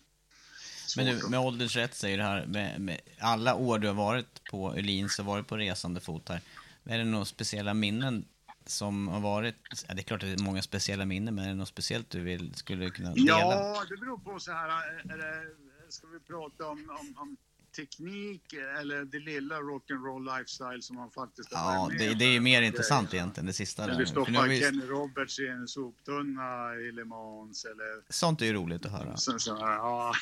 [0.97, 4.43] Men du, med ålderns rätt säger det här, med, med alla år du har varit
[4.43, 6.41] på Öhlins och varit på resande fot här,
[6.85, 8.25] är det några speciella minnen
[8.65, 9.55] som har varit,
[9.87, 12.09] ja, det är klart att det är många speciella minnen, men är det något speciellt
[12.09, 13.27] du vill, skulle kunna dela?
[13.27, 14.69] Ja, det beror på så här.
[14.69, 15.43] Är det,
[15.89, 17.37] ska vi prata om, om, om
[17.75, 22.39] teknik eller det lilla rock'n'roll lifestyle som man faktiskt har Ja, det, det är ju
[22.39, 24.47] mer intressant egentligen, det sista När där.
[24.47, 28.91] vi Kenny Roberts i en soptunna i Le Mans eller sånt är ju roligt att
[28.91, 29.17] höra.
[29.17, 30.13] så, så här, ja.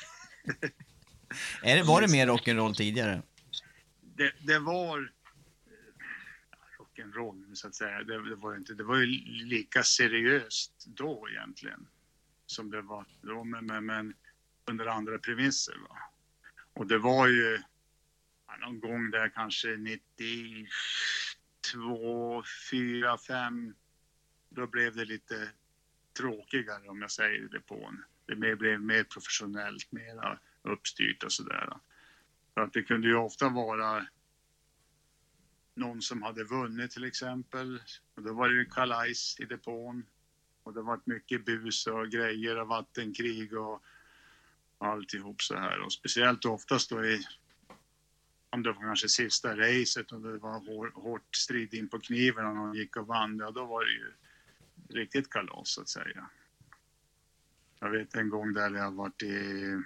[1.63, 3.21] Är det, var det mer rock'n'roll tidigare?
[4.17, 5.11] det, det var
[6.95, 8.03] rock'n'roll så att säga.
[8.03, 9.05] Det, det, var ju inte, det var ju
[9.45, 11.87] lika seriöst då egentligen
[12.45, 14.13] som det var då, men, men, men
[14.65, 15.77] under andra premisser.
[15.89, 15.97] Va?
[16.73, 17.59] Och det var ju
[18.47, 23.73] ja, någon gång där kanske 92, 4, 5.
[24.49, 25.49] Då blev det lite
[26.17, 28.03] tråkigare om jag säger det på en.
[28.25, 31.73] Det mer- blev mer professionellt, mer uppstyrt och sådär.
[32.53, 34.05] För att det kunde ju ofta vara
[35.75, 37.81] någon som hade vunnit till exempel.
[38.15, 40.05] Och då var det ju kalajs i depån.
[40.63, 43.83] Och det var mycket bus och grejer och vattenkrig och
[44.77, 45.79] alltihop så här.
[45.79, 47.23] Och speciellt oftast då i,
[48.49, 52.45] om det var kanske sista racet och det var hår, hårt strid in på kniven
[52.45, 54.13] och någon gick och vann, ja då var det ju
[54.99, 56.29] riktigt kalas så att säga.
[57.79, 59.81] Jag vet en gång där jag varit i,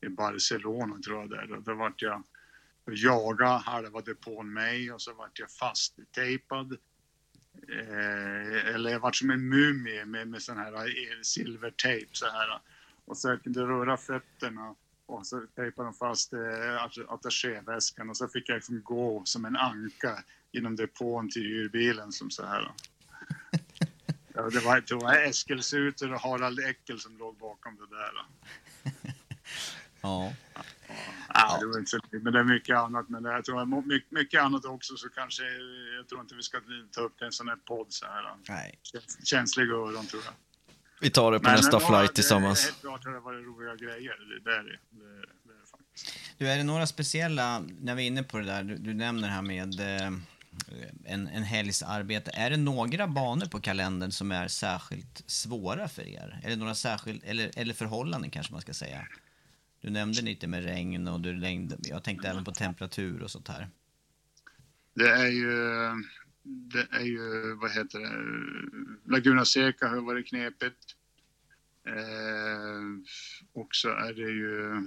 [0.00, 2.22] i Barcelona tror jag där och då vart jag
[2.86, 6.72] jaga halva depån mig och så vart jag fasttejpad.
[7.68, 12.60] Eh, eller jag vart som en mumie med, med sån här eh, silvertejp så här.
[13.04, 14.74] Och så jag kunde röra fötterna
[15.06, 19.44] och så tejpade de fast eh, att- attachéväskan och så fick jag liksom gå som
[19.44, 22.72] en anka genom depån till hyrbilen som så här.
[24.36, 28.12] Ja, det var, det var Eskil Suter och Harald Eckel som låg bakom det där.
[30.00, 30.32] Ja.
[31.54, 33.08] Ja, det var inte så men det är mycket annat.
[33.08, 35.42] Men det, jag tror mycket, mycket annat också så kanske,
[35.96, 36.60] jag tror inte vi ska
[36.94, 38.36] ta upp det i en sån här podd så här.
[38.48, 38.78] Nej.
[38.82, 40.32] Käns- Känsliga öron tror jag.
[41.00, 42.64] Vi tar det på Men- nästa men, flight det- tillsammans.
[42.64, 44.16] Helt klart har det varit roliga grejer.
[44.44, 44.70] Det, det är det.
[44.70, 46.12] det, det, är det faktiskt.
[46.38, 49.28] Du, är det några speciella, när vi är inne på det där, du, du nämner
[49.28, 50.06] här med eh,
[51.04, 52.30] en, en helgs arbete.
[52.34, 56.40] Är det några banor på kalendern som är särskilt svåra för er?
[56.44, 59.06] Är det några särskilt, eller, eller förhållanden kanske man ska säga?
[59.84, 63.48] Du nämnde lite med regn och du längde, jag tänkte även på temperatur och sånt
[63.48, 63.68] här.
[64.94, 65.48] Det är ju,
[66.42, 70.96] det är ju, vad heter det, Laguna Seca har varit knepigt.
[71.86, 72.82] Eh,
[73.52, 74.82] och så är det ju,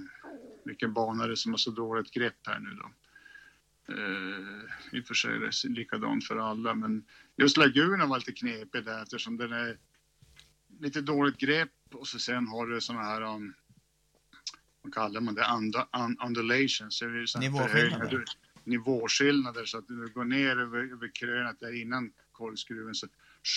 [0.64, 2.90] vilken bana är det som har så dåligt grepp här nu då?
[3.94, 7.04] Eh, I och för sig är det likadant för alla, men
[7.36, 9.78] just Laguna var lite knepig där eftersom den är
[10.80, 13.54] lite dåligt grepp och så sen har du såna här, um,
[14.82, 17.02] vad kallar man det, Unda, un, undulations.
[17.38, 18.24] Nivåskillnader.
[18.64, 23.06] nivåskillnader så att du går ner över, över krönet där innan korvskruven så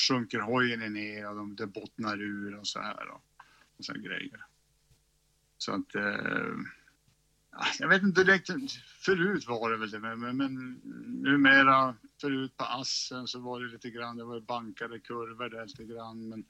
[0.08, 3.22] sjunker hojen ner och de, det bottnar ur och så här och,
[3.78, 4.46] och så här grejer.
[5.58, 6.56] Så att eh,
[7.52, 8.50] ja, jag vet inte direkt,
[9.00, 10.82] förut var det väl det men, men,
[11.22, 15.84] numera förut på assen så var det lite grann, det var bankade kurvor där lite
[15.84, 16.46] grann men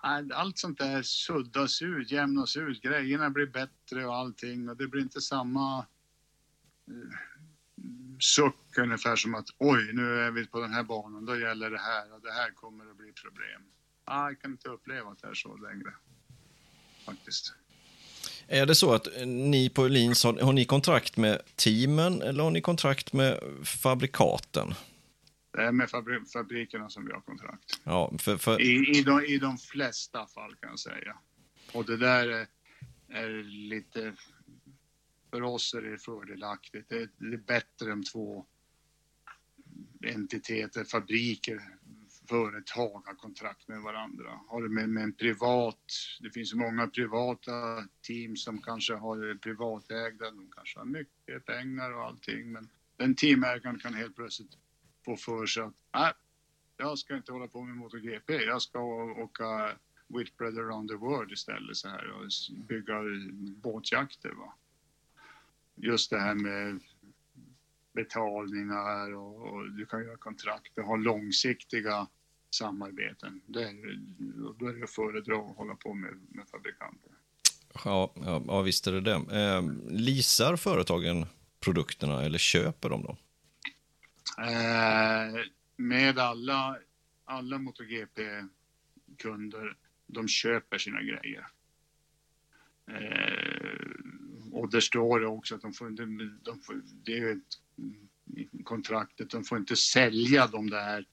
[0.00, 5.02] allt sånt där suddas ut, jämnas ut, grejerna blir bättre och allting och det blir
[5.02, 5.78] inte samma
[6.88, 7.16] eh,
[8.20, 11.78] suck ungefär som att oj, nu är vi på den här banan, då gäller det
[11.78, 13.62] här och det här kommer att bli problem.
[14.04, 15.94] Ah, jag kan inte uppleva att det är så längre.
[17.06, 17.54] Faktiskt.
[18.46, 22.50] Är det så att ni på Lins har, har ni kontrakt med teamen eller har
[22.50, 24.74] ni kontrakt med fabrikaten?
[25.52, 27.80] Det är med fabri- fabrikerna som vi har kontrakt.
[27.84, 31.16] Ja, för, för, I, i, de, I de flesta fall kan jag säga.
[31.72, 32.46] Och det där är,
[33.08, 34.14] är lite...
[35.30, 36.88] För oss är det fördelaktigt.
[36.88, 38.46] Det är, det är bättre om två
[40.06, 41.60] entiteter, fabriker,
[42.28, 44.40] företag har kontrakt med varandra.
[44.48, 45.84] Har du med, med en privat,
[46.20, 47.52] det finns många privata
[48.02, 53.78] team som kanske har privatägda, de kanske har mycket pengar och allting, men den teamägaren
[53.78, 54.50] kan helt plötsligt
[55.04, 56.12] får för sig att nej,
[56.76, 58.32] jag ska inte hålla på med MotoGP.
[58.32, 58.80] Jag ska
[59.22, 59.72] åka
[60.06, 62.28] Whitbread around the world istället så här och
[62.68, 62.94] bygga
[63.56, 64.30] båtjakter.
[64.30, 64.54] Va?
[65.74, 66.80] Just det här med
[67.92, 72.06] betalningar och, och du kan göra kontrakt och ha långsiktiga
[72.50, 73.40] samarbeten.
[73.46, 73.98] Det är,
[74.58, 77.10] då är det att föredra att hålla på med, med fabrikanter.
[77.84, 79.12] Ja, ja, ja, visst är det det.
[79.12, 81.26] Eh, leasar företagen
[81.60, 83.16] produkterna eller köper de dem?
[84.38, 85.34] Eh,
[85.76, 86.78] med alla,
[87.24, 89.76] alla MotoGP-kunder,
[90.06, 91.46] de köper sina grejer.
[92.86, 93.80] Eh,
[94.52, 98.08] och där står det också att de får, de, de får, det är ett mm,
[98.64, 101.06] kontraktet, de får inte sälja de där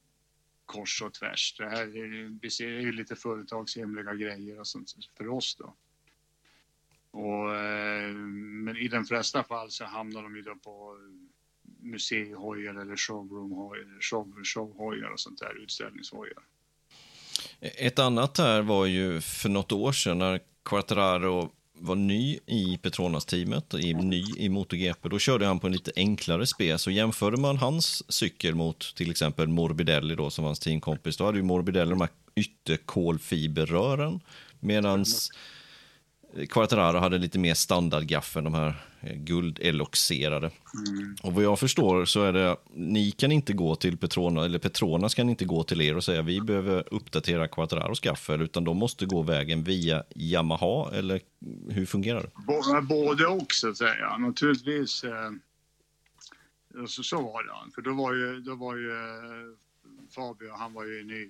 [0.66, 1.56] kors och tvärs.
[1.58, 5.76] Det här är, vi ser ju lite företagshemliga grejer och sånt för oss då.
[7.12, 10.98] Och, eh, men i de flesta fall så hamnar de ju då på
[11.80, 16.44] museihojar eller showroomhojar, show, showhojar och sånt där, utställningshojar.
[17.60, 23.74] Ett annat här var ju för något år sedan när Quartararo var ny i Petronas-teamet,
[24.04, 25.10] ny i MotoGP.
[25.10, 29.12] Då körde han på en lite enklare spes och jämförde man hans cykel mot till
[29.12, 34.20] exempel Morbidelli då som var hans teamkompis, då hade ju Morbidelli de här ytterkolfiberrören
[34.60, 35.32] medans
[36.46, 40.52] Quartararo hade lite mer standardgaffeln, de här eh, guldeloxerade.
[40.88, 41.16] Mm.
[41.24, 45.16] Och vad jag förstår så är det, ni kan inte gå till Petrona, eller Petronas
[45.16, 49.06] kan inte gå till er och säga vi behöver uppdatera Quattararos gaffel, utan de måste
[49.06, 51.22] gå vägen via Yamaha, eller
[51.70, 52.32] hur fungerar det?
[52.88, 55.04] Både och så att säga, naturligtvis.
[55.04, 55.32] Eh,
[56.88, 59.56] så, så var det, för då var ju, då var ju eh,
[60.10, 61.30] Fabio, han var ju ny,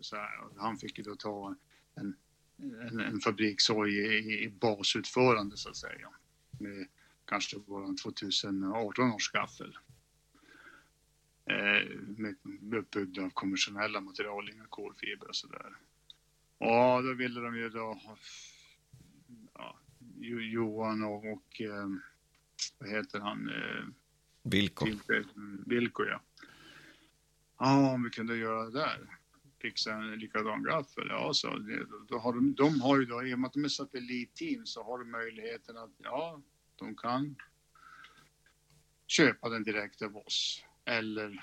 [0.00, 1.54] så här, han fick ju då ta
[1.94, 2.14] en
[2.62, 6.08] en, en fabrikshoj i, i basutförande så att säga.
[6.58, 6.86] Med
[7.24, 9.78] kanske våran 2018 års gaffel.
[11.44, 12.36] Eh, med,
[12.74, 15.76] uppbyggd av konventionella material, inga kolfiber och sådär.
[16.58, 18.00] Ja, då ville de ju då
[19.54, 19.78] ja,
[20.40, 21.88] Johan och, och eh,
[22.78, 23.48] vad heter han?
[23.48, 23.84] Eh,
[24.42, 24.86] Vilko.
[25.66, 26.20] Vilko, ja.
[27.58, 29.21] Ja, om vi kunde göra det där
[29.62, 31.06] fixa en likadan gaffel.
[31.08, 33.64] Ja, så det, då har de, de har ju då, i och med att de
[33.64, 36.42] är satellitteam så har de möjligheten att, ja,
[36.76, 37.36] de kan
[39.06, 40.64] köpa den direkt av oss.
[40.84, 41.40] Eller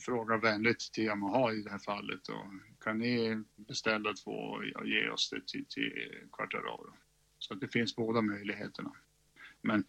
[0.00, 2.46] fråga vänligt till Yamaha i det här fallet och
[2.80, 6.94] kan ni beställa två och ge oss det till, till Quartararo?
[7.38, 8.92] Så att det finns båda möjligheterna.
[9.62, 9.84] Men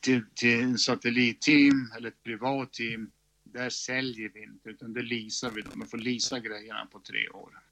[0.00, 3.10] till, till en satellitteam eller ett privat team
[3.56, 5.62] där säljer vi inte, utan det leasar vi.
[5.62, 7.62] De får leasa grejerna på tre år.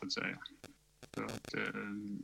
[0.00, 0.38] Att säga.
[1.14, 1.60] Så att, eh,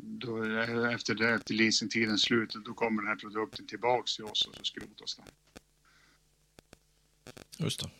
[0.01, 0.44] då,
[0.90, 4.65] efter det, efter leasingtiden slutet, då kommer den här produkten tillbaks till oss och så
[4.65, 5.24] skrotas den.
[7.59, 7.90] Just det.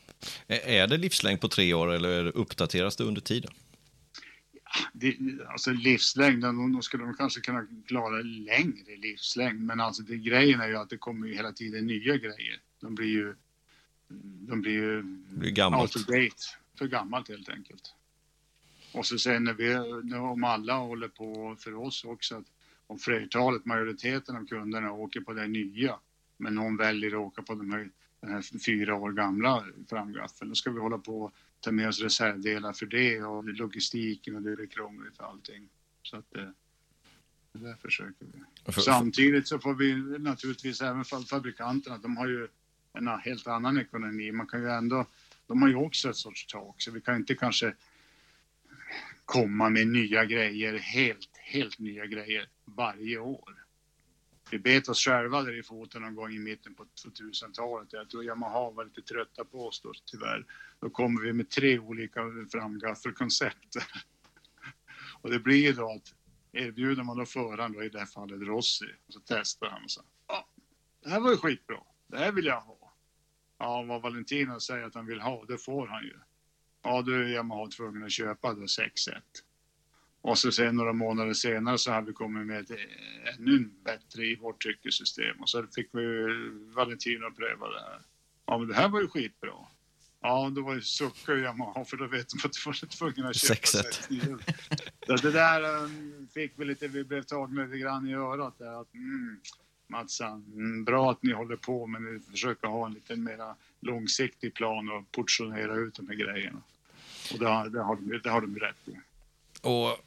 [0.47, 3.52] Är det livslängd på tre år eller uppdateras det under tiden?
[4.93, 5.16] det,
[5.48, 9.61] alltså livslängden, då skulle de kanske kunna klara längre livslängd.
[9.61, 12.61] Men alltså det, grejen är ju att det kommer ju hela tiden nya grejer.
[12.81, 13.35] De blir ju
[14.48, 15.97] de blir ju blir gammalt.
[15.97, 16.36] out of date.
[16.78, 17.94] För gammalt helt enkelt.
[18.93, 19.74] Och så sen när vi,
[20.16, 22.47] om alla håller på för oss också, att
[22.86, 25.98] om flertalet, majoriteten av kunderna åker på det nya,
[26.36, 27.90] men någon väljer att åka på de här,
[28.20, 32.01] den här fyra år gamla framgaffeln, då ska vi hålla på och ta med oss
[32.01, 35.68] reservdelar för det och logistiken och det är krångligt och allting.
[36.02, 36.52] Så att det,
[37.52, 38.26] det försöker
[38.66, 38.72] vi.
[38.72, 42.48] Samtidigt så får vi naturligtvis även fabrikanterna, de har ju
[42.95, 44.33] en helt annan ekonomi.
[44.33, 45.07] Man kan ju ändå,
[45.47, 47.75] de har ju också ett sorts tak, så vi kan inte kanske
[49.25, 53.65] komma med nya grejer, helt, helt nya grejer varje år.
[54.51, 57.93] Vi bet oss själva där i foten någon gång i mitten på 2000-talet.
[57.93, 60.47] Jag tror Yamaha var lite trötta på oss då, tyvärr.
[60.81, 62.21] Då kommer vi med tre olika
[62.53, 63.77] framgaffelkoncept.
[65.23, 66.15] och det blir ju då att
[66.53, 69.91] erbjuder man då föraren, då i det här fallet Rossi, och så testar han och
[69.91, 70.03] så.
[70.27, 70.49] Ja,
[71.03, 71.79] det här var ju skitbra.
[72.07, 72.84] Det här vill jag ha.
[73.59, 76.18] Ja, vad Valentino säger att han vill ha, det får han ju.
[76.82, 78.89] Ja, då är Yamaha tvungen att köpa då 6-1.
[80.20, 84.24] Och så sen några månader senare så hade vi kommit med ett eh, ännu bättre
[84.26, 85.40] i vårt tryckesystem.
[85.40, 86.26] Och så fick vi
[86.74, 88.01] Valentino pröva det här.
[88.47, 89.52] Ja, men det här var ju skitbra.
[90.20, 93.36] Ja, då var ju suckar Yamaha för då vet de att du var tvungna att
[93.36, 94.52] köpa 6-1.
[95.06, 98.81] Så det där um, fick vi lite, vi blev tagna lite grann i örat där
[98.81, 99.40] att mm,
[99.86, 104.55] Matsan, mm, bra att ni håller på men ni försöker ha en lite mer långsiktig
[104.55, 106.62] plan och portionera ut de här grejerna.
[107.32, 108.93] Och det har, det har, de, det har de rätt i.
[109.62, 109.98] Och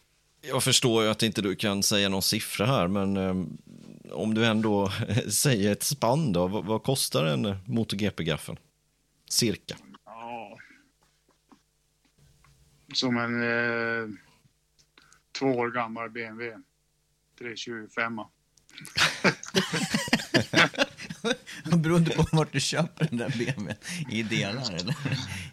[0.41, 3.35] jag förstår ju att inte du kan säga någon siffra här, men eh,
[4.11, 4.91] om du ändå
[5.29, 8.59] säger ett spann då, vad, vad kostar en MotoGP-gaffel?
[9.29, 9.77] Cirka.
[10.05, 10.57] Ja.
[12.93, 14.09] Som en eh,
[15.39, 16.57] två år gammal BMW.
[17.37, 18.21] 325.
[21.77, 23.75] Beroende på vart du köper den där BMWn.
[24.11, 24.95] I delar eller?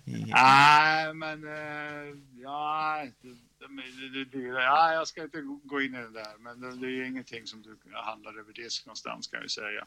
[0.05, 3.29] Nej, men eh, ja, det,
[3.59, 6.87] det, det, det, ja, jag ska inte gå in i det där, men det, det
[6.87, 9.87] är ingenting som du handlar över disk någonstans kan jag säga.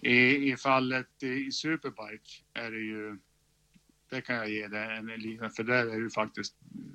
[0.00, 3.18] I, i fallet i Superbike är det ju,
[4.10, 6.54] det kan jag ge dig en liten, för där är det ju faktiskt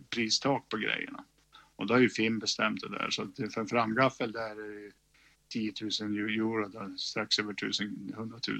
[0.09, 1.23] pristak på grejerna.
[1.75, 4.85] Och då har ju Finn bestämt det där, så att för en framgaffel där är
[4.85, 4.91] det
[5.51, 8.59] 10 000 euro, då, strax över 1000, 100 000.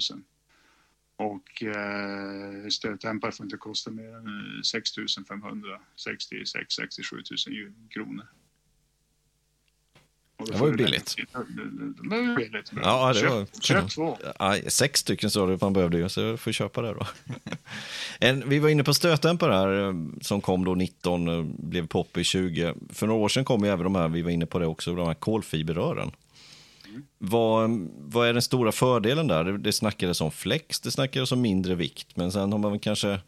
[1.15, 4.89] Och eh, stötdämpare får inte kosta mer än 6
[5.27, 8.27] 500, 66 67 000 kronor.
[10.47, 11.15] Det var ju billigt.
[11.18, 12.72] Det var billigt.
[12.72, 12.84] Bra.
[12.84, 13.61] Ja, det köp, var...
[13.61, 14.18] köp två.
[14.39, 17.07] Ja, sex stycken sa du att man behövde så jag får köpa det då.
[18.19, 22.18] en, vi var inne på stötdämpare här, eh, som kom då 19, eh, blev pop
[22.18, 22.73] i 20.
[22.89, 24.95] För några år sedan kom ju även de här, vi var inne på det också,
[24.95, 26.11] de här kolfiberrören.
[27.18, 29.43] Vad, vad är den stora fördelen där?
[29.43, 32.80] Det, det snackades om flex, det snackades om mindre vikt, men sen har man väl
[32.80, 33.19] kanske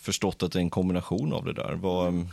[0.00, 1.74] förstått att det är en kombination av det där.
[1.74, 2.30] Vad, Om,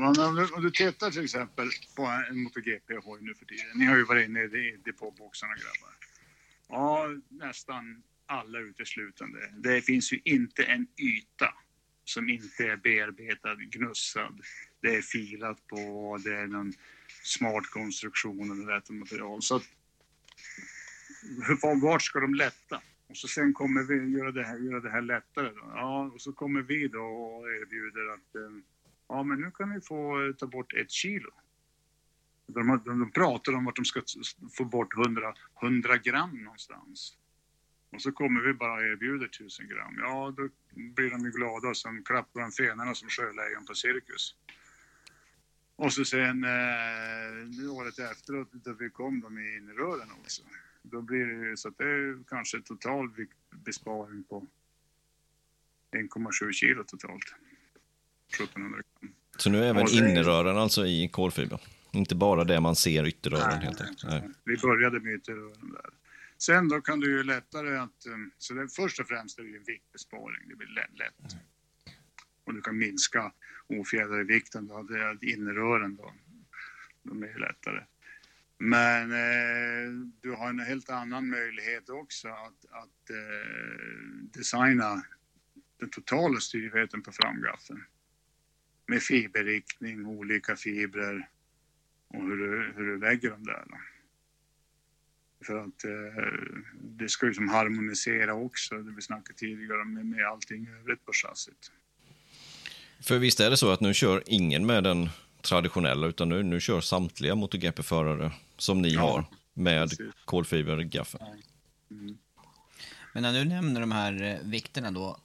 [0.00, 3.66] man, om, du, om du tittar till exempel på en MotoGP-hoj nu för tiden.
[3.74, 5.94] Ni har ju varit inne i depåboxarna grabbar.
[6.68, 9.38] Ja, nästan alla uteslutande.
[9.56, 11.54] Det finns ju inte en yta
[12.04, 14.40] som inte är bearbetad, gnussad.
[14.82, 16.72] Det är filat på, det är någon
[17.28, 19.42] smart konstruktion eller rätt material.
[19.42, 19.62] Så att,
[21.82, 22.80] vart ska de lätta?
[23.08, 25.48] Och så sen kommer vi göra det här, göra det här lättare.
[25.48, 25.72] Då.
[25.74, 28.62] Ja, och så kommer vi då och erbjuder att eh,
[29.08, 31.30] ja, men nu kan ni få eh, ta bort ett kilo.
[32.46, 34.02] De, de, de pratar om att de ska
[34.56, 37.16] få bort 100, 100 gram någonstans.
[37.92, 39.98] Och så kommer vi bara och erbjuder 1000 gram.
[39.98, 44.34] Ja, då blir de ju glada och sen klappar de fenorna som sjölejon på cirkus.
[45.78, 50.42] Och så sen eh, året efteråt, då vi kom de i innerrören också.
[50.82, 53.10] Då blir det ju så att det är kanske total
[53.50, 54.46] besparing på
[55.96, 57.24] 1,7 kilo totalt.
[58.34, 59.12] 1700 gram.
[59.36, 61.60] så nu är även det- innerrören alltså i kolfiber?
[61.92, 64.04] Inte bara det man ser ytterrören helt enkelt?
[64.04, 64.28] Nej.
[64.44, 65.90] Vi började med ytterrören där.
[66.38, 68.06] Sen då kan du ju lättare att...
[68.06, 70.48] eh, Så det, först och främst är det ju en viktbesparing.
[70.48, 70.98] Det blir lätt.
[70.98, 71.36] lätt.
[72.48, 73.32] Och du kan minska
[73.66, 74.74] ofjädrade vikten då.
[74.74, 76.14] hade innerören då.
[77.02, 77.84] De är ju lättare.
[78.58, 83.96] Men eh, du har en helt annan möjlighet också att, att eh,
[84.32, 85.02] designa
[85.78, 87.84] den totala styrheten på framgaffeln.
[88.86, 91.28] Med fiberriktning, olika fibrer
[92.08, 93.64] och hur du, hur du lägger dem där.
[93.68, 93.78] Då.
[95.46, 96.24] För att eh,
[96.74, 101.04] det ska ju som harmonisera också, det vi snackade tidigare om, med, med allting övrigt
[101.04, 101.72] på chassit.
[103.00, 105.08] För visst är det så att nu kör ingen med den
[105.42, 109.90] traditionella, utan nu, nu kör samtliga MotoGP-förare som ni Ja, har med
[110.24, 111.20] kolfibergaffel.
[113.12, 115.16] Men när du nämner de här eh, vikterna då,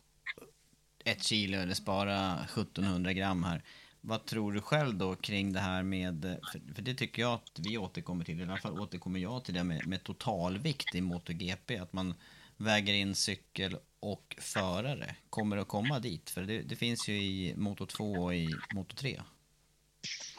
[1.05, 3.63] ett kilo eller spara 1700 gram här.
[4.01, 7.59] Vad tror du själv då kring det här med, för, för det tycker jag att
[7.59, 11.77] vi återkommer till, i alla fall återkommer jag till det med, med totalvikt i MotoGP,
[11.77, 12.13] att man
[12.57, 15.15] väger in cykel och förare.
[15.29, 16.29] Kommer att komma dit?
[16.29, 19.21] För det, det finns ju i Moto 2 och i Moto 3.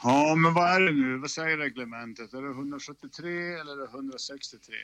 [0.03, 1.17] Ja, men vad är det nu?
[1.17, 2.33] Vad säger reglementet?
[2.33, 4.75] Är det 173 eller är det 163?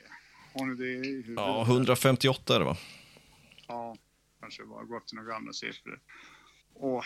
[0.54, 1.34] Har ni det i huvudet?
[1.36, 2.76] Ja, 158 är det va?
[3.68, 3.96] Ja,
[4.40, 6.00] kanske var gått till några gamla siffror.
[6.74, 7.04] Och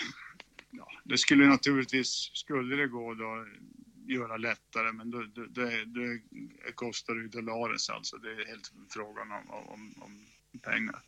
[0.71, 3.47] ja, det skulle naturligtvis, skulle det gå då,
[4.07, 6.21] göra lättare, men då, då, det, det
[6.75, 8.17] kostar ju dollares alltså.
[8.17, 10.27] Det är helt frågan om, om, om
[10.63, 11.03] pengar.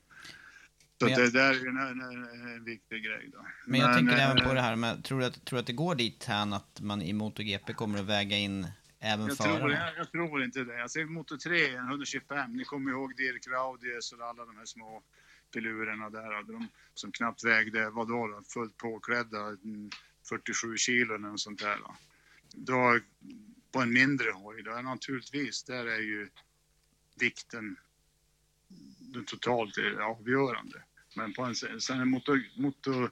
[1.01, 3.47] Så Men det där är en, en, en viktig grej då.
[3.67, 5.73] Men jag tänker eh, även på det här med, tror du att, tror att det
[5.73, 8.67] går dit här att man i MotoGP kommer att väga in
[9.01, 9.75] även Jag tror, förarna?
[9.75, 10.79] jag, jag tror inte det.
[10.79, 12.53] Jag ser Motor 3, en 125.
[12.53, 15.03] Ni kommer ihåg Dirk Raudius och alla de här små
[15.55, 16.43] filurerna där.
[16.43, 19.91] De som knappt vägde, vadå då, fullt påklädda, mm,
[20.29, 21.77] 47 kilo eller något sånt där.
[21.77, 21.95] Då.
[22.53, 22.99] då
[23.73, 26.29] på en mindre hoj, då naturligtvis, där är ju
[27.21, 27.77] vikten
[28.99, 30.83] den totalt är avgörande.
[31.19, 33.11] Men på en, sen en motor, motor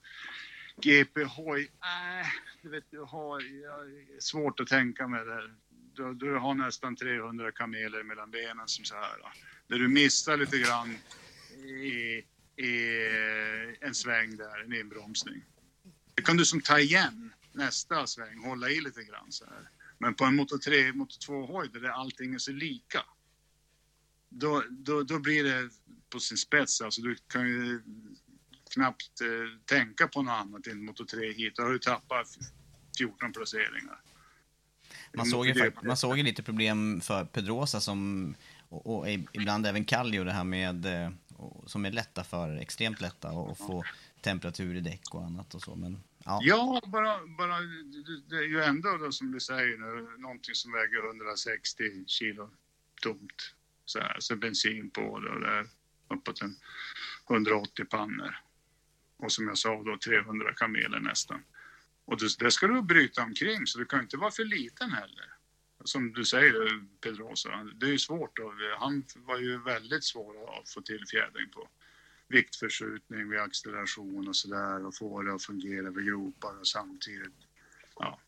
[0.82, 2.26] GP-hoj, äh,
[2.62, 5.50] du vet, du har jag, svårt att tänka mig det.
[5.94, 9.18] Du, du har nästan 300 kameler mellan benen som så här.
[9.18, 9.30] Då.
[9.66, 10.98] Där du missar lite grann
[11.66, 12.24] i,
[12.56, 15.42] i eh, en sväng där, en inbromsning.
[16.14, 19.68] Det kan du som ta igen nästa sväng, hålla i lite grann så här.
[19.98, 23.04] Men på en Moto 3, Moto 2-hoj där allting är så lika.
[24.28, 25.70] då, då, då blir det
[26.10, 26.80] på sin spets.
[26.80, 27.82] Alltså du kan ju
[28.74, 31.56] knappt eh, tänka på något annat än Moto 3 hit.
[31.56, 32.26] Då har du tappat
[32.98, 34.00] 14 placeringar.
[35.14, 38.34] Man såg, ju, man såg ju lite problem för Pedrosa som,
[38.68, 41.10] och, och ibland även Kallio det här med, eh,
[41.66, 43.84] som är lätta för, extremt lätta och få
[44.20, 45.74] temperatur i däck och annat och så.
[45.74, 47.60] Men ja, Ja, bara, bara,
[48.28, 52.50] det- är ju ändå då, som du säger nu, någonting som väger 160 kilo
[53.02, 53.54] tomt.
[53.84, 55.66] Så, här, så bensin på det och det
[56.08, 56.56] uppåt en
[57.30, 58.36] 180 pannor.
[59.16, 61.44] Och som jag sa då 300 kameler nästan.
[62.04, 65.32] Och det, ska du bryta omkring så du kan inte vara för liten heller.
[65.84, 68.38] Som du säger Pedrosa, det är ju svårt.
[68.78, 71.68] Han var ju väldigt svår att få till fjädring på
[72.28, 77.34] viktförskjutning vid acceleration och sådär och få det att fungera vid gropar och samtidigt
[77.98, 78.18] ja,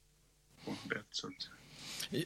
[0.65, 1.07] få bett.
[1.11, 1.49] Så att,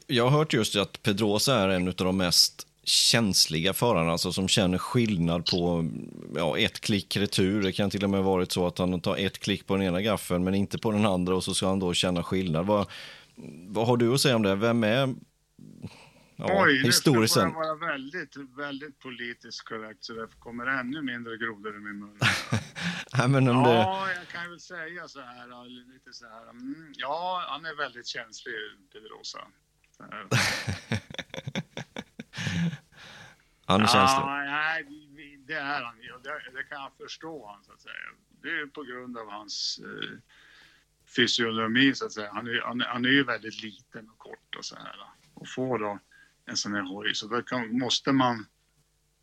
[0.06, 4.48] Jag har hört just att Pedrosa är en av de mest känsliga förarna, alltså som
[4.48, 5.90] känner skillnad på
[6.34, 7.62] ja, ett klick retur.
[7.62, 10.02] Det kan till och med varit så att han tar ett klick på den ena
[10.02, 12.66] gaffeln men inte på den andra och så ska han då känna skillnad.
[12.66, 12.90] Vad,
[13.68, 14.54] vad har du att säga om det?
[14.54, 15.14] Vem är
[16.36, 17.56] ja, Oj, nu historiskt får jag sett?
[17.56, 22.18] vara väldigt, väldigt politiskt korrekt så det kommer ännu mindre grodor i min mun.
[23.18, 26.50] Nej, men om det, Ja, jag kan väl säga så här, lite så här.
[26.50, 28.54] Mm, ja, han är väldigt känslig,
[28.92, 29.38] Pedrosa.
[33.72, 34.24] Han är känslig.
[34.26, 34.84] Nej,
[35.46, 35.94] det är han.
[36.22, 37.94] Det, det kan jag förstå han så att säga.
[38.42, 40.18] Det är på grund av hans eh,
[41.16, 42.30] fysiologi så att säga.
[42.32, 44.96] Han är, han, han är ju väldigt liten och kort och så här.
[45.34, 45.98] Och får då
[46.46, 48.46] en sån här hoj så då kan, måste man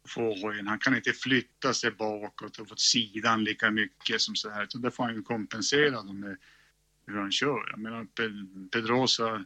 [0.07, 0.67] få hojen.
[0.67, 4.63] Han kan inte flytta sig bakåt och åt sidan lika mycket som så här.
[4.63, 6.37] Utan det får han ju kompensera med
[7.05, 7.69] hur han kör.
[7.69, 8.07] Jag menar
[8.71, 9.45] Pedrosa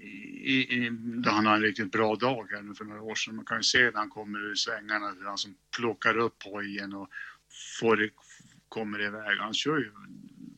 [0.00, 3.36] i, i, då han har en riktigt bra dag här nu för några år sedan.
[3.36, 6.92] Man kan ju se när han kommer ur svängarna hur han som plockar upp hojen
[6.92, 7.10] och
[7.80, 8.10] får,
[8.68, 9.38] kommer iväg.
[9.38, 9.92] Han kör ju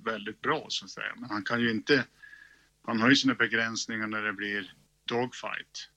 [0.04, 1.12] väldigt bra så att säga.
[1.16, 2.04] Men han kan ju inte,
[2.82, 4.72] han har ju sina begränsningar när det blir
[5.04, 5.88] dogfight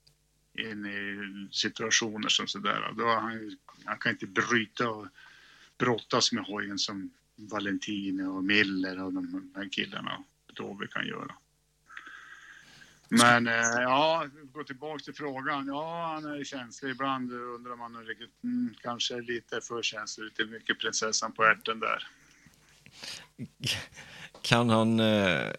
[0.57, 2.93] in i situationer som sådär.
[2.97, 5.07] Då han, han kan inte bryta och
[5.77, 10.23] brottas med hojen som Valentine och Miller och de här killarna
[10.53, 11.35] då vi kan göra.
[13.13, 15.67] Men eh, ja, gå tillbaka till frågan.
[15.67, 16.91] Ja, han är känslig.
[16.91, 20.25] Ibland undrar man om riktigt, mm, kanske lite för känslig.
[20.25, 22.07] Lite mycket prinsessan på ärten där.
[24.41, 24.99] Kan han...
[24.99, 25.51] Eh,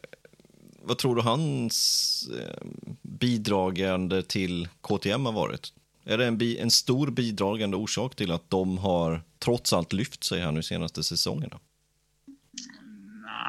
[0.83, 2.67] vad tror du hans eh,
[3.03, 5.73] bidragande till KTM har varit?
[6.05, 10.25] Är det en, bi, en stor bidragande orsak till att de har trots allt lyft
[10.25, 11.61] sig här nu senaste säsongerna?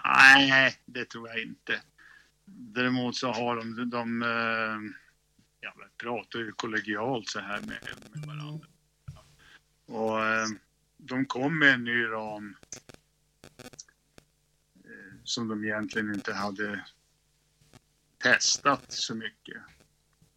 [0.06, 1.82] Nej, det tror jag inte.
[2.46, 4.96] Däremot så har de, de eh,
[5.60, 7.80] ja, pratar ju kollegialt så här med,
[8.14, 8.68] med varandra.
[9.86, 10.48] Och eh,
[10.98, 12.56] de kom med en ny ram
[14.86, 16.86] eh, som de egentligen inte hade
[18.24, 19.62] testat så mycket.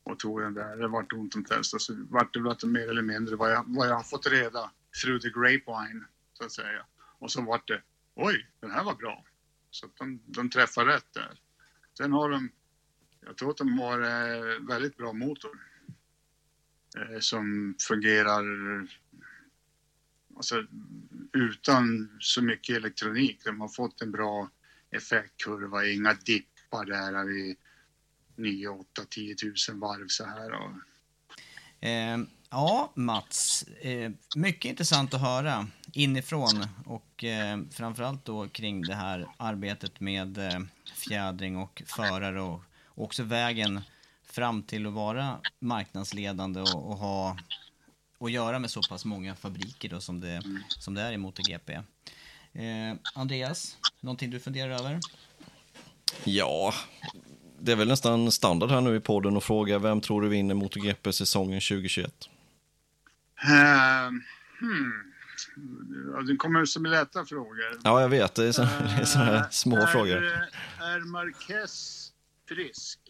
[0.03, 2.89] Och tog den där, det vart ont om testa, så vart det väl att mer
[2.89, 4.71] eller mindre vad jag, vad jag har fått reda
[5.03, 6.87] through the grapevine, så att säga.
[7.19, 7.83] Och så vart det,
[8.15, 9.25] oj, den här var bra.
[9.71, 11.41] Så att de, de träffade rätt där.
[11.97, 12.51] Sen har de,
[13.21, 15.59] jag tror att de har eh, väldigt bra motor.
[16.97, 18.45] Eh, som fungerar
[20.37, 20.67] alltså,
[21.33, 23.45] utan så mycket elektronik.
[23.45, 24.51] De har fått en bra
[24.91, 27.57] effektkurva, inga dippar där vid
[28.37, 29.37] 9, 8, 10
[29.69, 30.53] 000 varv så här.
[30.53, 30.73] Och,
[31.81, 32.19] Eh,
[32.51, 33.63] ja, Mats.
[33.63, 35.67] Eh, mycket intressant att höra
[35.97, 40.61] inifrån och eh, framförallt då kring det här arbetet med eh,
[40.95, 42.63] fjädring och förare och
[42.95, 43.81] också vägen
[44.25, 47.37] fram till att vara marknadsledande och, och ha
[48.21, 51.73] att göra med så pass många fabriker då som det, som det är i MotoGP.
[52.53, 55.01] Eh, Andreas, någonting du funderar över?
[56.25, 56.75] Ja,
[57.61, 60.55] det är väl nästan standard här nu i podden att fråga vem tror du vinner
[60.55, 62.29] MotoGP säsongen 2021?
[63.43, 64.09] Eh,
[64.61, 65.16] hmm.
[66.15, 67.81] Ja, Det kommer som lätta frågor.
[67.85, 68.35] Ja, jag vet.
[68.35, 70.23] Det är såna, det är såna här små är, frågor.
[70.81, 72.13] Är Marquez
[72.49, 73.01] frisk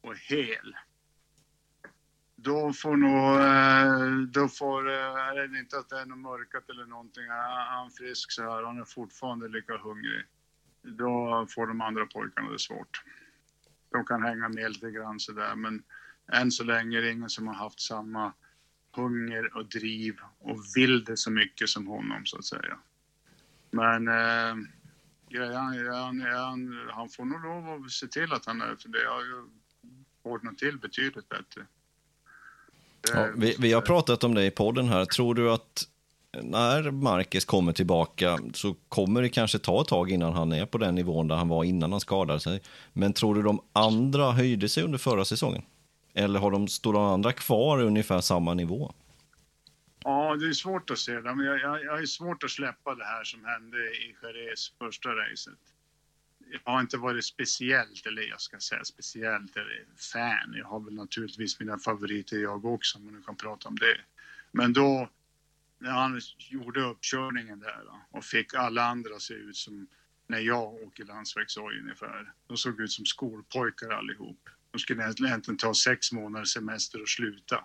[0.00, 0.76] och hel?
[2.36, 6.70] Då får nog, eh, då får, eh, är det inte att det är något mörkat
[6.70, 7.24] eller någonting.
[7.24, 10.24] Är han frisk så här, han är fortfarande lika hungrig.
[10.82, 13.02] Då får de andra pojkarna det svårt.
[13.92, 15.82] De kan hänga med lite grann sådär, men
[16.32, 18.32] än så länge är det ingen som har haft samma
[18.92, 22.78] hunger och driv och vill det så mycket som honom så att säga.
[23.70, 24.54] Men eh,
[25.28, 25.56] grejen,
[25.92, 29.22] han, han, han får nog lov att se till att han är, för det har
[29.22, 29.48] ju
[30.22, 31.66] ordnat till betydligt bättre.
[33.14, 35.04] Ja, vi, vi har pratat om det i podden här.
[35.04, 35.88] Tror du att
[36.42, 40.78] när Marcus kommer tillbaka så kommer det kanske ta ett tag innan han är på
[40.78, 42.62] den nivån där han var innan han skadade sig.
[42.92, 45.62] Men tror du de andra höjde sig under förra säsongen?
[46.14, 48.94] Eller har de, står de andra kvar i ungefär samma nivå?
[50.04, 51.34] Ja, det är svårt att se det.
[51.34, 55.08] Men jag, jag, jag är svårt att släppa det här som hände i Jerez första
[55.08, 55.58] racet.
[56.50, 60.54] Jag har inte varit speciellt, eller jag ska säga speciellt, eller fan.
[60.54, 64.00] Jag har väl naturligtvis mina favoriter jag också, om man nu kan prata om det.
[64.52, 65.08] Men då,
[65.78, 69.86] när han gjorde uppkörningen där då, och fick alla andra se ut som
[70.26, 72.32] när jag åker landsvägsoj ungefär.
[72.46, 74.48] De såg ut som skolpojkar allihop.
[74.72, 77.64] De skulle egentligen ta sex månaders semester och sluta.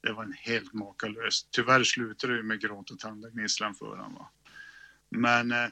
[0.00, 1.48] Det var en helt makalös.
[1.50, 4.26] Tyvärr slutade det med gråt och tandagnisslan för honom.
[5.10, 5.68] Men eh,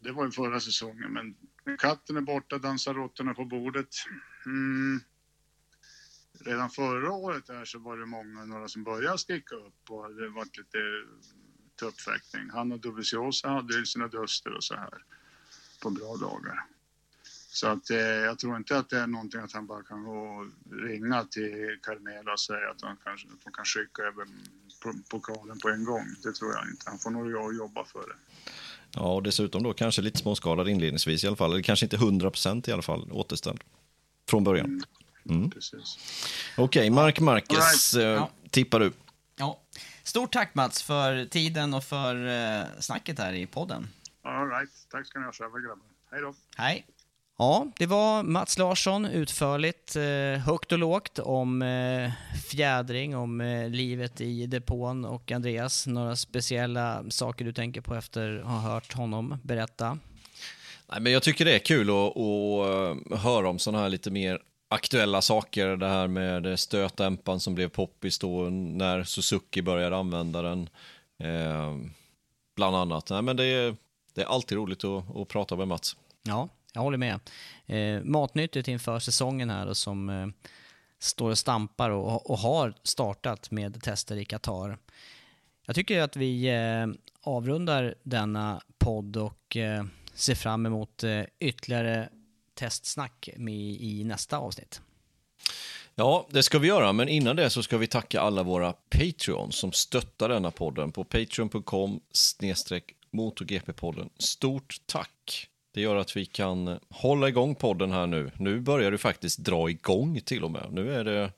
[0.00, 1.12] det var ju förra säsongen.
[1.12, 1.36] Men
[1.78, 3.88] katten är borta, dansar råttorna på bordet.
[4.46, 5.00] Mm.
[6.40, 10.28] Redan förra året där så var det många, några som började sticka upp och det
[10.28, 10.78] varit lite
[11.80, 12.50] tuppfäktning.
[12.50, 15.04] Han och Doviziosa hade ju sina duster och så här
[15.82, 16.75] på bra dagar.
[17.56, 20.18] Så att eh, jag tror inte att det är någonting att han bara kan gå
[20.18, 24.26] och ringa till Carmela och säga att, han kanske, att de kan skicka över
[25.10, 26.06] pokalen på en gång.
[26.22, 26.84] Det tror jag inte.
[26.90, 28.16] Han får nog jobba för det.
[28.94, 31.52] Ja, och dessutom då kanske lite småskadad inledningsvis i alla fall.
[31.52, 33.60] Eller kanske inte 100 procent i alla fall återställd
[34.28, 34.66] från början.
[34.66, 34.82] Mm.
[35.28, 35.50] Mm.
[35.50, 35.84] Okej,
[36.56, 38.18] okay, Mark Marquez, right.
[38.18, 38.30] ja.
[38.50, 38.92] tippar du?
[39.36, 39.60] Ja.
[40.02, 43.88] Stort tack Mats för tiden och för eh, snacket här i podden.
[44.22, 44.70] All right.
[44.90, 45.86] Tack ska ni ha själva grabbar.
[46.10, 46.34] Hej då.
[46.56, 46.86] Hej.
[47.38, 52.10] Ja, det var Mats Larsson utförligt, eh, högt och lågt om eh,
[52.50, 58.38] fjädring, om eh, livet i depån och Andreas, några speciella saker du tänker på efter
[58.38, 59.98] att ha hört honom berätta?
[60.86, 64.40] Nej, men jag tycker det är kul att, att höra om sådana här lite mer
[64.68, 65.76] aktuella saker.
[65.76, 70.68] Det här med stötdämparen som blev poppis då när Suzuki började använda den.
[71.18, 71.76] Eh,
[72.56, 73.10] bland annat.
[73.10, 73.76] Nej, men det är,
[74.14, 75.96] det är alltid roligt att, att prata med Mats.
[76.22, 77.20] Ja, jag håller med.
[77.66, 80.26] Eh, matnyttigt inför säsongen här då, som eh,
[80.98, 84.78] står och stampar och, och, har startat med tester i Qatar.
[85.66, 86.86] Jag tycker att vi eh,
[87.22, 89.84] avrundar denna podd och eh,
[90.14, 92.08] ser fram emot eh, ytterligare
[92.54, 94.80] testsnack med i nästa avsnitt.
[95.94, 99.56] Ja, det ska vi göra, men innan det så ska vi tacka alla våra Patreons
[99.56, 104.10] som stöttar denna podden på patreon.com snedstreck motorgp podden.
[104.18, 105.48] Stort tack!
[105.76, 108.30] Det gör att vi kan hålla igång podden här nu.
[108.36, 110.72] Nu börjar du faktiskt dra igång till och med.
[110.72, 111.32] Nu är det,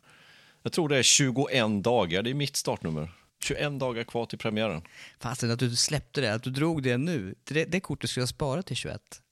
[0.63, 3.11] jag tror det är 21 dagar, det är mitt startnummer.
[3.43, 4.83] 21 dagar kvar till premiären.
[5.21, 7.35] Fasen att du släppte det, att du drog det nu.
[7.45, 9.23] Det, det kortet skulle jag spara till 21.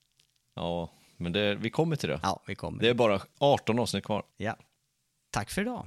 [0.54, 2.20] Ja, men det, vi kommer till det.
[2.22, 2.82] Ja, vi kommer.
[2.82, 4.22] Det är bara 18 avsnitt kvar.
[4.36, 4.56] Ja.
[5.30, 5.86] Tack för idag.